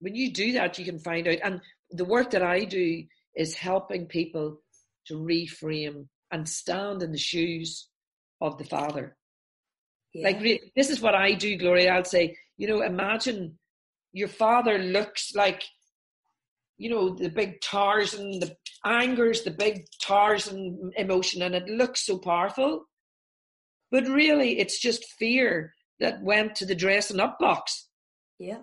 when 0.06 0.14
you 0.14 0.32
do 0.32 0.52
that 0.52 0.78
you 0.78 0.84
can 0.84 0.98
find 1.00 1.26
out 1.26 1.38
and 1.42 1.60
the 1.90 2.04
work 2.04 2.30
that 2.30 2.42
i 2.42 2.64
do 2.64 3.02
is 3.34 3.54
helping 3.54 4.06
people 4.06 4.60
to 5.06 5.14
reframe 5.14 6.06
and 6.30 6.48
stand 6.48 7.02
in 7.02 7.10
the 7.10 7.18
shoes 7.18 7.88
of 8.40 8.56
the 8.58 8.64
father 8.64 9.16
yeah. 10.14 10.28
like 10.28 10.40
this 10.76 10.90
is 10.90 11.00
what 11.00 11.14
i 11.14 11.32
do 11.32 11.56
gloria 11.56 11.92
i'll 11.92 12.04
say 12.04 12.36
you 12.56 12.68
know 12.68 12.82
imagine 12.82 13.58
your 14.12 14.28
father 14.28 14.78
looks 14.78 15.34
like 15.34 15.64
you 16.78 16.88
know 16.88 17.16
the 17.16 17.28
big 17.28 17.60
tarzan 17.60 18.38
the 18.38 18.56
anger's 18.86 19.42
the 19.42 19.50
big 19.50 19.86
Tarzan 20.00 20.92
emotion 20.96 21.42
and 21.42 21.54
it 21.54 21.68
looks 21.68 22.06
so 22.06 22.18
powerful. 22.18 22.84
But 23.90 24.06
really, 24.06 24.58
it's 24.58 24.80
just 24.80 25.04
fear 25.18 25.74
that 26.00 26.22
went 26.22 26.56
to 26.56 26.66
the 26.66 26.74
dressing 26.74 27.20
up 27.20 27.38
box. 27.38 27.88
Yeah. 28.38 28.62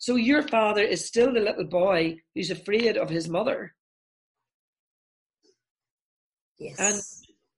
So 0.00 0.16
your 0.16 0.42
father 0.42 0.82
is 0.82 1.06
still 1.06 1.32
the 1.32 1.40
little 1.40 1.66
boy 1.66 2.16
who's 2.34 2.50
afraid 2.50 2.96
of 2.96 3.10
his 3.10 3.28
mother. 3.28 3.74
Yes. 6.58 6.78
And 6.78 7.02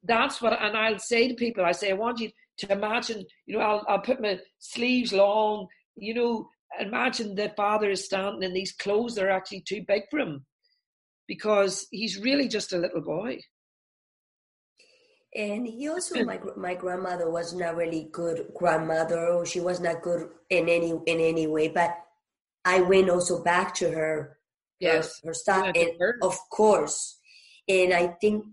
that's 0.02 0.42
what, 0.42 0.60
and 0.60 0.76
I'll 0.76 0.98
say 0.98 1.28
to 1.28 1.34
people, 1.34 1.64
I 1.64 1.70
say, 1.70 1.90
I 1.90 1.94
want 1.94 2.18
you 2.18 2.30
to 2.58 2.72
imagine, 2.72 3.24
you 3.46 3.56
know, 3.56 3.64
I'll, 3.64 3.84
I'll 3.88 4.00
put 4.00 4.20
my 4.20 4.40
sleeves 4.58 5.12
long, 5.12 5.68
you 5.94 6.14
know, 6.14 6.48
imagine 6.80 7.36
that 7.36 7.54
father 7.54 7.90
is 7.90 8.04
standing 8.04 8.42
in 8.42 8.52
these 8.52 8.72
clothes 8.72 9.14
that 9.14 9.24
are 9.24 9.30
actually 9.30 9.60
too 9.60 9.84
big 9.86 10.02
for 10.10 10.18
him 10.18 10.44
because 11.28 11.86
he's 11.92 12.18
really 12.18 12.48
just 12.48 12.72
a 12.72 12.78
little 12.78 13.02
boy. 13.02 13.38
And 15.34 15.66
he 15.66 15.88
also, 15.88 16.18
hmm. 16.18 16.26
my 16.26 16.40
my 16.56 16.74
grandmother 16.74 17.30
was 17.30 17.54
not 17.54 17.76
really 17.76 18.08
good 18.12 18.48
grandmother, 18.54 19.28
or 19.28 19.46
she 19.46 19.60
was 19.60 19.80
not 19.80 20.02
good 20.02 20.28
in 20.50 20.68
any 20.68 20.90
in 20.90 21.20
any 21.20 21.46
way. 21.46 21.68
But 21.68 21.96
I 22.64 22.80
went 22.80 23.10
also 23.10 23.42
back 23.42 23.74
to 23.76 23.90
her, 23.90 24.38
yes, 24.80 25.20
her, 25.22 25.28
her 25.28 25.34
stuff, 25.34 25.72
and 25.74 25.90
of 26.22 26.38
course, 26.50 27.18
and 27.68 27.92
I 27.92 28.08
think 28.20 28.44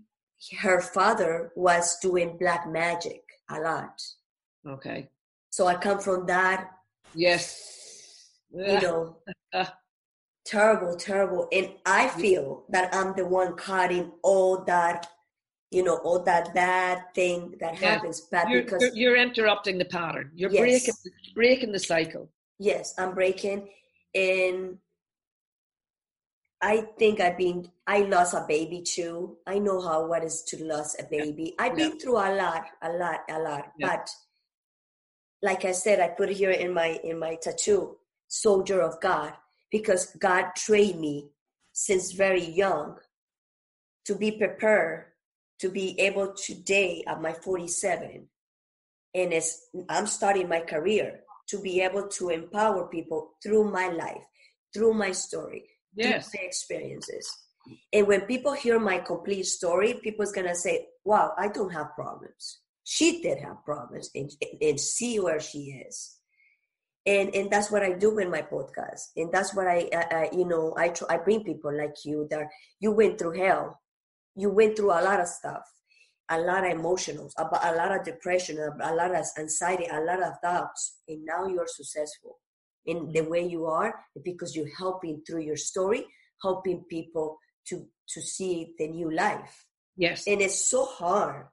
her 0.60 0.80
father 0.80 1.52
was 1.54 1.98
doing 2.00 2.36
black 2.38 2.68
magic 2.68 3.22
a 3.50 3.60
lot. 3.60 4.00
Okay. 4.66 5.08
So 5.50 5.66
I 5.66 5.74
come 5.74 5.98
from 5.98 6.26
that. 6.26 6.70
Yes. 7.14 8.30
You 8.52 8.80
know, 8.80 9.16
terrible, 10.44 10.96
terrible. 10.96 11.48
And 11.52 11.70
I 11.86 12.08
feel 12.08 12.64
that 12.70 12.94
I'm 12.94 13.14
the 13.16 13.26
one 13.26 13.54
cutting 13.54 14.12
all 14.22 14.64
that, 14.64 15.06
you 15.70 15.84
know, 15.84 15.98
all 15.98 16.22
that 16.24 16.54
bad 16.54 17.02
thing 17.14 17.54
that 17.60 17.80
yeah. 17.80 17.94
happens. 17.94 18.20
But 18.20 18.48
you're, 18.48 18.62
because 18.62 18.82
you're, 18.82 19.14
you're, 19.14 19.16
interrupting 19.16 19.78
the 19.78 19.84
pattern. 19.84 20.30
You're 20.34 20.50
yes. 20.50 20.60
breaking 20.60 20.94
breaking 21.34 21.72
the 21.72 21.78
cycle. 21.78 22.30
Yes, 22.58 22.94
I'm 22.98 23.14
breaking. 23.14 23.68
And 24.14 24.78
I 26.60 26.84
think 26.98 27.20
I've 27.20 27.38
been 27.38 27.70
I 27.86 28.00
lost 28.00 28.34
a 28.34 28.44
baby 28.46 28.82
too. 28.82 29.38
I 29.46 29.58
know 29.58 29.80
how 29.80 30.06
what 30.06 30.24
is 30.24 30.42
to 30.48 30.62
lose 30.62 30.96
a 30.98 31.04
baby. 31.04 31.54
Yeah. 31.58 31.64
I've 31.64 31.76
been 31.76 31.92
yeah. 31.92 31.98
through 32.00 32.16
a 32.16 32.30
lot, 32.34 32.64
a 32.82 32.92
lot, 32.92 33.20
a 33.28 33.38
lot. 33.38 33.72
But 33.80 34.10
like 35.42 35.64
I 35.64 35.72
said, 35.72 36.00
I 36.00 36.08
put 36.08 36.30
it 36.30 36.36
here 36.36 36.50
in 36.50 36.74
my 36.74 37.00
in 37.02 37.18
my 37.18 37.36
tattoo, 37.36 37.96
soldier 38.28 38.82
of 38.82 39.00
God, 39.00 39.32
because 39.70 40.06
God 40.18 40.54
trained 40.56 41.00
me 41.00 41.30
since 41.72 42.12
very 42.12 42.44
young 42.44 42.98
to 44.04 44.14
be 44.14 44.32
prepared 44.32 45.04
to 45.60 45.70
be 45.70 45.98
able 46.00 46.32
today 46.32 47.04
at 47.06 47.20
my 47.20 47.32
47 47.32 48.26
and 49.14 49.32
as 49.32 49.60
i'm 49.88 50.06
starting 50.06 50.48
my 50.48 50.60
career 50.60 51.20
to 51.50 51.60
be 51.60 51.80
able 51.80 52.08
to 52.08 52.30
empower 52.30 52.86
people 52.88 53.32
through 53.42 53.70
my 53.70 53.88
life 53.88 54.24
through 54.72 54.94
my 54.94 55.12
story 55.12 55.64
yes. 55.94 56.28
through 56.28 56.40
my 56.40 56.46
experiences. 56.46 57.28
And 57.92 58.06
when 58.06 58.22
people 58.22 58.52
hear 58.52 58.78
my 58.78 58.98
complete 58.98 59.46
story 59.46 59.94
people's 60.02 60.32
gonna 60.32 60.54
say 60.54 60.86
wow 61.04 61.32
i 61.38 61.48
don't 61.48 61.72
have 61.72 61.94
problems. 61.94 62.60
She 62.84 63.22
did 63.22 63.38
have 63.38 63.64
problems 63.64 64.10
and, 64.14 64.30
and 64.60 64.80
see 64.80 65.20
where 65.20 65.40
she 65.40 65.84
is. 65.86 66.16
And 67.06 67.34
and 67.34 67.50
that's 67.50 67.70
what 67.70 67.82
i 67.82 67.92
do 67.92 68.18
in 68.18 68.30
my 68.30 68.42
podcast. 68.42 69.02
And 69.16 69.32
that's 69.32 69.54
what 69.54 69.66
i, 69.66 69.88
I, 69.94 70.04
I 70.14 70.30
you 70.32 70.46
know 70.46 70.74
i 70.76 70.88
try, 70.88 71.08
i 71.10 71.16
bring 71.18 71.44
people 71.44 71.76
like 71.76 71.94
you 72.04 72.26
that 72.30 72.46
you 72.80 72.92
went 72.92 73.18
through 73.18 73.38
hell. 73.38 73.80
You 74.36 74.50
went 74.50 74.76
through 74.76 74.92
a 74.92 75.02
lot 75.02 75.20
of 75.20 75.28
stuff 75.28 75.62
a 76.30 76.38
lot 76.38 76.64
of 76.64 76.70
emotions 76.70 77.34
about 77.38 77.64
a 77.64 77.76
lot 77.76 77.94
of 77.94 78.04
depression 78.04 78.58
a 78.58 78.94
lot 78.94 79.14
of 79.14 79.24
anxiety 79.38 79.86
a 79.90 80.00
lot 80.00 80.22
of 80.22 80.32
doubts 80.42 80.98
and 81.08 81.24
now 81.24 81.46
you're 81.46 81.66
successful 81.66 82.38
in 82.86 82.98
mm-hmm. 82.98 83.12
the 83.12 83.20
way 83.22 83.46
you 83.46 83.66
are 83.66 83.94
because 84.24 84.56
you're 84.56 84.76
helping 84.78 85.22
through 85.26 85.40
your 85.40 85.56
story 85.56 86.04
helping 86.42 86.84
people 86.84 87.38
to 87.66 87.86
to 88.08 88.20
see 88.20 88.74
the 88.78 88.88
new 88.88 89.10
life. 89.10 89.66
Yes. 89.96 90.24
And 90.26 90.40
it's 90.40 90.68
so 90.68 90.84
hard. 90.84 91.46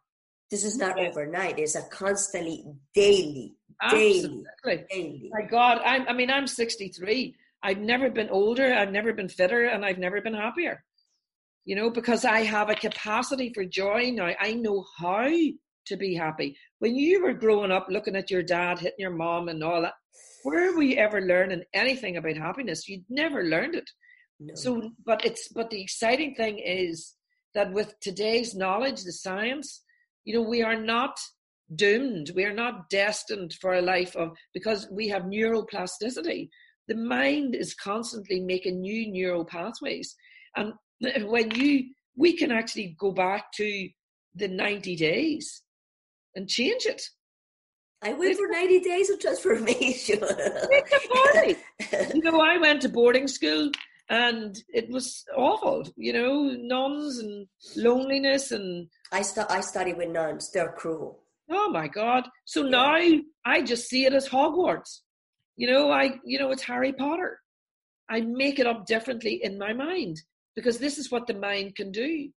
This 0.49 0.63
is 0.63 0.77
not 0.77 0.97
yes. 0.97 1.11
overnight. 1.11 1.59
It's 1.59 1.75
a 1.75 1.83
constantly 1.83 2.63
daily 2.93 3.55
Absolutely. 3.81 4.43
daily. 4.63 4.85
Daily 4.89 5.29
my 5.31 5.45
god 5.45 5.81
I'm, 5.85 6.07
i 6.07 6.13
mean 6.13 6.31
i'm 6.31 6.47
63 6.47 7.35
i've 7.61 7.77
never 7.77 8.09
been 8.09 8.29
older. 8.29 8.73
I've 8.73 8.91
never 8.91 9.13
been 9.13 9.29
fitter 9.29 9.65
and 9.65 9.85
i've 9.85 9.99
never 9.99 10.19
been 10.19 10.33
happier 10.33 10.83
you 11.67 11.75
know, 11.75 11.89
because 11.89 12.23
I 12.23 12.43
have 12.43 12.69
a 12.69 12.75
capacity 12.75 13.51
for 13.53 13.65
joy 13.65 14.09
now. 14.13 14.31
I 14.39 14.53
know 14.53 14.85
how 14.97 15.27
to 15.27 15.97
be 15.97 16.15
happy. 16.15 16.57
When 16.79 16.95
you 16.95 17.21
were 17.21 17.33
growing 17.33 17.71
up 17.71 17.87
looking 17.89 18.15
at 18.15 18.31
your 18.31 18.41
dad 18.41 18.79
hitting 18.79 18.99
your 18.99 19.11
mom 19.11 19.49
and 19.49 19.61
all 19.61 19.81
that, 19.81 19.95
where 20.43 20.73
were 20.73 20.83
you 20.83 20.95
ever 20.95 21.19
learning 21.19 21.63
anything 21.73 22.15
about 22.15 22.37
happiness? 22.37 22.87
You'd 22.87 23.03
never 23.09 23.43
learned 23.43 23.75
it. 23.75 23.89
No. 24.39 24.55
So, 24.55 24.91
but 25.05 25.25
it's, 25.25 25.49
but 25.49 25.69
the 25.69 25.81
exciting 25.81 26.35
thing 26.35 26.57
is 26.57 27.13
that 27.53 27.73
with 27.73 27.93
today's 27.99 28.55
knowledge, 28.55 29.03
the 29.03 29.11
science, 29.11 29.83
you 30.23 30.35
know, 30.35 30.47
we 30.47 30.61
are 30.61 30.79
not 30.79 31.19
doomed. 31.75 32.31
We 32.33 32.45
are 32.45 32.53
not 32.53 32.89
destined 32.89 33.55
for 33.59 33.73
a 33.73 33.81
life 33.81 34.15
of, 34.15 34.29
because 34.53 34.87
we 34.89 35.09
have 35.09 35.23
neuroplasticity. 35.23 36.47
The 36.87 36.95
mind 36.95 37.55
is 37.55 37.73
constantly 37.73 38.39
making 38.39 38.79
new 38.79 39.11
neural 39.11 39.43
pathways. 39.43 40.15
And 40.55 40.71
when 40.99 41.51
you 41.51 41.85
we 42.15 42.33
can 42.33 42.51
actually 42.51 42.95
go 42.99 43.11
back 43.11 43.51
to 43.53 43.89
the 44.35 44.47
90 44.47 44.95
days 44.95 45.61
and 46.35 46.47
change 46.47 46.85
it. 46.85 47.01
I 48.03 48.13
went 48.13 48.37
for 48.37 48.47
90 48.47 48.79
days 48.79 49.09
of 49.09 49.19
transformation. 49.19 50.19
it's 50.21 51.05
a 51.05 51.93
party. 51.93 52.13
you 52.15 52.21
know, 52.23 52.41
I 52.41 52.57
went 52.57 52.81
to 52.81 52.89
boarding 52.89 53.27
school 53.27 53.71
and 54.09 54.55
it 54.69 54.89
was 54.89 55.23
awful, 55.35 55.83
you 55.95 56.13
know, 56.13 56.55
nuns 56.59 57.17
and 57.19 57.47
loneliness 57.75 58.51
and 58.51 58.87
I 59.11 59.21
stu- 59.21 59.49
I 59.49 59.61
studied 59.61 59.97
with 59.97 60.09
nuns. 60.09 60.51
They're 60.51 60.73
cruel. 60.77 61.23
Oh 61.49 61.69
my 61.69 61.87
God. 61.87 62.27
So 62.45 62.63
yeah. 62.63 62.69
now 62.69 62.97
I 63.45 63.61
just 63.61 63.87
see 63.87 64.05
it 64.05 64.13
as 64.13 64.29
Hogwarts. 64.29 64.99
You 65.55 65.71
know, 65.71 65.91
I 65.91 66.19
you 66.23 66.37
know, 66.39 66.51
it's 66.51 66.63
Harry 66.63 66.93
Potter. 66.93 67.39
I 68.09 68.21
make 68.21 68.59
it 68.59 68.67
up 68.67 68.85
differently 68.85 69.41
in 69.43 69.57
my 69.57 69.73
mind 69.73 70.21
because 70.57 70.79
this 70.79 70.97
is 70.97 71.11
what 71.11 71.27
the 71.27 71.35
mind 71.35 71.75
can 71.75 71.91
do. 71.91 72.29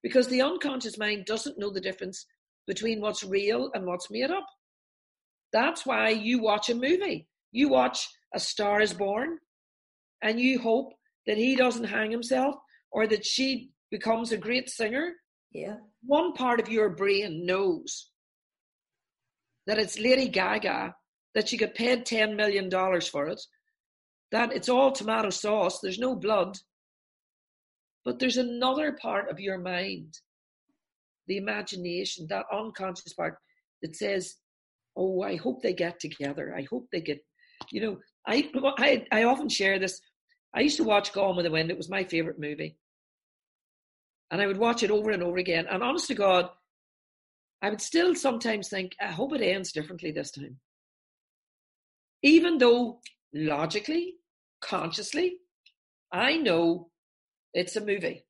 Because 0.00 0.28
the 0.28 0.42
unconscious 0.42 0.96
mind 0.96 1.24
doesn't 1.24 1.58
know 1.58 1.70
the 1.70 1.80
difference 1.80 2.24
between 2.68 3.00
what's 3.00 3.24
real 3.24 3.70
and 3.74 3.84
what's 3.84 4.12
made 4.12 4.30
up. 4.30 4.46
That's 5.52 5.84
why 5.84 6.10
you 6.10 6.40
watch 6.40 6.70
a 6.70 6.74
movie. 6.74 7.26
You 7.50 7.68
watch 7.68 8.08
A 8.32 8.38
Star 8.38 8.80
is 8.80 8.94
Born 8.94 9.38
and 10.22 10.38
you 10.40 10.60
hope 10.60 10.92
that 11.26 11.36
he 11.36 11.56
doesn't 11.56 11.84
hang 11.84 12.12
himself 12.12 12.54
or 12.92 13.08
that 13.08 13.26
she 13.26 13.70
becomes 13.90 14.30
a 14.30 14.36
great 14.36 14.70
singer. 14.70 15.12
Yeah. 15.50 15.76
One 16.04 16.32
part 16.32 16.60
of 16.60 16.68
your 16.68 16.90
brain 16.90 17.44
knows 17.44 18.08
that 19.66 19.78
it's 19.78 19.98
Lady 19.98 20.28
Gaga, 20.28 20.94
that 21.34 21.48
she 21.48 21.56
got 21.56 21.74
paid 21.74 22.06
$10 22.06 22.36
million 22.36 22.70
for 22.70 23.26
it, 23.26 23.40
that 24.30 24.52
it's 24.52 24.68
all 24.68 24.92
tomato 24.92 25.30
sauce, 25.30 25.80
there's 25.80 25.98
no 25.98 26.14
blood, 26.14 26.56
but 28.04 28.18
there's 28.18 28.36
another 28.36 28.92
part 28.92 29.30
of 29.30 29.40
your 29.40 29.58
mind, 29.58 30.18
the 31.26 31.36
imagination, 31.36 32.26
that 32.28 32.46
unconscious 32.52 33.14
part 33.14 33.38
that 33.82 33.96
says, 33.96 34.36
Oh, 34.96 35.22
I 35.22 35.36
hope 35.36 35.62
they 35.62 35.72
get 35.72 35.98
together. 35.98 36.54
I 36.56 36.66
hope 36.70 36.86
they 36.92 37.00
get, 37.00 37.24
you 37.72 37.80
know, 37.80 37.98
I, 38.26 38.48
I, 38.78 39.06
I 39.10 39.24
often 39.24 39.48
share 39.48 39.78
this. 39.78 40.00
I 40.54 40.60
used 40.60 40.76
to 40.76 40.84
watch 40.84 41.12
Gone 41.12 41.34
with 41.34 41.44
the 41.44 41.50
Wind. 41.50 41.70
It 41.70 41.76
was 41.76 41.90
my 41.90 42.04
favorite 42.04 42.38
movie. 42.38 42.76
And 44.30 44.40
I 44.40 44.46
would 44.46 44.56
watch 44.56 44.84
it 44.84 44.90
over 44.90 45.10
and 45.10 45.22
over 45.22 45.38
again. 45.38 45.66
And 45.68 45.82
honest 45.82 46.06
to 46.08 46.14
God, 46.14 46.48
I 47.60 47.70
would 47.70 47.80
still 47.80 48.14
sometimes 48.14 48.68
think, 48.68 48.94
I 49.00 49.06
hope 49.06 49.34
it 49.34 49.42
ends 49.42 49.72
differently 49.72 50.12
this 50.12 50.30
time. 50.30 50.58
Even 52.22 52.58
though 52.58 53.00
logically, 53.34 54.14
consciously, 54.60 55.38
I 56.12 56.36
know 56.36 56.90
it's 57.54 57.76
a 57.76 57.80
movie. 57.80 58.26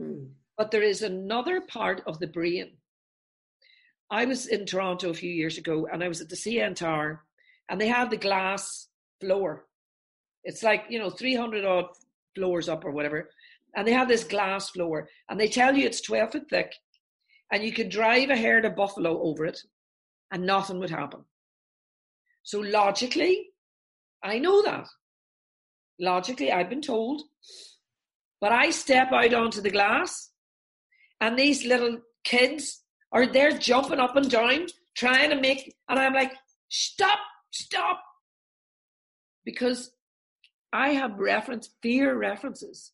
Hmm. 0.00 0.24
But 0.56 0.70
there 0.70 0.82
is 0.82 1.02
another 1.02 1.60
part 1.60 2.02
of 2.06 2.18
the 2.18 2.26
brain. 2.26 2.72
I 4.10 4.24
was 4.24 4.46
in 4.46 4.66
Toronto 4.66 5.10
a 5.10 5.14
few 5.14 5.30
years 5.30 5.58
ago 5.58 5.86
and 5.92 6.02
I 6.02 6.08
was 6.08 6.20
at 6.20 6.28
the 6.28 6.36
CN 6.36 6.74
Tower 6.74 7.24
and 7.68 7.80
they 7.80 7.88
have 7.88 8.10
the 8.10 8.16
glass 8.16 8.88
floor. 9.20 9.66
It's 10.44 10.62
like, 10.62 10.84
you 10.88 10.98
know, 10.98 11.10
300 11.10 11.64
odd 11.64 11.86
floors 12.34 12.68
up 12.68 12.84
or 12.84 12.90
whatever. 12.90 13.30
And 13.74 13.86
they 13.86 13.92
have 13.92 14.08
this 14.08 14.24
glass 14.24 14.70
floor 14.70 15.08
and 15.28 15.38
they 15.38 15.48
tell 15.48 15.76
you 15.76 15.86
it's 15.86 16.00
12 16.00 16.32
foot 16.32 16.50
thick 16.50 16.72
and 17.52 17.62
you 17.62 17.72
could 17.72 17.88
drive 17.88 18.30
a 18.30 18.36
herd 18.36 18.64
of 18.64 18.76
buffalo 18.76 19.22
over 19.22 19.44
it 19.46 19.58
and 20.30 20.46
nothing 20.46 20.78
would 20.78 20.90
happen. 20.90 21.24
So 22.42 22.60
logically, 22.60 23.48
I 24.22 24.38
know 24.38 24.62
that. 24.62 24.86
Logically, 25.98 26.52
I've 26.52 26.68
been 26.68 26.82
told 26.82 27.22
but 28.44 28.52
I 28.52 28.68
step 28.68 29.10
out 29.10 29.32
onto 29.32 29.62
the 29.62 29.70
glass, 29.70 30.28
and 31.18 31.38
these 31.38 31.64
little 31.64 32.00
kids 32.24 32.82
are 33.10 33.26
there 33.26 33.56
jumping 33.56 33.98
up 33.98 34.16
and 34.16 34.30
down, 34.30 34.66
trying 34.94 35.30
to 35.30 35.40
make, 35.40 35.74
and 35.88 35.98
I'm 35.98 36.12
like, 36.12 36.34
stop, 36.68 37.20
stop. 37.50 38.02
Because 39.46 39.92
I 40.74 40.90
have 40.90 41.18
reference, 41.18 41.70
fear 41.80 42.18
references. 42.18 42.92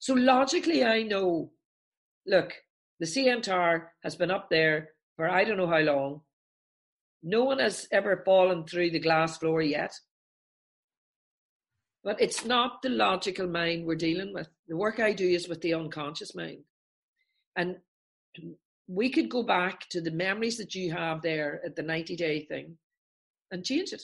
So 0.00 0.12
logically, 0.12 0.84
I 0.84 1.02
know 1.02 1.52
look, 2.26 2.52
the 3.00 3.06
CN 3.06 3.42
has 4.02 4.16
been 4.16 4.30
up 4.30 4.50
there 4.50 4.90
for 5.16 5.30
I 5.30 5.44
don't 5.44 5.56
know 5.56 5.66
how 5.66 5.78
long. 5.78 6.20
No 7.22 7.44
one 7.44 7.60
has 7.60 7.88
ever 7.90 8.22
fallen 8.26 8.66
through 8.66 8.90
the 8.90 8.98
glass 8.98 9.38
floor 9.38 9.62
yet. 9.62 9.94
But 12.06 12.20
it's 12.20 12.44
not 12.44 12.82
the 12.82 12.88
logical 12.88 13.48
mind 13.48 13.84
we're 13.84 13.96
dealing 13.96 14.32
with. 14.32 14.46
The 14.68 14.76
work 14.76 15.00
I 15.00 15.12
do 15.12 15.28
is 15.28 15.48
with 15.48 15.60
the 15.60 15.74
unconscious 15.74 16.36
mind. 16.36 16.60
And 17.56 17.78
we 18.86 19.10
could 19.10 19.28
go 19.28 19.42
back 19.42 19.88
to 19.88 20.00
the 20.00 20.12
memories 20.12 20.56
that 20.58 20.72
you 20.72 20.92
have 20.92 21.20
there 21.20 21.60
at 21.66 21.74
the 21.74 21.82
90 21.82 22.14
day 22.14 22.44
thing 22.44 22.78
and 23.50 23.64
change 23.64 23.92
it. 23.92 24.02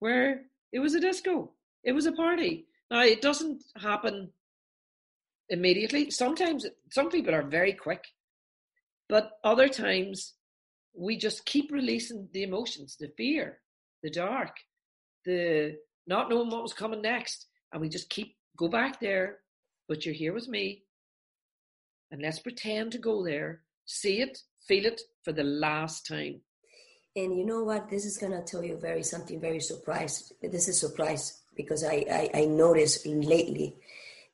Where 0.00 0.46
it 0.72 0.80
was 0.80 0.96
a 0.96 1.00
disco, 1.00 1.52
it 1.84 1.92
was 1.92 2.06
a 2.06 2.12
party. 2.12 2.66
Now, 2.90 3.02
it 3.02 3.22
doesn't 3.22 3.62
happen 3.80 4.30
immediately. 5.48 6.10
Sometimes 6.10 6.66
some 6.90 7.10
people 7.10 7.32
are 7.32 7.44
very 7.44 7.74
quick, 7.74 8.06
but 9.08 9.38
other 9.44 9.68
times 9.68 10.32
we 10.92 11.16
just 11.16 11.46
keep 11.46 11.70
releasing 11.70 12.28
the 12.32 12.42
emotions, 12.42 12.96
the 12.98 13.12
fear, 13.16 13.60
the 14.02 14.10
dark, 14.10 14.56
the 15.24 15.76
not 16.06 16.28
knowing 16.28 16.50
what 16.50 16.62
was 16.62 16.72
coming 16.72 17.02
next. 17.02 17.46
And 17.72 17.80
we 17.80 17.88
just 17.88 18.10
keep, 18.10 18.36
go 18.56 18.68
back 18.68 19.00
there, 19.00 19.38
but 19.88 20.04
you're 20.04 20.14
here 20.14 20.32
with 20.32 20.48
me. 20.48 20.82
And 22.10 22.22
let's 22.22 22.38
pretend 22.38 22.92
to 22.92 22.98
go 22.98 23.24
there, 23.24 23.62
see 23.86 24.20
it, 24.20 24.38
feel 24.68 24.86
it 24.86 25.00
for 25.24 25.32
the 25.32 25.42
last 25.42 26.06
time. 26.06 26.40
And 27.16 27.36
you 27.36 27.44
know 27.44 27.62
what? 27.62 27.88
This 27.88 28.04
is 28.04 28.18
gonna 28.18 28.42
tell 28.42 28.64
you 28.64 28.76
very 28.76 29.02
something 29.02 29.40
very 29.40 29.60
surprised. 29.60 30.32
This 30.42 30.68
is 30.68 30.80
surprise 30.80 31.42
because 31.56 31.84
I, 31.84 32.04
I, 32.10 32.30
I 32.42 32.44
noticed 32.46 33.06
lately 33.06 33.76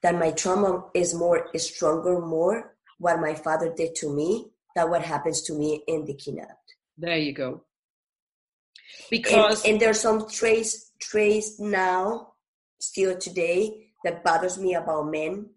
that 0.02 0.14
my 0.14 0.30
trauma 0.30 0.84
is 0.94 1.14
more 1.14 1.48
is 1.52 1.66
stronger 1.66 2.20
more 2.20 2.74
what 2.98 3.20
my 3.20 3.34
father 3.34 3.72
did 3.76 3.94
to 3.96 4.14
me 4.14 4.46
than 4.74 4.90
what 4.90 5.02
happens 5.02 5.42
to 5.42 5.54
me 5.54 5.82
in 5.86 6.04
the 6.04 6.14
kidnapped. 6.14 6.74
There 6.96 7.18
you 7.18 7.32
go. 7.32 7.64
Because 9.10 9.64
and, 9.64 9.72
and 9.72 9.80
there's 9.80 10.00
some 10.00 10.28
trace 10.28 10.89
trace 11.00 11.58
now, 11.58 12.34
still 12.80 13.16
today, 13.16 13.92
that 14.04 14.24
bothers 14.24 14.58
me 14.58 14.74
about 14.74 15.10
men. 15.10 15.50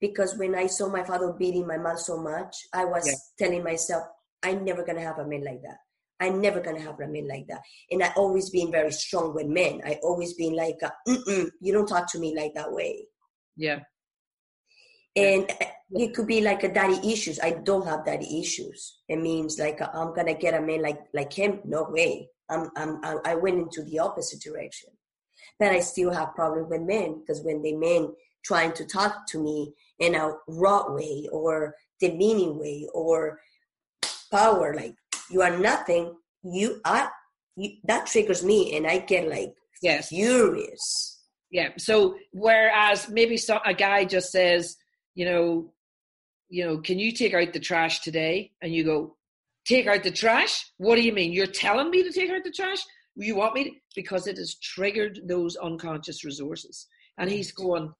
Because 0.00 0.36
when 0.36 0.54
I 0.54 0.66
saw 0.66 0.88
my 0.88 1.04
father 1.04 1.32
beating 1.38 1.66
my 1.66 1.76
mother 1.76 1.98
so 1.98 2.16
much, 2.16 2.56
I 2.72 2.86
was 2.86 3.06
yeah. 3.06 3.14
telling 3.38 3.62
myself, 3.62 4.04
I'm 4.42 4.64
never 4.64 4.82
gonna 4.82 5.02
have 5.02 5.18
a 5.18 5.26
man 5.26 5.44
like 5.44 5.62
that. 5.62 5.76
I'm 6.20 6.40
never 6.40 6.60
gonna 6.60 6.80
have 6.80 7.00
a 7.00 7.08
man 7.08 7.28
like 7.28 7.46
that. 7.48 7.62
And 7.90 8.02
I 8.02 8.12
always 8.16 8.50
been 8.50 8.70
very 8.70 8.92
strong 8.92 9.34
with 9.34 9.46
men. 9.46 9.82
I 9.84 9.98
always 10.02 10.34
been 10.34 10.54
like, 10.54 10.78
you 11.06 11.72
don't 11.72 11.86
talk 11.86 12.10
to 12.12 12.18
me 12.18 12.34
like 12.36 12.54
that 12.54 12.72
way. 12.72 13.06
Yeah. 13.56 13.80
And 15.16 15.50
eh, 15.60 15.70
it 15.92 16.14
could 16.14 16.26
be 16.26 16.40
like 16.40 16.62
a 16.62 16.72
daddy 16.72 17.12
issues. 17.12 17.40
I 17.40 17.50
don't 17.50 17.86
have 17.86 18.04
daddy 18.04 18.40
issues. 18.40 19.00
It 19.08 19.16
means 19.16 19.58
like 19.58 19.80
I'm 19.80 20.14
gonna 20.14 20.34
get 20.34 20.54
a 20.54 20.60
man 20.60 20.82
like 20.82 21.00
like 21.12 21.32
him. 21.32 21.60
No 21.64 21.88
way. 21.90 22.28
I'm, 22.50 22.70
I'm 22.76 23.20
I 23.24 23.34
went 23.34 23.58
into 23.58 23.82
the 23.82 23.98
opposite 23.98 24.40
direction. 24.40 24.90
But 25.58 25.72
I 25.72 25.80
still 25.80 26.12
have 26.12 26.34
problems 26.34 26.68
with 26.70 26.82
men 26.82 27.20
because 27.20 27.42
when 27.42 27.62
they 27.62 27.72
men 27.72 28.12
trying 28.44 28.72
to 28.72 28.84
talk 28.86 29.26
to 29.28 29.42
me 29.42 29.72
in 29.98 30.14
a 30.14 30.32
raw 30.48 30.92
way 30.92 31.28
or 31.30 31.74
demeaning 32.00 32.58
way 32.58 32.86
or 32.94 33.38
power 34.30 34.74
like 34.74 34.94
you 35.30 35.42
are 35.42 35.58
nothing 35.58 36.14
you 36.42 36.80
are 36.84 37.10
you, 37.56 37.72
that 37.84 38.06
triggers 38.06 38.42
me 38.42 38.76
and 38.76 38.86
i 38.86 38.98
get 38.98 39.28
like 39.28 39.52
yes. 39.82 40.08
furious. 40.08 41.18
Yeah 41.50 41.70
so 41.76 42.16
whereas 42.32 43.08
maybe 43.08 43.36
some, 43.36 43.60
a 43.66 43.74
guy 43.74 44.04
just 44.04 44.30
says 44.30 44.76
you 45.14 45.26
know 45.26 45.72
you 46.48 46.64
know 46.64 46.78
can 46.78 46.98
you 46.98 47.12
take 47.12 47.34
out 47.34 47.52
the 47.52 47.60
trash 47.60 48.00
today? 48.00 48.52
And 48.62 48.74
you 48.74 48.84
go 48.84 49.16
take 49.70 49.86
out 49.86 50.02
the 50.02 50.10
trash 50.10 50.54
what 50.78 50.96
do 50.96 51.02
you 51.02 51.12
mean 51.12 51.32
you're 51.32 51.46
telling 51.46 51.90
me 51.90 52.02
to 52.02 52.12
take 52.12 52.30
out 52.30 52.44
the 52.44 52.50
trash 52.50 52.82
you 53.16 53.36
want 53.36 53.54
me 53.54 53.64
to 53.64 53.70
because 53.94 54.26
it 54.26 54.36
has 54.36 54.58
triggered 54.74 55.20
those 55.26 55.56
unconscious 55.56 56.24
resources 56.24 56.86
and 57.18 57.30
he's 57.30 57.52
going 57.52 57.92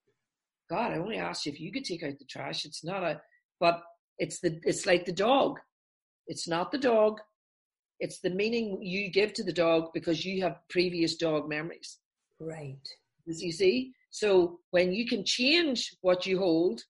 god 0.69 0.93
i 0.93 0.99
only 0.99 1.17
asked 1.17 1.47
you 1.47 1.53
if 1.53 1.61
you 1.61 1.73
could 1.73 1.85
take 1.85 2.03
out 2.03 2.19
the 2.19 2.25
trash 2.27 2.65
it's 2.65 2.85
not 2.85 3.03
a 3.03 3.21
but 3.59 3.81
it's 4.19 4.41
the 4.41 4.59
it's 4.65 4.87
like 4.87 5.05
the 5.05 5.13
dog 5.13 5.59
it's 6.31 6.47
not 6.47 6.71
the 6.71 6.79
dog. 6.79 7.21
It's 7.99 8.21
the 8.21 8.31
meaning 8.31 8.79
you 8.81 9.11
give 9.11 9.33
to 9.35 9.43
the 9.43 9.53
dog 9.53 9.89
because 9.93 10.25
you 10.25 10.43
have 10.43 10.61
previous 10.71 11.17
dog 11.17 11.49
memories. 11.49 11.99
Right. 12.39 12.79
As 13.29 13.43
You 13.43 13.51
see? 13.51 13.93
So 14.11 14.61
when 14.71 14.93
you 14.93 15.09
can 15.09 15.25
change 15.25 15.91
what 16.03 16.27
you 16.27 16.39
hold, 16.39 16.83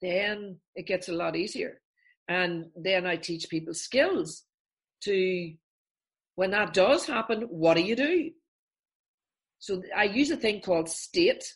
then 0.00 0.58
it 0.74 0.86
gets 0.86 1.10
a 1.10 1.12
lot 1.12 1.36
easier. 1.36 1.82
And 2.28 2.66
then 2.74 3.06
I 3.06 3.16
teach 3.16 3.48
people 3.48 3.74
skills 3.74 4.42
to, 5.02 5.52
when 6.34 6.50
that 6.50 6.74
does 6.74 7.06
happen, 7.06 7.42
what 7.42 7.74
do 7.74 7.82
you 7.82 7.96
do? 7.96 8.30
So 9.58 9.82
I 9.96 10.04
use 10.04 10.30
a 10.30 10.36
thing 10.36 10.60
called 10.60 10.88
state, 10.88 11.54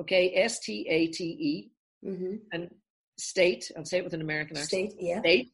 okay, 0.00 0.32
S 0.36 0.60
T 0.60 0.86
A 0.88 1.08
T 1.08 1.24
E, 1.24 1.70
mm-hmm. 2.06 2.36
and 2.52 2.70
state, 3.18 3.70
I'll 3.76 3.84
say 3.84 3.98
it 3.98 4.04
with 4.04 4.14
an 4.14 4.22
American 4.22 4.56
accent. 4.56 4.92
State, 4.92 5.00
yeah. 5.00 5.20
State. 5.20 5.52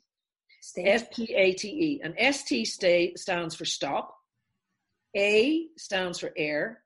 S 0.87 1.05
T 1.13 1.35
A 1.35 1.53
T 1.55 1.69
E. 1.69 2.01
And 2.03 2.15
S 2.19 2.45
T 2.45 2.65
stay 2.65 3.15
stands 3.17 3.55
for 3.55 3.65
stop. 3.65 4.15
A 5.17 5.67
stands 5.77 6.21
for 6.21 6.33
air. 6.37 6.83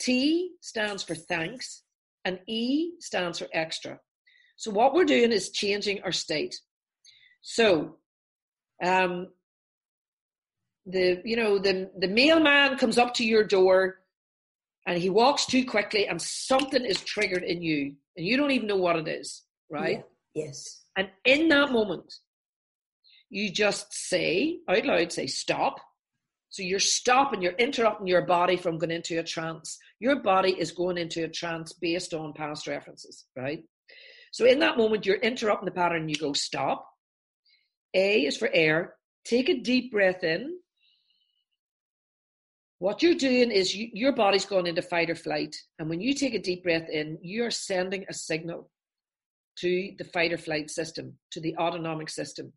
T 0.00 0.52
stands 0.60 1.02
for 1.02 1.14
thanks. 1.14 1.82
And 2.24 2.40
E 2.46 2.92
stands 3.00 3.38
for 3.38 3.48
extra. 3.52 4.00
So 4.56 4.70
what 4.70 4.94
we're 4.94 5.04
doing 5.04 5.32
is 5.32 5.50
changing 5.50 6.02
our 6.02 6.12
state. 6.12 6.60
So 7.42 7.96
um, 8.82 9.28
the 10.86 11.20
you 11.24 11.36
know 11.36 11.58
the 11.58 11.90
the 11.98 12.08
mailman 12.08 12.78
comes 12.78 12.98
up 12.98 13.14
to 13.14 13.24
your 13.24 13.44
door 13.44 13.98
and 14.86 14.98
he 14.98 15.10
walks 15.10 15.46
too 15.46 15.64
quickly 15.64 16.08
and 16.08 16.20
something 16.20 16.84
is 16.84 17.00
triggered 17.00 17.44
in 17.44 17.62
you 17.62 17.94
and 18.16 18.26
you 18.26 18.36
don't 18.36 18.50
even 18.50 18.66
know 18.66 18.76
what 18.76 18.96
it 18.96 19.06
is 19.06 19.42
right 19.70 20.02
yeah. 20.34 20.42
yes 20.44 20.82
and 20.96 21.08
in 21.24 21.48
that 21.48 21.70
moment 21.70 22.12
you 23.32 23.50
just 23.50 23.92
say 23.94 24.58
out 24.68 24.84
loud, 24.84 25.10
say 25.10 25.26
stop. 25.26 25.80
So 26.50 26.62
you're 26.62 26.78
stopping, 26.78 27.40
you're 27.40 27.52
interrupting 27.52 28.06
your 28.06 28.26
body 28.26 28.58
from 28.58 28.76
going 28.76 28.90
into 28.90 29.18
a 29.18 29.22
trance. 29.22 29.78
Your 30.00 30.16
body 30.16 30.50
is 30.50 30.70
going 30.70 30.98
into 30.98 31.24
a 31.24 31.28
trance 31.28 31.72
based 31.72 32.12
on 32.12 32.34
past 32.34 32.66
references, 32.66 33.24
right? 33.34 33.64
So 34.32 34.44
in 34.44 34.58
that 34.58 34.76
moment, 34.76 35.06
you're 35.06 35.16
interrupting 35.16 35.64
the 35.64 35.72
pattern, 35.72 36.10
you 36.10 36.16
go 36.16 36.34
stop. 36.34 36.86
A 37.94 38.26
is 38.26 38.36
for 38.36 38.48
air. 38.52 38.94
Take 39.24 39.48
a 39.48 39.60
deep 39.60 39.92
breath 39.92 40.24
in. 40.24 40.58
What 42.78 43.02
you're 43.02 43.14
doing 43.14 43.52
is 43.52 43.76
you, 43.76 43.90
your 43.92 44.12
body's 44.12 44.44
going 44.44 44.66
into 44.66 44.82
fight 44.82 45.08
or 45.08 45.14
flight. 45.14 45.54
And 45.78 45.88
when 45.88 46.00
you 46.00 46.14
take 46.14 46.34
a 46.34 46.42
deep 46.42 46.64
breath 46.64 46.88
in, 46.88 47.18
you're 47.22 47.52
sending 47.52 48.04
a 48.08 48.14
signal 48.14 48.70
to 49.58 49.92
the 49.98 50.04
fight 50.04 50.32
or 50.32 50.38
flight 50.38 50.70
system, 50.70 51.18
to 51.30 51.40
the 51.40 51.56
autonomic 51.56 52.10
system 52.10 52.52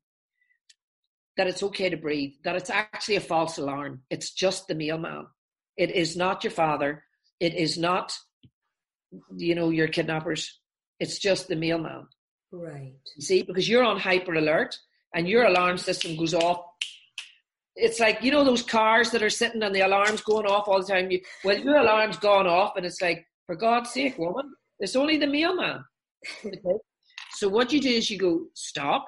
that 1.37 1.47
it's 1.47 1.63
okay 1.63 1.89
to 1.89 1.97
breathe, 1.97 2.33
that 2.43 2.55
it's 2.55 2.69
actually 2.69 3.17
a 3.17 3.21
false 3.21 3.57
alarm. 3.57 4.01
It's 4.09 4.31
just 4.31 4.67
the 4.67 4.75
mailman. 4.75 5.27
It 5.77 5.91
is 5.91 6.15
not 6.15 6.43
your 6.43 6.51
father. 6.51 7.03
It 7.39 7.53
is 7.53 7.77
not, 7.77 8.13
you 9.35 9.55
know, 9.55 9.69
your 9.69 9.87
kidnappers. 9.87 10.59
It's 10.99 11.19
just 11.19 11.47
the 11.47 11.55
mailman. 11.55 12.07
Right. 12.51 12.93
See, 13.19 13.41
because 13.41 13.67
you're 13.67 13.83
on 13.83 13.99
hyper 13.99 14.35
alert 14.35 14.77
and 15.15 15.27
your 15.27 15.45
alarm 15.45 15.77
system 15.77 16.15
goes 16.15 16.33
off. 16.33 16.61
It's 17.75 17.99
like, 17.99 18.21
you 18.21 18.31
know, 18.31 18.43
those 18.43 18.61
cars 18.61 19.09
that 19.11 19.23
are 19.23 19.29
sitting 19.29 19.63
and 19.63 19.73
the 19.73 19.81
alarm's 19.81 20.21
going 20.21 20.45
off 20.45 20.67
all 20.67 20.81
the 20.81 20.87
time. 20.87 21.09
You, 21.09 21.21
well, 21.43 21.57
your 21.57 21.77
alarm's 21.77 22.17
gone 22.17 22.47
off 22.47 22.73
and 22.75 22.85
it's 22.85 23.01
like, 23.01 23.25
for 23.47 23.55
God's 23.55 23.91
sake, 23.91 24.17
woman, 24.17 24.53
it's 24.79 24.95
only 24.95 25.17
the 25.17 25.27
mailman. 25.27 25.83
Okay? 26.45 26.79
so 27.35 27.47
what 27.47 27.71
you 27.71 27.79
do 27.79 27.89
is 27.89 28.09
you 28.09 28.17
go, 28.17 28.45
stop, 28.55 29.05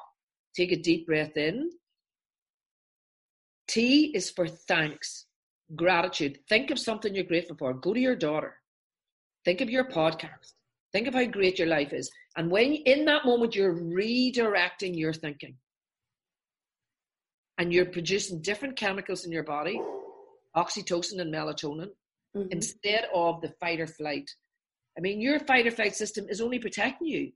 take 0.56 0.72
a 0.72 0.76
deep 0.76 1.08
breath 1.08 1.36
in, 1.36 1.72
T 3.68 4.12
is 4.14 4.30
for 4.30 4.48
thanks, 4.48 5.26
gratitude. 5.76 6.38
Think 6.48 6.70
of 6.70 6.78
something 6.78 7.14
you're 7.16 7.24
grateful 7.24 7.58
for. 7.58 7.74
Go 7.74 7.94
to 7.94 8.00
your 8.00 8.16
daughter. 8.16 8.56
Think 9.46 9.62
of 9.62 9.70
your 9.70 9.90
podcast. 9.90 10.54
Think 10.94 11.08
of 11.08 11.16
how 11.16 11.26
great 11.26 11.58
your 11.58 11.68
life 11.68 11.92
is. 11.92 12.10
And 12.38 12.52
when 12.52 12.74
in 12.74 13.06
that 13.06 13.26
moment 13.26 13.56
you're 13.56 13.76
redirecting 13.76 14.96
your 14.96 15.14
thinking 15.14 15.56
and 17.58 17.74
you're 17.74 17.86
producing 17.86 18.42
different 18.42 18.76
chemicals 18.76 19.26
in 19.26 19.32
your 19.32 19.44
body, 19.44 19.82
oxytocin 20.56 21.20
and 21.20 21.34
melatonin, 21.34 21.90
mm-hmm. 22.36 22.48
instead 22.52 23.08
of 23.14 23.42
the 23.42 23.54
fight 23.60 23.80
or 23.80 23.88
flight. 23.88 24.30
I 24.98 25.02
mean, 25.02 25.22
your 25.22 25.40
fight 25.40 25.68
or 25.68 25.72
flight 25.72 25.96
system 25.96 26.26
is 26.30 26.42
only 26.42 26.60
protecting 26.60 27.08
you, 27.08 27.32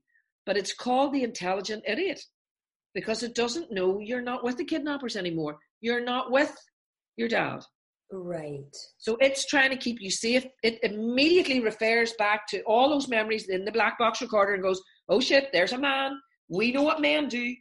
but 0.46 0.56
it's 0.56 0.74
called 0.74 1.12
the 1.12 1.22
intelligent 1.22 1.84
idiot 1.86 2.20
because 2.94 3.22
it 3.22 3.34
doesn't 3.34 3.72
know 3.72 4.00
you're 4.00 4.22
not 4.22 4.44
with 4.44 4.56
the 4.56 4.64
kidnappers 4.64 5.16
anymore 5.16 5.56
you're 5.82 6.02
not 6.02 6.30
with 6.30 6.56
your 7.16 7.28
dad. 7.28 7.60
Right. 8.10 8.74
So 8.98 9.16
it's 9.20 9.46
trying 9.46 9.70
to 9.70 9.76
keep 9.76 10.00
you 10.00 10.10
safe. 10.10 10.46
It 10.62 10.78
immediately 10.82 11.60
refers 11.60 12.14
back 12.14 12.46
to 12.48 12.62
all 12.62 12.88
those 12.88 13.08
memories 13.08 13.48
in 13.48 13.64
the 13.64 13.72
black 13.72 13.98
box 13.98 14.22
recorder 14.22 14.54
and 14.54 14.62
goes, 14.62 14.80
oh 15.08 15.20
shit, 15.20 15.48
there's 15.52 15.72
a 15.72 15.78
man. 15.78 16.12
We 16.48 16.72
know 16.72 16.82
what 16.82 17.00
men 17.00 17.28
do. 17.28 17.54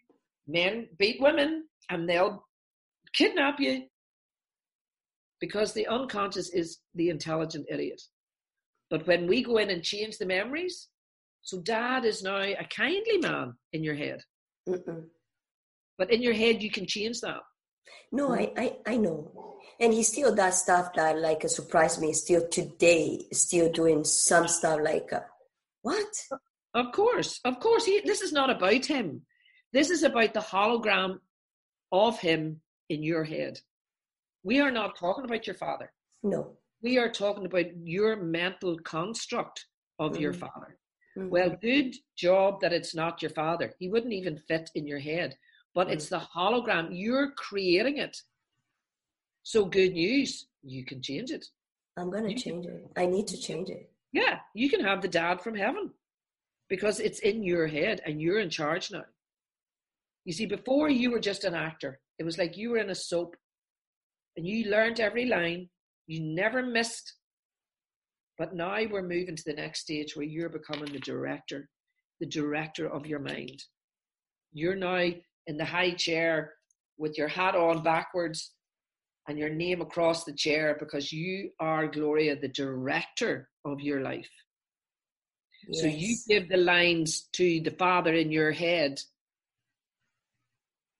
Men 0.47 0.87
beat 0.97 1.21
women 1.21 1.65
and 1.89 2.07
they'll 2.07 2.45
kidnap 3.13 3.59
you. 3.59 3.83
Because 5.39 5.73
the 5.73 5.87
unconscious 5.87 6.49
is 6.53 6.79
the 6.93 7.09
intelligent 7.09 7.65
idiot. 7.69 8.01
But 8.89 9.07
when 9.07 9.27
we 9.27 9.43
go 9.43 9.57
in 9.57 9.69
and 9.69 9.83
change 9.83 10.17
the 10.17 10.25
memories, 10.25 10.89
so 11.41 11.61
dad 11.61 12.05
is 12.05 12.21
now 12.21 12.41
a 12.41 12.67
kindly 12.69 13.17
man 13.17 13.53
in 13.73 13.83
your 13.83 13.95
head. 13.95 14.21
Mm-mm. 14.69 15.05
But 15.97 16.11
in 16.11 16.21
your 16.21 16.33
head, 16.33 16.61
you 16.61 16.69
can 16.69 16.85
change 16.85 17.21
that. 17.21 17.39
No. 18.11 18.33
I, 18.33 18.51
I, 18.55 18.77
I 18.85 18.97
know. 18.97 19.55
And 19.79 19.93
he 19.93 20.03
still 20.03 20.35
does 20.35 20.61
stuff 20.61 20.93
that 20.95 21.17
like 21.17 21.47
surprised 21.49 21.99
me 22.01 22.13
still 22.13 22.47
today, 22.47 23.25
still 23.33 23.71
doing 23.71 24.03
some 24.03 24.47
stuff 24.47 24.79
like, 24.83 25.11
uh, 25.11 25.21
what? 25.81 26.13
Of 26.73 26.91
course, 26.91 27.39
of 27.43 27.59
course. 27.59 27.85
He, 27.85 28.01
this 28.05 28.21
is 28.21 28.31
not 28.31 28.49
about 28.49 28.85
him. 28.85 29.23
This 29.73 29.89
is 29.89 30.03
about 30.03 30.33
the 30.33 30.39
hologram 30.39 31.17
of 31.91 32.19
him 32.19 32.61
in 32.91 33.03
your 33.03 33.23
head. 33.23 33.59
We 34.43 34.59
are 34.59 34.71
not 34.71 34.97
talking 34.97 35.25
about 35.25 35.47
your 35.47 35.55
father. 35.55 35.91
No. 36.23 36.57
We 36.81 36.97
are 36.97 37.11
talking 37.11 37.45
about 37.45 37.77
your 37.83 38.15
mental 38.15 38.77
construct 38.79 39.65
of 39.99 40.13
mm-hmm. 40.13 40.21
your 40.21 40.33
father. 40.33 40.77
Mm-hmm. 41.17 41.29
Well, 41.29 41.57
good 41.61 41.95
job 42.17 42.61
that 42.61 42.73
it's 42.73 42.95
not 42.95 43.21
your 43.21 43.31
father. 43.31 43.73
He 43.79 43.89
wouldn't 43.89 44.13
even 44.13 44.37
fit 44.47 44.69
in 44.75 44.87
your 44.87 44.99
head 44.99 45.35
but 45.73 45.87
mm. 45.87 45.91
it's 45.91 46.09
the 46.09 46.19
hologram. 46.19 46.89
You're 46.91 47.31
creating 47.31 47.97
it. 47.97 48.17
So 49.43 49.65
good 49.65 49.93
news, 49.93 50.47
you 50.63 50.85
can 50.85 51.01
change 51.01 51.31
it. 51.31 51.45
I'm 51.97 52.11
going 52.11 52.27
to 52.27 52.35
change 52.35 52.65
can, 52.65 52.75
it. 52.75 52.91
I 52.95 53.05
need 53.05 53.27
to 53.27 53.37
change 53.37 53.69
it. 53.69 53.89
Yeah, 54.13 54.39
you 54.53 54.69
can 54.69 54.81
have 54.81 55.01
the 55.01 55.07
dad 55.07 55.41
from 55.41 55.55
heaven 55.55 55.91
because 56.69 56.99
it's 56.99 57.19
in 57.19 57.43
your 57.43 57.67
head 57.67 58.01
and 58.05 58.21
you're 58.21 58.39
in 58.39 58.49
charge 58.49 58.91
now. 58.91 59.05
You 60.25 60.33
see, 60.33 60.45
before 60.45 60.89
you 60.89 61.11
were 61.11 61.19
just 61.19 61.43
an 61.43 61.55
actor, 61.55 61.99
it 62.21 62.23
was 62.23 62.37
like 62.37 62.55
you 62.55 62.69
were 62.69 62.77
in 62.77 62.91
a 62.91 62.95
soap 62.95 63.35
and 64.37 64.45
you 64.45 64.69
learned 64.69 64.99
every 64.99 65.25
line. 65.25 65.69
You 66.05 66.21
never 66.21 66.61
missed. 66.61 67.15
But 68.37 68.53
now 68.53 68.77
we're 68.91 69.01
moving 69.01 69.35
to 69.35 69.43
the 69.43 69.55
next 69.55 69.79
stage 69.79 70.15
where 70.15 70.23
you're 70.23 70.47
becoming 70.47 70.93
the 70.93 70.99
director, 70.99 71.67
the 72.19 72.27
director 72.27 72.87
of 72.87 73.07
your 73.07 73.17
mind. 73.17 73.63
You're 74.53 74.75
now 74.75 75.09
in 75.47 75.57
the 75.57 75.65
high 75.65 75.95
chair 75.95 76.53
with 76.99 77.17
your 77.17 77.27
hat 77.27 77.55
on 77.55 77.81
backwards 77.81 78.51
and 79.27 79.39
your 79.39 79.49
name 79.49 79.81
across 79.81 80.23
the 80.23 80.33
chair 80.33 80.77
because 80.79 81.11
you 81.11 81.49
are, 81.59 81.87
Gloria, 81.87 82.39
the 82.39 82.49
director 82.49 83.49
of 83.65 83.81
your 83.81 84.01
life. 84.01 84.29
Yes. 85.67 85.81
So 85.81 85.87
you 85.87 86.17
give 86.27 86.49
the 86.49 86.57
lines 86.57 87.29
to 87.33 87.61
the 87.61 87.71
Father 87.71 88.13
in 88.13 88.31
your 88.31 88.51
head 88.51 88.99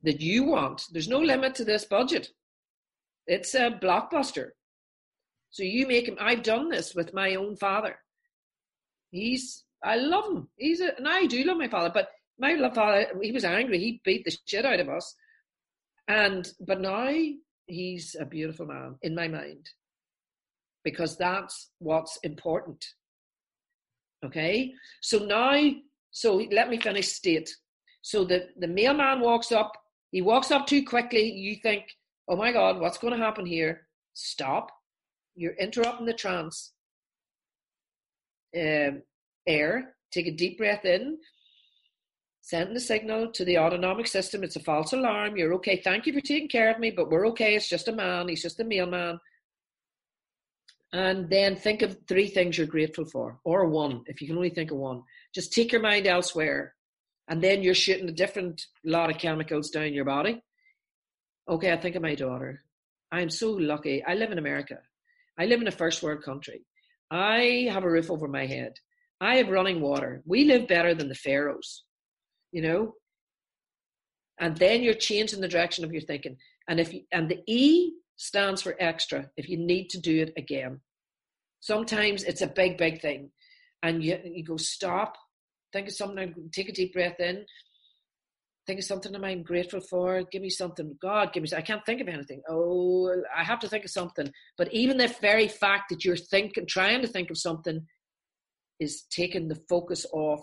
that 0.03 0.21
you 0.21 0.43
want. 0.43 0.83
There's 0.91 1.07
no 1.07 1.19
limit 1.19 1.55
to 1.55 1.65
this 1.65 1.85
budget. 1.85 2.29
It's 3.27 3.53
a 3.53 3.71
blockbuster. 3.71 4.49
So 5.51 5.63
you 5.63 5.87
make 5.87 6.07
him. 6.07 6.17
I've 6.19 6.43
done 6.43 6.69
this 6.69 6.95
with 6.95 7.13
my 7.13 7.35
own 7.35 7.55
father. 7.55 7.97
He's. 9.11 9.63
I 9.83 9.95
love 9.95 10.25
him. 10.31 10.47
He's 10.57 10.79
a, 10.79 10.95
and 10.97 11.07
I 11.07 11.25
do 11.25 11.43
love 11.43 11.57
my 11.57 11.67
father. 11.67 11.91
But 11.93 12.09
my 12.39 12.55
father, 12.73 13.07
he 13.21 13.31
was 13.31 13.45
angry. 13.45 13.79
He 13.79 14.01
beat 14.03 14.25
the 14.25 14.35
shit 14.45 14.65
out 14.65 14.79
of 14.79 14.89
us. 14.89 15.15
And 16.07 16.51
but 16.59 16.81
now 16.81 17.13
he's 17.67 18.15
a 18.19 18.25
beautiful 18.25 18.65
man 18.65 18.95
in 19.01 19.15
my 19.15 19.27
mind 19.27 19.69
because 20.83 21.17
that's 21.17 21.69
what's 21.79 22.17
important. 22.23 22.83
Okay, 24.25 24.73
so 25.01 25.19
now, 25.19 25.71
so 26.11 26.35
let 26.51 26.69
me 26.69 26.79
finish 26.79 27.09
state. 27.09 27.49
So 28.01 28.23
the 28.23 28.49
the 28.57 28.67
mailman 28.67 29.21
walks 29.21 29.51
up. 29.51 29.71
He 30.11 30.21
walks 30.21 30.51
up 30.51 30.67
too 30.67 30.83
quickly. 30.83 31.31
You 31.31 31.55
think, 31.55 31.85
oh 32.27 32.35
my 32.35 32.51
God, 32.51 32.79
what's 32.79 32.97
going 32.97 33.17
to 33.17 33.23
happen 33.23 33.45
here? 33.45 33.87
Stop. 34.13 34.71
You're 35.35 35.53
interrupting 35.53 36.05
the 36.05 36.13
trance. 36.13 36.73
Um, 38.55 39.01
air. 39.47 39.95
Take 40.11 40.27
a 40.27 40.31
deep 40.31 40.57
breath 40.57 40.83
in. 40.83 41.17
Sending 42.41 42.73
the 42.73 42.79
signal 42.81 43.31
to 43.31 43.45
the 43.45 43.57
autonomic 43.57 44.07
system. 44.07 44.43
It's 44.43 44.57
a 44.57 44.61
false 44.61 44.91
alarm. 44.93 45.37
You're 45.37 45.53
okay. 45.55 45.81
Thank 45.81 46.05
you 46.05 46.13
for 46.13 46.21
taking 46.21 46.49
care 46.49 46.69
of 46.71 46.79
me, 46.79 46.91
but 46.91 47.09
we're 47.09 47.27
okay. 47.27 47.55
It's 47.55 47.69
just 47.69 47.87
a 47.87 47.93
man. 47.93 48.27
He's 48.27 48.41
just 48.41 48.59
a 48.59 48.65
mailman. 48.65 49.19
And 50.93 51.29
then 51.29 51.55
think 51.55 51.83
of 51.83 51.97
three 52.07 52.27
things 52.27 52.57
you're 52.57 52.67
grateful 52.67 53.05
for, 53.05 53.39
or 53.45 53.67
one, 53.67 54.01
if 54.07 54.19
you 54.19 54.27
can 54.27 54.35
only 54.35 54.49
think 54.49 54.71
of 54.71 54.77
one. 54.77 55.03
Just 55.33 55.53
take 55.53 55.71
your 55.71 55.81
mind 55.81 56.05
elsewhere. 56.05 56.73
And 57.27 57.41
then 57.41 57.63
you're 57.63 57.73
shooting 57.73 58.09
a 58.09 58.13
different 58.13 58.61
lot 58.83 59.09
of 59.09 59.17
chemicals 59.17 59.69
down 59.69 59.93
your 59.93 60.05
body. 60.05 60.41
Okay, 61.49 61.71
I 61.71 61.77
think 61.77 61.95
of 61.95 62.01
my 62.01 62.15
daughter. 62.15 62.63
I'm 63.11 63.29
so 63.29 63.51
lucky. 63.51 64.03
I 64.03 64.15
live 64.15 64.31
in 64.31 64.37
America. 64.37 64.79
I 65.37 65.45
live 65.45 65.61
in 65.61 65.67
a 65.67 65.71
first 65.71 66.03
world 66.03 66.23
country. 66.23 66.65
I 67.09 67.67
have 67.71 67.83
a 67.83 67.89
roof 67.89 68.09
over 68.09 68.27
my 68.27 68.45
head. 68.45 68.73
I 69.19 69.35
have 69.35 69.49
running 69.49 69.81
water. 69.81 70.23
We 70.25 70.45
live 70.45 70.67
better 70.67 70.95
than 70.95 71.09
the 71.09 71.15
pharaohs, 71.15 71.83
you 72.51 72.61
know. 72.61 72.93
And 74.39 74.57
then 74.57 74.81
you're 74.81 74.93
changing 74.93 75.41
the 75.41 75.47
direction 75.47 75.85
of 75.85 75.91
your 75.91 76.01
thinking. 76.01 76.37
And 76.67 76.79
if 76.79 76.93
you, 76.93 77.01
and 77.11 77.29
the 77.29 77.41
E 77.47 77.93
stands 78.15 78.61
for 78.61 78.75
extra 78.79 79.29
if 79.35 79.49
you 79.49 79.57
need 79.57 79.89
to 79.89 79.99
do 79.99 80.21
it 80.21 80.33
again. 80.37 80.79
Sometimes 81.59 82.23
it's 82.23 82.41
a 82.41 82.47
big, 82.47 82.77
big 82.77 83.01
thing. 83.01 83.31
And 83.83 84.03
you, 84.03 84.19
you 84.23 84.43
go, 84.43 84.57
stop, 84.57 85.15
think 85.73 85.87
of 85.87 85.93
something, 85.93 86.33
take 86.53 86.69
a 86.69 86.73
deep 86.73 86.93
breath 86.93 87.19
in, 87.19 87.45
think 88.67 88.79
of 88.79 88.85
something 88.85 89.15
I'm 89.15 89.43
grateful 89.43 89.81
for. 89.81 90.23
Give 90.31 90.41
me 90.41 90.49
something. 90.49 90.97
God, 91.01 91.33
give 91.33 91.43
me. 91.43 91.49
I 91.55 91.61
can't 91.61 91.85
think 91.85 92.01
of 92.01 92.07
anything. 92.07 92.41
Oh, 92.49 93.13
I 93.35 93.43
have 93.43 93.59
to 93.59 93.67
think 93.67 93.85
of 93.85 93.91
something. 93.91 94.31
But 94.57 94.73
even 94.73 94.97
the 94.97 95.13
very 95.21 95.47
fact 95.47 95.89
that 95.89 96.05
you're 96.05 96.15
thinking, 96.15 96.65
trying 96.65 97.01
to 97.01 97.07
think 97.07 97.29
of 97.29 97.37
something, 97.37 97.85
is 98.79 99.03
taking 99.11 99.47
the 99.47 99.59
focus 99.69 100.05
off 100.13 100.41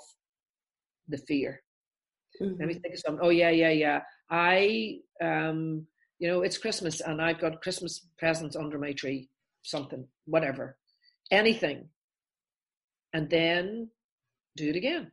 the 1.09 1.19
fear. 1.19 1.63
Mm-hmm. 2.41 2.53
Let 2.59 2.59
me 2.59 2.75
mm-hmm. 2.75 2.81
think 2.81 2.95
of 2.95 3.01
something. 3.01 3.25
Oh 3.25 3.31
yeah, 3.31 3.51
yeah, 3.51 3.71
yeah. 3.71 4.01
I 4.31 4.99
um 5.23 5.87
you 6.19 6.29
know, 6.29 6.43
it's 6.43 6.59
Christmas 6.59 7.01
and 7.01 7.23
I've 7.23 7.41
got 7.41 7.63
Christmas 7.63 8.07
presents 8.19 8.57
under 8.57 8.79
my 8.79 8.93
tree, 8.93 9.29
something, 9.63 10.05
whatever, 10.27 10.77
anything. 11.31 11.89
And 13.13 13.31
then 13.31 13.89
do 14.57 14.69
it 14.69 14.77
again. 14.77 15.13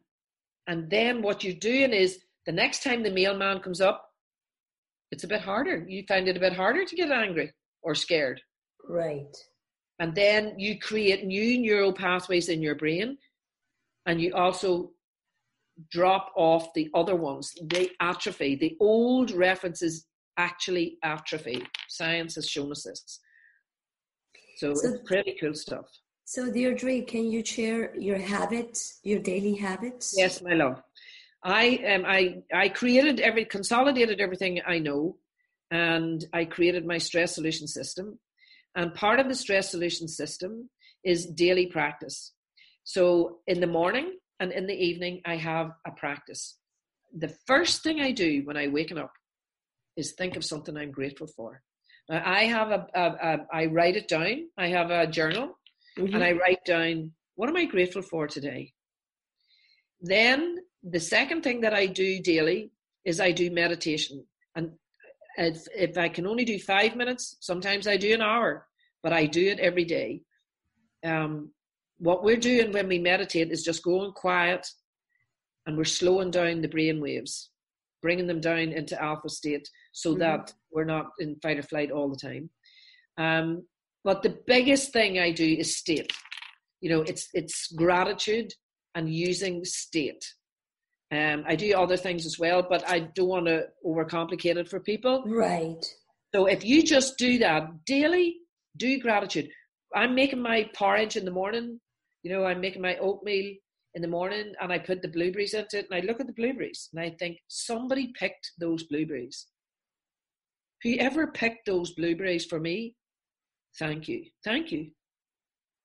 And 0.67 0.89
then 0.89 1.21
what 1.21 1.43
you're 1.43 1.53
doing 1.53 1.91
is 1.91 2.19
the 2.45 2.51
next 2.51 2.83
time 2.83 3.03
the 3.03 3.11
mailman 3.11 3.59
comes 3.59 3.81
up, 3.81 4.09
it's 5.11 5.23
a 5.23 5.27
bit 5.27 5.41
harder. 5.41 5.85
You 5.87 6.03
find 6.07 6.27
it 6.27 6.37
a 6.37 6.39
bit 6.39 6.53
harder 6.53 6.85
to 6.85 6.95
get 6.95 7.11
angry 7.11 7.53
or 7.81 7.95
scared. 7.95 8.41
Right. 8.87 9.35
And 9.99 10.13
then 10.13 10.59
you 10.59 10.79
create 10.79 11.25
new 11.25 11.59
neural 11.59 11.93
pathways 11.93 12.49
in 12.49 12.61
your 12.61 12.75
brain 12.75 13.17
and 14.05 14.19
you 14.19 14.33
also 14.33 14.91
drop 15.91 16.31
off 16.35 16.73
the 16.73 16.89
other 16.93 17.15
ones. 17.15 17.53
They 17.63 17.89
atrophy. 17.99 18.55
The 18.55 18.75
old 18.79 19.31
references 19.31 20.05
actually 20.37 20.97
atrophy. 21.03 21.65
Science 21.87 22.35
has 22.35 22.47
shown 22.47 22.71
us 22.71 22.83
this. 22.83 23.19
So, 24.57 24.73
so 24.73 24.89
it's 24.89 24.99
pretty 25.05 25.35
cool 25.39 25.53
stuff. 25.53 25.85
So, 26.27 26.51
Deirdre, 26.51 27.03
can 27.03 27.29
you 27.29 27.45
share 27.45 27.95
your 27.95 28.17
habits, 28.17 28.99
your 29.03 29.19
daily 29.19 29.53
habits? 29.53 30.15
Yes, 30.17 30.41
my 30.41 30.53
love. 30.53 30.81
I 31.43 31.77
um, 31.93 32.03
I 32.07 32.41
I 32.51 32.69
created 32.69 33.19
every 33.19 33.45
consolidated 33.45 34.19
everything 34.19 34.59
I 34.65 34.79
know, 34.79 35.17
and 35.69 36.25
I 36.33 36.45
created 36.45 36.83
my 36.83 36.97
stress 36.97 37.35
solution 37.35 37.67
system. 37.67 38.19
And 38.75 38.93
part 38.95 39.19
of 39.19 39.29
the 39.29 39.35
stress 39.35 39.69
solution 39.69 40.07
system 40.07 40.69
is 41.03 41.27
daily 41.27 41.67
practice. 41.67 42.33
So 42.83 43.37
in 43.45 43.59
the 43.59 43.67
morning 43.67 44.17
and 44.39 44.51
in 44.51 44.65
the 44.65 44.73
evening, 44.73 45.21
I 45.25 45.35
have 45.37 45.71
a 45.85 45.91
practice. 45.91 46.57
The 47.15 47.33
first 47.45 47.83
thing 47.83 48.01
I 48.01 48.11
do 48.11 48.41
when 48.45 48.57
I 48.57 48.67
waken 48.67 48.97
up 48.97 49.13
is 49.95 50.13
think 50.13 50.35
of 50.35 50.43
something 50.43 50.75
I'm 50.75 50.91
grateful 50.91 51.27
for. 51.27 51.61
Now, 52.09 52.23
I 52.25 52.45
have 52.45 52.71
a, 52.71 52.87
a, 52.95 53.03
a 53.03 53.37
I 53.53 53.65
write 53.67 53.95
it 53.95 54.07
down. 54.07 54.49
I 54.57 54.67
have 54.69 54.89
a 54.89 55.07
journal, 55.07 55.57
mm-hmm. 55.97 56.13
and 56.13 56.23
I 56.23 56.33
write 56.33 56.63
down 56.65 57.11
what 57.35 57.49
am 57.49 57.57
I 57.57 57.65
grateful 57.65 58.01
for 58.01 58.27
today. 58.27 58.73
Then 60.01 60.57
the 60.83 60.99
second 60.99 61.43
thing 61.43 61.61
that 61.61 61.73
I 61.73 61.85
do 61.85 62.21
daily 62.21 62.71
is 63.03 63.19
I 63.19 63.31
do 63.31 63.51
meditation, 63.51 64.25
and 64.55 64.71
if, 65.37 65.67
if 65.75 65.97
I 65.97 66.09
can 66.09 66.27
only 66.27 66.45
do 66.45 66.59
five 66.59 66.95
minutes, 66.95 67.37
sometimes 67.39 67.87
I 67.87 67.97
do 67.97 68.13
an 68.13 68.21
hour, 68.21 68.67
but 69.03 69.13
I 69.13 69.25
do 69.25 69.47
it 69.47 69.59
every 69.59 69.85
day. 69.85 70.21
Um, 71.03 71.51
what 71.97 72.23
we're 72.23 72.37
doing 72.37 72.71
when 72.71 72.87
we 72.87 72.99
meditate 72.99 73.51
is 73.51 73.63
just 73.63 73.83
going 73.83 74.11
quiet, 74.11 74.67
and 75.65 75.77
we're 75.77 75.83
slowing 75.85 76.31
down 76.31 76.61
the 76.61 76.67
brain 76.67 77.01
waves, 77.01 77.49
bringing 78.01 78.27
them 78.27 78.41
down 78.41 78.59
into 78.59 79.01
alpha 79.01 79.29
state 79.29 79.67
so 79.91 80.11
mm-hmm. 80.11 80.19
that 80.19 80.53
we're 80.71 80.83
not 80.85 81.07
in 81.19 81.35
fight 81.41 81.57
or 81.57 81.63
flight 81.63 81.91
all 81.91 82.09
the 82.09 82.17
time. 82.17 82.49
Um, 83.17 83.63
but 84.05 84.21
the 84.21 84.37
biggest 84.45 84.93
thing 84.93 85.19
I 85.19 85.31
do 85.31 85.43
is 85.43 85.75
state. 85.75 86.13
You 86.79 86.91
know, 86.91 87.01
it's 87.01 87.27
it's 87.33 87.71
gratitude 87.73 88.53
and 88.93 89.13
using 89.13 89.65
state. 89.65 90.23
Um, 91.11 91.43
I 91.47 91.55
do 91.55 91.73
other 91.73 91.97
things 91.97 92.25
as 92.25 92.39
well, 92.39 92.65
but 92.67 92.87
I 92.87 92.99
don't 92.99 93.27
want 93.27 93.47
to 93.47 93.65
overcomplicate 93.85 94.57
it 94.57 94.69
for 94.69 94.79
people. 94.79 95.23
Right. 95.25 95.83
So 96.33 96.45
if 96.45 96.63
you 96.63 96.83
just 96.83 97.17
do 97.17 97.39
that 97.39 97.85
daily, 97.85 98.37
do 98.77 98.99
gratitude. 98.99 99.49
I'm 99.93 100.13
making 100.13 100.41
my 100.41 100.69
porridge 100.75 101.15
in 101.15 101.25
the 101.25 101.31
morning. 101.31 101.79
You 102.23 102.31
know, 102.31 102.45
I'm 102.45 102.61
making 102.61 102.81
my 102.81 102.97
oatmeal 102.97 103.53
in 103.93 104.01
the 104.01 104.07
morning 104.07 104.53
and 104.61 104.71
I 104.71 104.79
put 104.79 105.01
the 105.01 105.07
blueberries 105.07 105.53
into 105.53 105.79
it 105.79 105.87
and 105.89 105.97
I 105.97 106.05
look 106.05 106.19
at 106.19 106.27
the 106.27 106.33
blueberries 106.33 106.89
and 106.91 107.01
I 107.01 107.15
think 107.17 107.37
somebody 107.47 108.11
picked 108.19 108.51
those 108.59 108.83
blueberries. 108.83 109.47
Whoever 110.83 111.27
picked 111.27 111.65
those 111.65 111.93
blueberries 111.93 112.45
for 112.45 112.59
me, 112.59 112.95
thank 113.77 114.07
you. 114.07 114.25
Thank 114.43 114.71
you. 114.71 114.91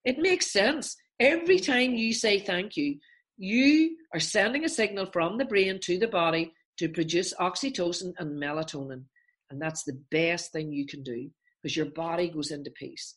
It 0.04 0.18
makes 0.18 0.50
sense. 0.52 0.96
Every 1.18 1.58
time 1.58 1.94
you 1.94 2.14
say 2.14 2.38
thank 2.38 2.76
you, 2.76 2.98
you 3.36 3.96
are 4.14 4.20
sending 4.20 4.64
a 4.64 4.68
signal 4.68 5.06
from 5.06 5.38
the 5.38 5.44
brain 5.44 5.78
to 5.80 5.98
the 5.98 6.08
body 6.08 6.52
to 6.78 6.88
produce 6.88 7.34
oxytocin 7.34 8.12
and 8.18 8.42
melatonin. 8.42 9.04
And 9.50 9.60
that's 9.60 9.84
the 9.84 10.00
best 10.10 10.52
thing 10.52 10.72
you 10.72 10.86
can 10.86 11.02
do 11.02 11.30
because 11.62 11.76
your 11.76 11.86
body 11.86 12.28
goes 12.28 12.50
into 12.50 12.70
peace. 12.70 13.14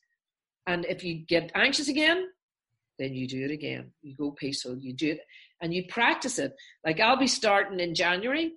And 0.68 0.86
if 0.86 1.04
you 1.04 1.26
get 1.26 1.52
anxious 1.56 1.88
again, 1.88 2.28
then 3.00 3.14
you 3.14 3.28
do 3.28 3.44
it 3.44 3.52
again. 3.52 3.92
You 4.02 4.16
go 4.16 4.32
peaceful, 4.32 4.78
you 4.78 4.94
do 4.94 5.12
it, 5.12 5.22
and 5.62 5.74
you 5.74 5.86
practice 5.88 6.40
it. 6.40 6.54
Like 6.86 7.00
I'll 7.00 7.18
be 7.18 7.28
starting 7.28 7.80
in 7.80 7.96
January. 7.96 8.54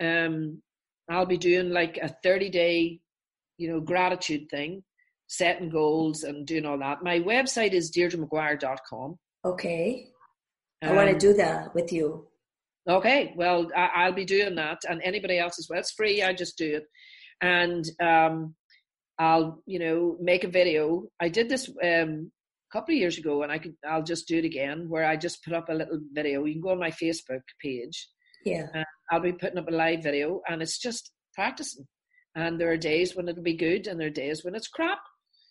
Um, 0.00 0.62
I'll 1.08 1.26
be 1.26 1.38
doing 1.38 1.70
like 1.70 1.98
a 2.00 2.08
30 2.08 2.50
day, 2.50 3.00
you 3.58 3.68
know, 3.68 3.80
gratitude 3.80 4.48
thing, 4.50 4.82
setting 5.28 5.70
goals 5.70 6.22
and 6.22 6.46
doing 6.46 6.66
all 6.66 6.78
that. 6.78 7.02
My 7.02 7.20
website 7.20 7.72
is 7.72 7.90
deirdremaguire.com. 7.90 9.18
Okay. 9.44 10.08
I 10.82 10.86
um, 10.88 10.96
want 10.96 11.10
to 11.10 11.18
do 11.18 11.34
that 11.34 11.74
with 11.74 11.92
you. 11.92 12.26
Okay. 12.88 13.34
Well, 13.36 13.68
I, 13.76 14.08
will 14.08 14.16
be 14.16 14.24
doing 14.24 14.54
that 14.56 14.78
and 14.88 15.00
anybody 15.02 15.38
else 15.38 15.58
as 15.58 15.66
well. 15.68 15.80
It's 15.80 15.92
free. 15.92 16.22
I 16.22 16.32
just 16.32 16.56
do 16.56 16.76
it. 16.76 16.84
And 17.40 17.84
um, 18.00 18.54
I'll, 19.18 19.62
you 19.66 19.78
know, 19.78 20.16
make 20.20 20.44
a 20.44 20.48
video. 20.48 21.04
I 21.20 21.28
did 21.28 21.48
this 21.48 21.68
um, 21.68 22.30
a 22.70 22.72
couple 22.72 22.94
of 22.94 22.98
years 22.98 23.18
ago, 23.18 23.42
and 23.42 23.50
I 23.50 23.58
could, 23.58 23.74
I'll 23.86 24.02
just 24.02 24.28
do 24.28 24.38
it 24.38 24.44
again, 24.44 24.88
where 24.88 25.04
I 25.04 25.16
just 25.16 25.42
put 25.44 25.52
up 25.52 25.68
a 25.68 25.74
little 25.74 26.00
video. 26.12 26.44
You 26.44 26.54
can 26.54 26.62
go 26.62 26.70
on 26.70 26.78
my 26.78 26.90
Facebook 26.90 27.42
page. 27.62 28.08
Yeah. 28.44 28.84
I'll 29.10 29.20
be 29.20 29.32
putting 29.32 29.58
up 29.58 29.68
a 29.68 29.74
live 29.74 30.02
video, 30.02 30.40
and 30.48 30.62
it's 30.62 30.78
just 30.78 31.10
practicing. 31.34 31.86
And 32.34 32.60
there 32.60 32.70
are 32.70 32.76
days 32.76 33.16
when 33.16 33.28
it'll 33.28 33.42
be 33.42 33.56
good, 33.56 33.86
and 33.86 33.98
there 33.98 34.08
are 34.08 34.10
days 34.10 34.44
when 34.44 34.54
it's 34.54 34.68
crap. 34.68 34.98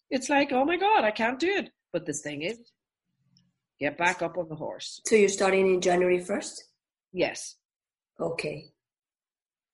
It's 0.10 0.30
like, 0.30 0.52
oh 0.52 0.66
my 0.66 0.78
god, 0.78 1.04
I 1.04 1.12
can't 1.12 1.40
do 1.40 1.50
it. 1.50 1.72
But 1.92 2.06
the 2.06 2.14
thing 2.14 2.42
is, 2.42 2.60
get 3.80 3.98
back 3.98 4.22
up 4.22 4.38
on 4.38 4.50
the 4.50 4.56
horse. 4.56 5.02
So 5.06 5.16
you're 5.16 5.30
starting 5.30 5.74
in 5.74 5.82
January 5.82 6.20
first. 6.20 6.64
Yes. 7.12 7.56
Okay. 8.20 8.66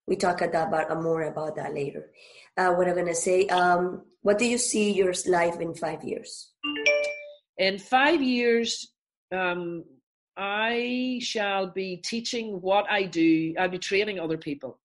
We 0.07 0.15
talk 0.15 0.41
about 0.41 0.91
uh, 0.91 0.95
more 0.95 1.23
about 1.23 1.55
that 1.55 1.73
later. 1.73 2.11
Uh, 2.57 2.73
what 2.73 2.87
I'm 2.87 2.95
gonna 2.95 3.15
say. 3.15 3.47
Um, 3.47 4.03
what 4.21 4.37
do 4.37 4.45
you 4.45 4.57
see 4.57 4.91
your 4.91 5.13
life 5.27 5.59
in 5.59 5.73
five 5.73 6.03
years? 6.03 6.51
In 7.57 7.77
five 7.79 8.21
years, 8.21 8.91
um, 9.31 9.83
I 10.37 11.19
shall 11.21 11.67
be 11.67 11.97
teaching 11.97 12.61
what 12.61 12.89
I 12.89 13.03
do. 13.03 13.53
I'll 13.59 13.69
be 13.69 13.79
training 13.79 14.19
other 14.19 14.37
people. 14.37 14.79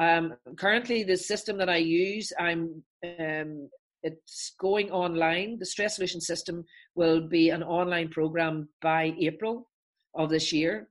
Um, 0.00 0.34
currently, 0.56 1.02
the 1.02 1.16
system 1.16 1.58
that 1.58 1.68
I 1.68 1.76
use, 1.76 2.32
I'm 2.38 2.82
um, 3.18 3.68
it's 4.02 4.54
going 4.60 4.90
online. 4.90 5.58
The 5.58 5.66
stress 5.66 5.96
solution 5.96 6.20
system 6.20 6.64
will 6.94 7.28
be 7.28 7.50
an 7.50 7.62
online 7.62 8.08
program 8.08 8.68
by 8.80 9.14
April 9.20 9.68
of 10.14 10.30
this 10.30 10.52
year, 10.52 10.88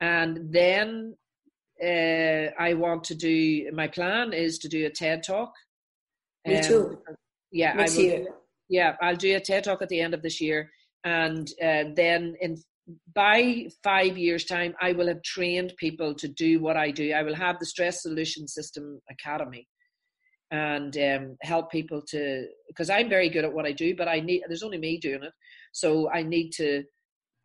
and 0.00 0.52
then 0.52 1.16
uh, 1.82 2.50
I 2.58 2.74
want 2.74 3.04
to 3.04 3.14
do. 3.14 3.70
My 3.72 3.88
plan 3.88 4.32
is 4.32 4.58
to 4.58 4.68
do 4.68 4.86
a 4.86 4.90
TED 4.90 5.22
talk. 5.22 5.52
Me 6.46 6.56
um, 6.56 6.62
too. 6.62 6.98
Yeah, 7.52 7.74
Next 7.74 7.94
I 7.94 7.96
will, 7.96 8.04
year. 8.04 8.26
Yeah, 8.68 8.96
I'll 9.00 9.16
do 9.16 9.36
a 9.36 9.40
TED 9.40 9.64
talk 9.64 9.82
at 9.82 9.88
the 9.88 10.00
end 10.00 10.14
of 10.14 10.22
this 10.22 10.40
year, 10.40 10.70
and 11.04 11.48
uh, 11.62 11.84
then 11.94 12.34
in 12.40 12.56
by 13.14 13.66
five 13.82 14.16
years 14.16 14.44
time 14.44 14.74
i 14.80 14.92
will 14.92 15.06
have 15.06 15.22
trained 15.22 15.72
people 15.78 16.14
to 16.14 16.28
do 16.28 16.58
what 16.60 16.76
i 16.76 16.90
do 16.90 17.12
i 17.12 17.22
will 17.22 17.34
have 17.34 17.58
the 17.58 17.66
stress 17.66 18.02
solution 18.02 18.48
system 18.48 18.98
academy 19.10 19.68
and 20.50 20.96
um, 20.96 21.36
help 21.42 21.70
people 21.70 22.00
to 22.00 22.46
because 22.68 22.88
i'm 22.88 23.08
very 23.08 23.28
good 23.28 23.44
at 23.44 23.52
what 23.52 23.66
i 23.66 23.72
do 23.72 23.94
but 23.94 24.08
i 24.08 24.18
need 24.20 24.42
there's 24.48 24.62
only 24.62 24.78
me 24.78 24.98
doing 24.98 25.22
it. 25.22 25.32
So 25.72 26.10
i 26.10 26.22
need 26.22 26.52
to 26.52 26.84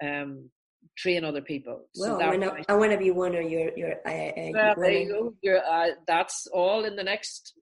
um, 0.04 0.50
train 0.98 1.24
other 1.24 1.42
people. 1.42 1.88
Well 1.98 2.20
so 2.20 2.26
I, 2.26 2.30
wanna, 2.30 2.56
I 2.68 2.74
want 2.74 2.92
to 2.92 2.98
be 2.98 3.12
one 3.12 3.36
of 3.36 3.50
your 3.50 3.78
your 3.78 3.94
uh, 4.06 4.32
well, 4.54 4.76
there 4.78 4.92
you 4.92 5.10
go. 5.10 5.34
You're, 5.42 5.64
uh, 5.66 5.90
that's 6.08 6.48
all 6.48 6.86
in 6.86 6.96
the 6.96 7.04
next 7.04 7.54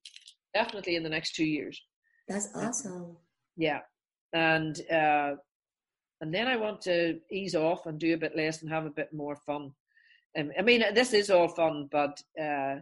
definitely 0.53 0.95
in 0.95 1.03
the 1.03 1.09
next 1.09 1.35
two 1.35 1.45
years. 1.45 1.81
That's 2.27 2.49
awesome. 2.55 3.17
yeah. 3.57 3.79
And 4.33 4.79
uh 4.91 5.35
and 6.21 6.33
then 6.33 6.47
I 6.47 6.55
want 6.55 6.81
to 6.81 7.19
ease 7.31 7.55
off 7.55 7.87
and 7.87 7.99
do 7.99 8.13
a 8.13 8.17
bit 8.17 8.37
less 8.37 8.61
and 8.61 8.71
have 8.71 8.85
a 8.85 8.91
bit 8.91 9.11
more 9.11 9.35
fun. 9.35 9.71
Um, 10.37 10.51
I 10.57 10.61
mean, 10.61 10.83
this 10.93 11.13
is 11.13 11.31
all 11.31 11.47
fun, 11.47 11.89
but 11.91 12.21
uh, 12.39 12.75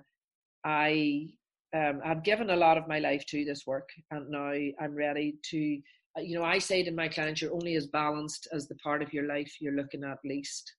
I 0.63 1.29
um, 1.73 2.01
I've 2.03 2.23
given 2.23 2.49
a 2.49 2.55
lot 2.55 2.77
of 2.77 2.87
my 2.87 2.99
life 2.99 3.25
to 3.27 3.45
this 3.45 3.65
work, 3.65 3.89
and 4.11 4.29
now 4.29 4.51
I'm 4.81 4.95
ready 4.95 5.35
to. 5.51 5.79
Uh, 6.17 6.21
you 6.21 6.39
know, 6.39 6.43
I 6.43 6.57
say 6.57 6.81
to 6.83 6.91
my 6.91 7.07
clients, 7.07 7.41
you're 7.41 7.53
only 7.53 7.75
as 7.75 7.85
balanced 7.85 8.47
as 8.51 8.67
the 8.67 8.75
part 8.75 9.03
of 9.03 9.13
your 9.13 9.27
life 9.27 9.51
you're 9.59 9.75
looking 9.75 10.03
at 10.03 10.17
least. 10.25 10.73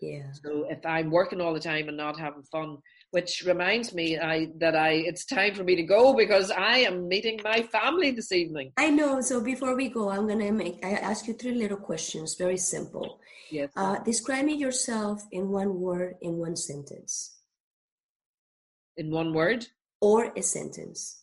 Yeah. 0.00 0.32
So 0.32 0.66
if 0.68 0.84
I'm 0.84 1.10
working 1.10 1.40
all 1.40 1.54
the 1.54 1.60
time 1.60 1.88
and 1.88 1.96
not 1.96 2.18
having 2.18 2.42
fun, 2.50 2.78
which 3.12 3.44
reminds 3.46 3.94
me 3.94 4.18
I, 4.18 4.48
that 4.58 4.74
I 4.74 4.90
it's 4.90 5.24
time 5.24 5.54
for 5.54 5.62
me 5.62 5.76
to 5.76 5.84
go 5.84 6.14
because 6.14 6.50
I 6.50 6.78
am 6.78 7.06
meeting 7.06 7.40
my 7.44 7.62
family 7.62 8.10
this 8.10 8.32
evening. 8.32 8.72
I 8.76 8.90
know. 8.90 9.20
So 9.20 9.40
before 9.40 9.76
we 9.76 9.88
go, 9.88 10.10
I'm 10.10 10.26
gonna 10.26 10.50
make 10.50 10.84
I 10.84 10.94
ask 10.94 11.28
you 11.28 11.34
three 11.34 11.54
little 11.54 11.76
questions, 11.76 12.34
very 12.34 12.56
simple. 12.56 13.20
Yes. 13.50 13.70
Uh, 13.76 13.98
describe 14.00 14.44
me 14.46 14.56
yourself 14.56 15.22
in 15.30 15.48
one 15.50 15.80
word, 15.80 16.16
in 16.20 16.38
one 16.38 16.56
sentence. 16.56 17.38
In 18.96 19.12
one 19.12 19.32
word. 19.32 19.68
Or 20.04 20.32
a 20.36 20.42
sentence. 20.42 21.22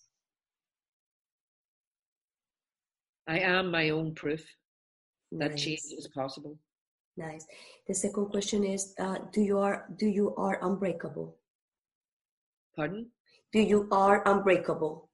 I 3.27 3.37
am 3.39 3.69
my 3.69 3.91
own 3.91 4.15
proof 4.15 4.43
that 5.31 5.51
nice. 5.51 5.63
change 5.63 5.81
is 5.97 6.07
possible. 6.07 6.57
Nice. 7.15 7.45
The 7.87 7.93
second 7.93 8.31
question 8.31 8.63
is: 8.63 8.95
uh, 8.99 9.19
Do 9.31 9.41
you 9.41 9.59
are 9.59 9.85
do 9.97 10.07
you 10.07 10.33
are 10.35 10.57
unbreakable? 10.63 11.35
Pardon? 12.75 13.05
Do 13.53 13.59
you 13.59 13.87
are 13.91 14.23
unbreakable? 14.25 15.09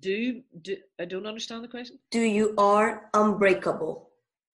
Do, 0.00 0.42
do 0.62 0.76
I 0.98 1.04
don't 1.04 1.26
understand 1.26 1.62
the 1.62 1.68
question. 1.68 1.98
Do 2.10 2.20
you 2.20 2.54
are 2.58 3.10
unbreakable? 3.14 4.08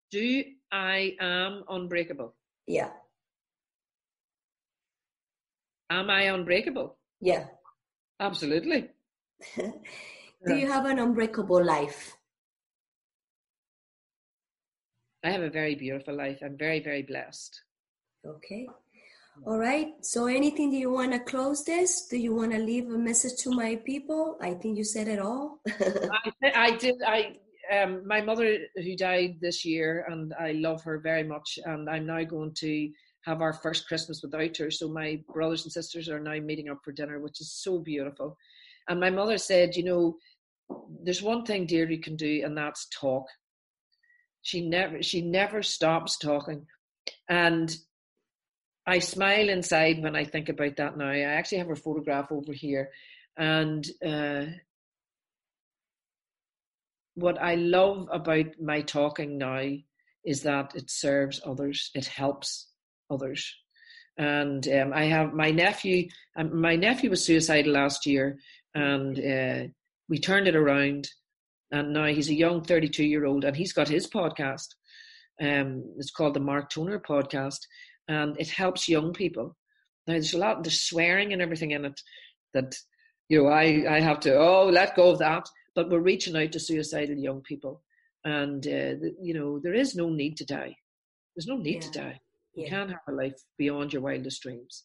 Do 0.10 0.44
I 0.72 1.16
am 1.20 1.64
unbreakable? 1.70 2.34
Yeah. 2.66 2.90
Am 5.90 6.10
I 6.10 6.24
unbreakable? 6.34 6.98
Yeah. 7.22 7.46
Absolutely. 8.20 8.90
do 9.56 9.72
yeah. 10.48 10.56
you 10.56 10.68
have 10.68 10.86
an 10.86 11.00
unbreakable 11.00 11.64
life? 11.64 12.16
I 15.24 15.32
have 15.32 15.42
a 15.42 15.50
very 15.50 15.76
beautiful 15.76 16.16
life. 16.16 16.40
I'm 16.44 16.58
very, 16.58 16.80
very 16.80 17.02
blessed. 17.02 17.60
Okay. 18.26 18.68
All 19.46 19.58
right. 19.58 19.94
So, 20.02 20.28
anything 20.28 20.70
do 20.70 20.78
you 20.78 20.92
want 20.92 21.12
to 21.12 21.20
close 21.20 21.64
this? 21.64 22.08
Do 22.08 22.18
you 22.18 22.34
want 22.34 22.52
to 22.54 22.60
leave 22.60 22.86
a 22.90 22.98
message 22.98 23.42
to 23.44 23.52
my 23.52 23.76
people? 23.76 24.38
I 24.40 24.54
think 24.54 24.78
you 24.78 24.84
said 24.84 25.08
it 25.08 25.20
all. 25.20 25.60
I, 25.68 26.32
I, 26.56 26.72
did. 26.78 26.96
I 27.06 27.38
um, 27.72 28.08
my 28.08 28.22
mother 28.22 28.58
who 28.76 28.96
died 28.96 29.38
this 29.42 29.66
year, 29.66 30.06
and 30.10 30.34
I 30.40 30.54
love 30.54 30.84
her 30.84 31.00
very 31.00 31.24
much. 31.24 31.60
And 31.66 31.90
I'm 31.90 32.06
now 32.06 32.24
going 32.24 32.54
to 32.56 32.90
have 33.26 33.42
our 33.42 33.54
first 33.54 33.88
Christmas 33.88 34.22
without 34.22 34.56
her. 34.58 34.70
So 34.70 34.88
my 34.88 35.20
brothers 35.34 35.64
and 35.64 35.72
sisters 35.72 36.10
are 36.10 36.20
now 36.20 36.40
meeting 36.40 36.70
up 36.70 36.80
for 36.84 36.92
dinner, 36.92 37.20
which 37.20 37.42
is 37.42 37.52
so 37.52 37.80
beautiful. 37.80 38.38
And 38.88 39.00
my 39.00 39.10
mother 39.10 39.38
said, 39.38 39.76
you 39.76 39.84
know, 39.84 40.18
there's 41.04 41.22
one 41.22 41.44
thing 41.44 41.66
Deirdre 41.66 41.98
can 41.98 42.16
do, 42.16 42.42
and 42.44 42.58
that's 42.58 42.88
talk. 42.88 43.26
She 44.42 44.68
never 44.68 45.02
she 45.02 45.22
never 45.22 45.64
stops 45.64 46.18
talking, 46.18 46.68
and 47.28 47.76
I 48.88 49.00
smile 49.00 49.50
inside 49.50 50.02
when 50.02 50.16
I 50.16 50.24
think 50.26 50.50
about 50.50 50.76
that 50.78 50.98
now. 50.98 51.10
I 51.10 51.22
actually 51.22 51.58
have 51.60 51.68
her 51.68 51.76
photograph 51.76 52.32
over 52.32 52.54
here. 52.54 52.92
And 53.38 53.86
uh, 54.06 54.46
what 57.16 57.42
I 57.42 57.56
love 57.56 58.08
about 58.12 58.60
my 58.62 58.82
talking 58.82 59.38
now 59.38 59.68
is 60.24 60.44
that 60.44 60.76
it 60.76 60.92
serves 60.92 61.42
others, 61.46 61.90
it 61.96 62.06
helps 62.06 62.68
others. 63.10 63.54
And 64.18 64.68
um, 64.70 64.94
I 64.94 65.06
have 65.06 65.34
my 65.34 65.52
nephew, 65.52 66.08
um, 66.38 66.60
my 66.60 66.76
nephew 66.76 67.10
was 67.10 67.26
suicidal 67.26 67.74
last 67.74 68.06
year, 68.06 68.38
and 68.74 69.20
uh, 69.20 69.68
we 70.08 70.20
turned 70.20 70.48
it 70.48 70.56
around. 70.56 71.10
And 71.72 71.94
now 71.94 72.06
he's 72.06 72.30
a 72.30 72.34
young 72.36 72.64
32 72.64 73.04
year 73.04 73.26
old, 73.26 73.44
and 73.44 73.56
he's 73.56 73.74
got 73.74 73.90
his 73.90 74.08
podcast. 74.08 74.68
Um, 75.42 75.84
it's 75.98 76.12
called 76.12 76.34
the 76.34 76.40
Mark 76.40 76.70
Toner 76.70 77.00
Podcast 77.00 77.60
and 78.08 78.40
it 78.40 78.50
helps 78.50 78.90
young 78.90 79.14
people. 79.14 79.56
Now 80.08 80.14
there's 80.14 80.34
a 80.34 80.38
lot 80.38 80.64
there's 80.64 80.82
swearing 80.82 81.34
and 81.34 81.42
everything 81.42 81.72
in 81.72 81.86
it 81.86 82.00
that 82.54 82.76
you 83.30 83.44
know 83.44 83.50
I 83.50 83.86
I 83.90 84.00
have 84.00 84.20
to 84.22 84.36
oh 84.36 84.68
let 84.68 84.96
go 84.96 85.10
of 85.12 85.20
that. 85.20 85.48
But 85.74 85.90
we're 85.90 86.00
reaching 86.00 86.38
out 86.38 86.54
to 86.54 86.60
suicidal 86.60 87.18
young 87.18 87.42
people, 87.42 87.82
and 88.24 88.66
uh, 88.66 89.08
you 89.22 89.34
know 89.34 89.60
there 89.60 89.74
is 89.74 89.96
no 89.96 90.10
need 90.10 90.38
to 90.38 90.46
die. 90.46 90.76
There's 91.36 91.48
no 91.48 91.58
need 91.58 91.84
yeah. 91.84 91.92
to 91.92 92.00
die. 92.00 92.20
You 92.56 92.64
yeah. 92.64 92.70
can 92.70 92.90
have 92.90 93.00
a 93.08 93.12
life 93.12 93.40
beyond 93.58 93.94
your 93.94 94.02
wildest 94.02 94.42
dreams, 94.42 94.84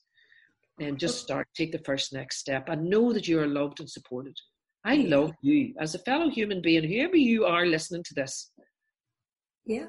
and 0.79 0.99
just 0.99 1.21
start. 1.21 1.49
Take 1.57 1.73
the 1.73 1.79
first 1.79 2.13
next 2.13 2.39
step, 2.39 2.69
and 2.69 2.91
know 2.91 3.13
that 3.13 3.29
you 3.29 3.41
are 3.41 3.47
loved 3.47 3.81
and 3.81 3.89
supported. 3.89 4.37
I 4.85 4.95
yeah. 4.95 5.17
love 5.17 5.33
you 5.43 5.75
as 5.79 5.95
a 5.95 5.99
fellow 5.99 6.31
human 6.31 6.63
being, 6.63 6.85
whoever 6.85 7.17
you 7.17 7.45
are 7.45 7.67
listening 7.67 8.03
to 8.05 8.15
this. 8.15 8.51
Yeah. 9.67 9.87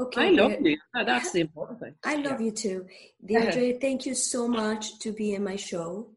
Okay. 0.00 0.28
I 0.28 0.30
love 0.30 0.52
you. 0.60 0.76
That's 0.94 1.32
the 1.36 1.40
important 1.40 1.80
thing. 1.80 1.94
I 2.04 2.16
love 2.16 2.40
yeah. 2.40 2.46
you 2.46 2.52
too. 2.52 2.86
Deirdre, 3.24 3.78
thank 3.80 4.06
you 4.06 4.14
so 4.14 4.48
much 4.48 4.98
to 5.00 5.12
be 5.12 5.34
in 5.34 5.44
my 5.44 5.56
show. 5.56 6.08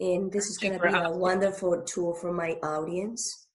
And 0.00 0.30
this 0.30 0.46
is 0.46 0.58
going 0.58 0.78
to 0.78 0.80
be 0.80 0.92
a 0.92 1.10
wonderful 1.10 1.82
tool 1.82 2.14
for 2.14 2.32
my 2.32 2.52
audience. 2.62 3.46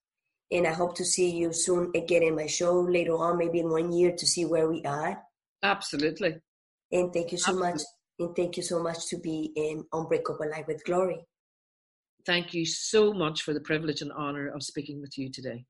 And 0.51 0.65
I 0.65 0.73
hope 0.73 0.95
to 0.95 1.05
see 1.05 1.29
you 1.29 1.53
soon 1.53 1.91
again 1.95 2.23
in 2.23 2.35
my 2.35 2.47
show 2.47 2.79
later 2.79 3.15
on, 3.15 3.37
maybe 3.37 3.59
in 3.59 3.69
one 3.69 3.91
year 3.91 4.13
to 4.15 4.25
see 4.25 4.45
where 4.45 4.67
we 4.67 4.81
are. 4.83 5.21
Absolutely. 5.61 6.37
And 6.91 7.13
thank 7.13 7.31
you 7.31 7.37
so 7.37 7.51
Absolutely. 7.51 7.71
much. 7.71 7.81
And 8.19 8.35
thank 8.35 8.57
you 8.57 8.63
so 8.63 8.83
much 8.83 9.07
to 9.07 9.17
be 9.17 9.51
in 9.55 9.85
Unbreakable 9.93 10.49
Life 10.49 10.65
with 10.67 10.83
Glory. 10.83 11.25
Thank 12.25 12.53
you 12.53 12.65
so 12.65 13.13
much 13.13 13.43
for 13.43 13.53
the 13.53 13.61
privilege 13.61 14.01
and 14.01 14.11
honor 14.11 14.49
of 14.49 14.61
speaking 14.61 14.99
with 15.01 15.17
you 15.17 15.31
today. 15.31 15.65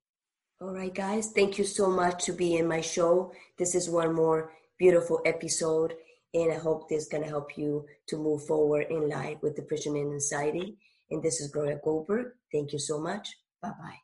All 0.61 0.73
right, 0.73 0.93
guys. 0.93 1.31
Thank 1.31 1.57
you 1.57 1.63
so 1.63 1.89
much 1.89 2.25
to 2.25 2.33
be 2.33 2.57
in 2.57 2.67
my 2.67 2.81
show. 2.81 3.31
This 3.57 3.75
is 3.75 3.89
one 3.89 4.13
more 4.13 4.51
beautiful 4.77 5.21
episode, 5.25 5.93
and 6.33 6.51
I 6.51 6.57
hope 6.57 6.89
this 6.89 7.03
is 7.03 7.09
going 7.09 7.23
to 7.23 7.29
help 7.29 7.57
you 7.57 7.85
to 8.07 8.17
move 8.17 8.45
forward 8.45 8.87
in 8.89 9.07
life 9.07 9.37
with 9.41 9.55
depression 9.55 9.95
and 9.95 10.11
anxiety. 10.11 10.75
And 11.11 11.23
this 11.23 11.39
is 11.39 11.49
Gloria 11.51 11.79
Goldberg. 11.83 12.33
Thank 12.51 12.73
you 12.73 12.79
so 12.79 12.99
much. 12.99 13.29
Bye 13.61 13.71
bye. 13.79 13.99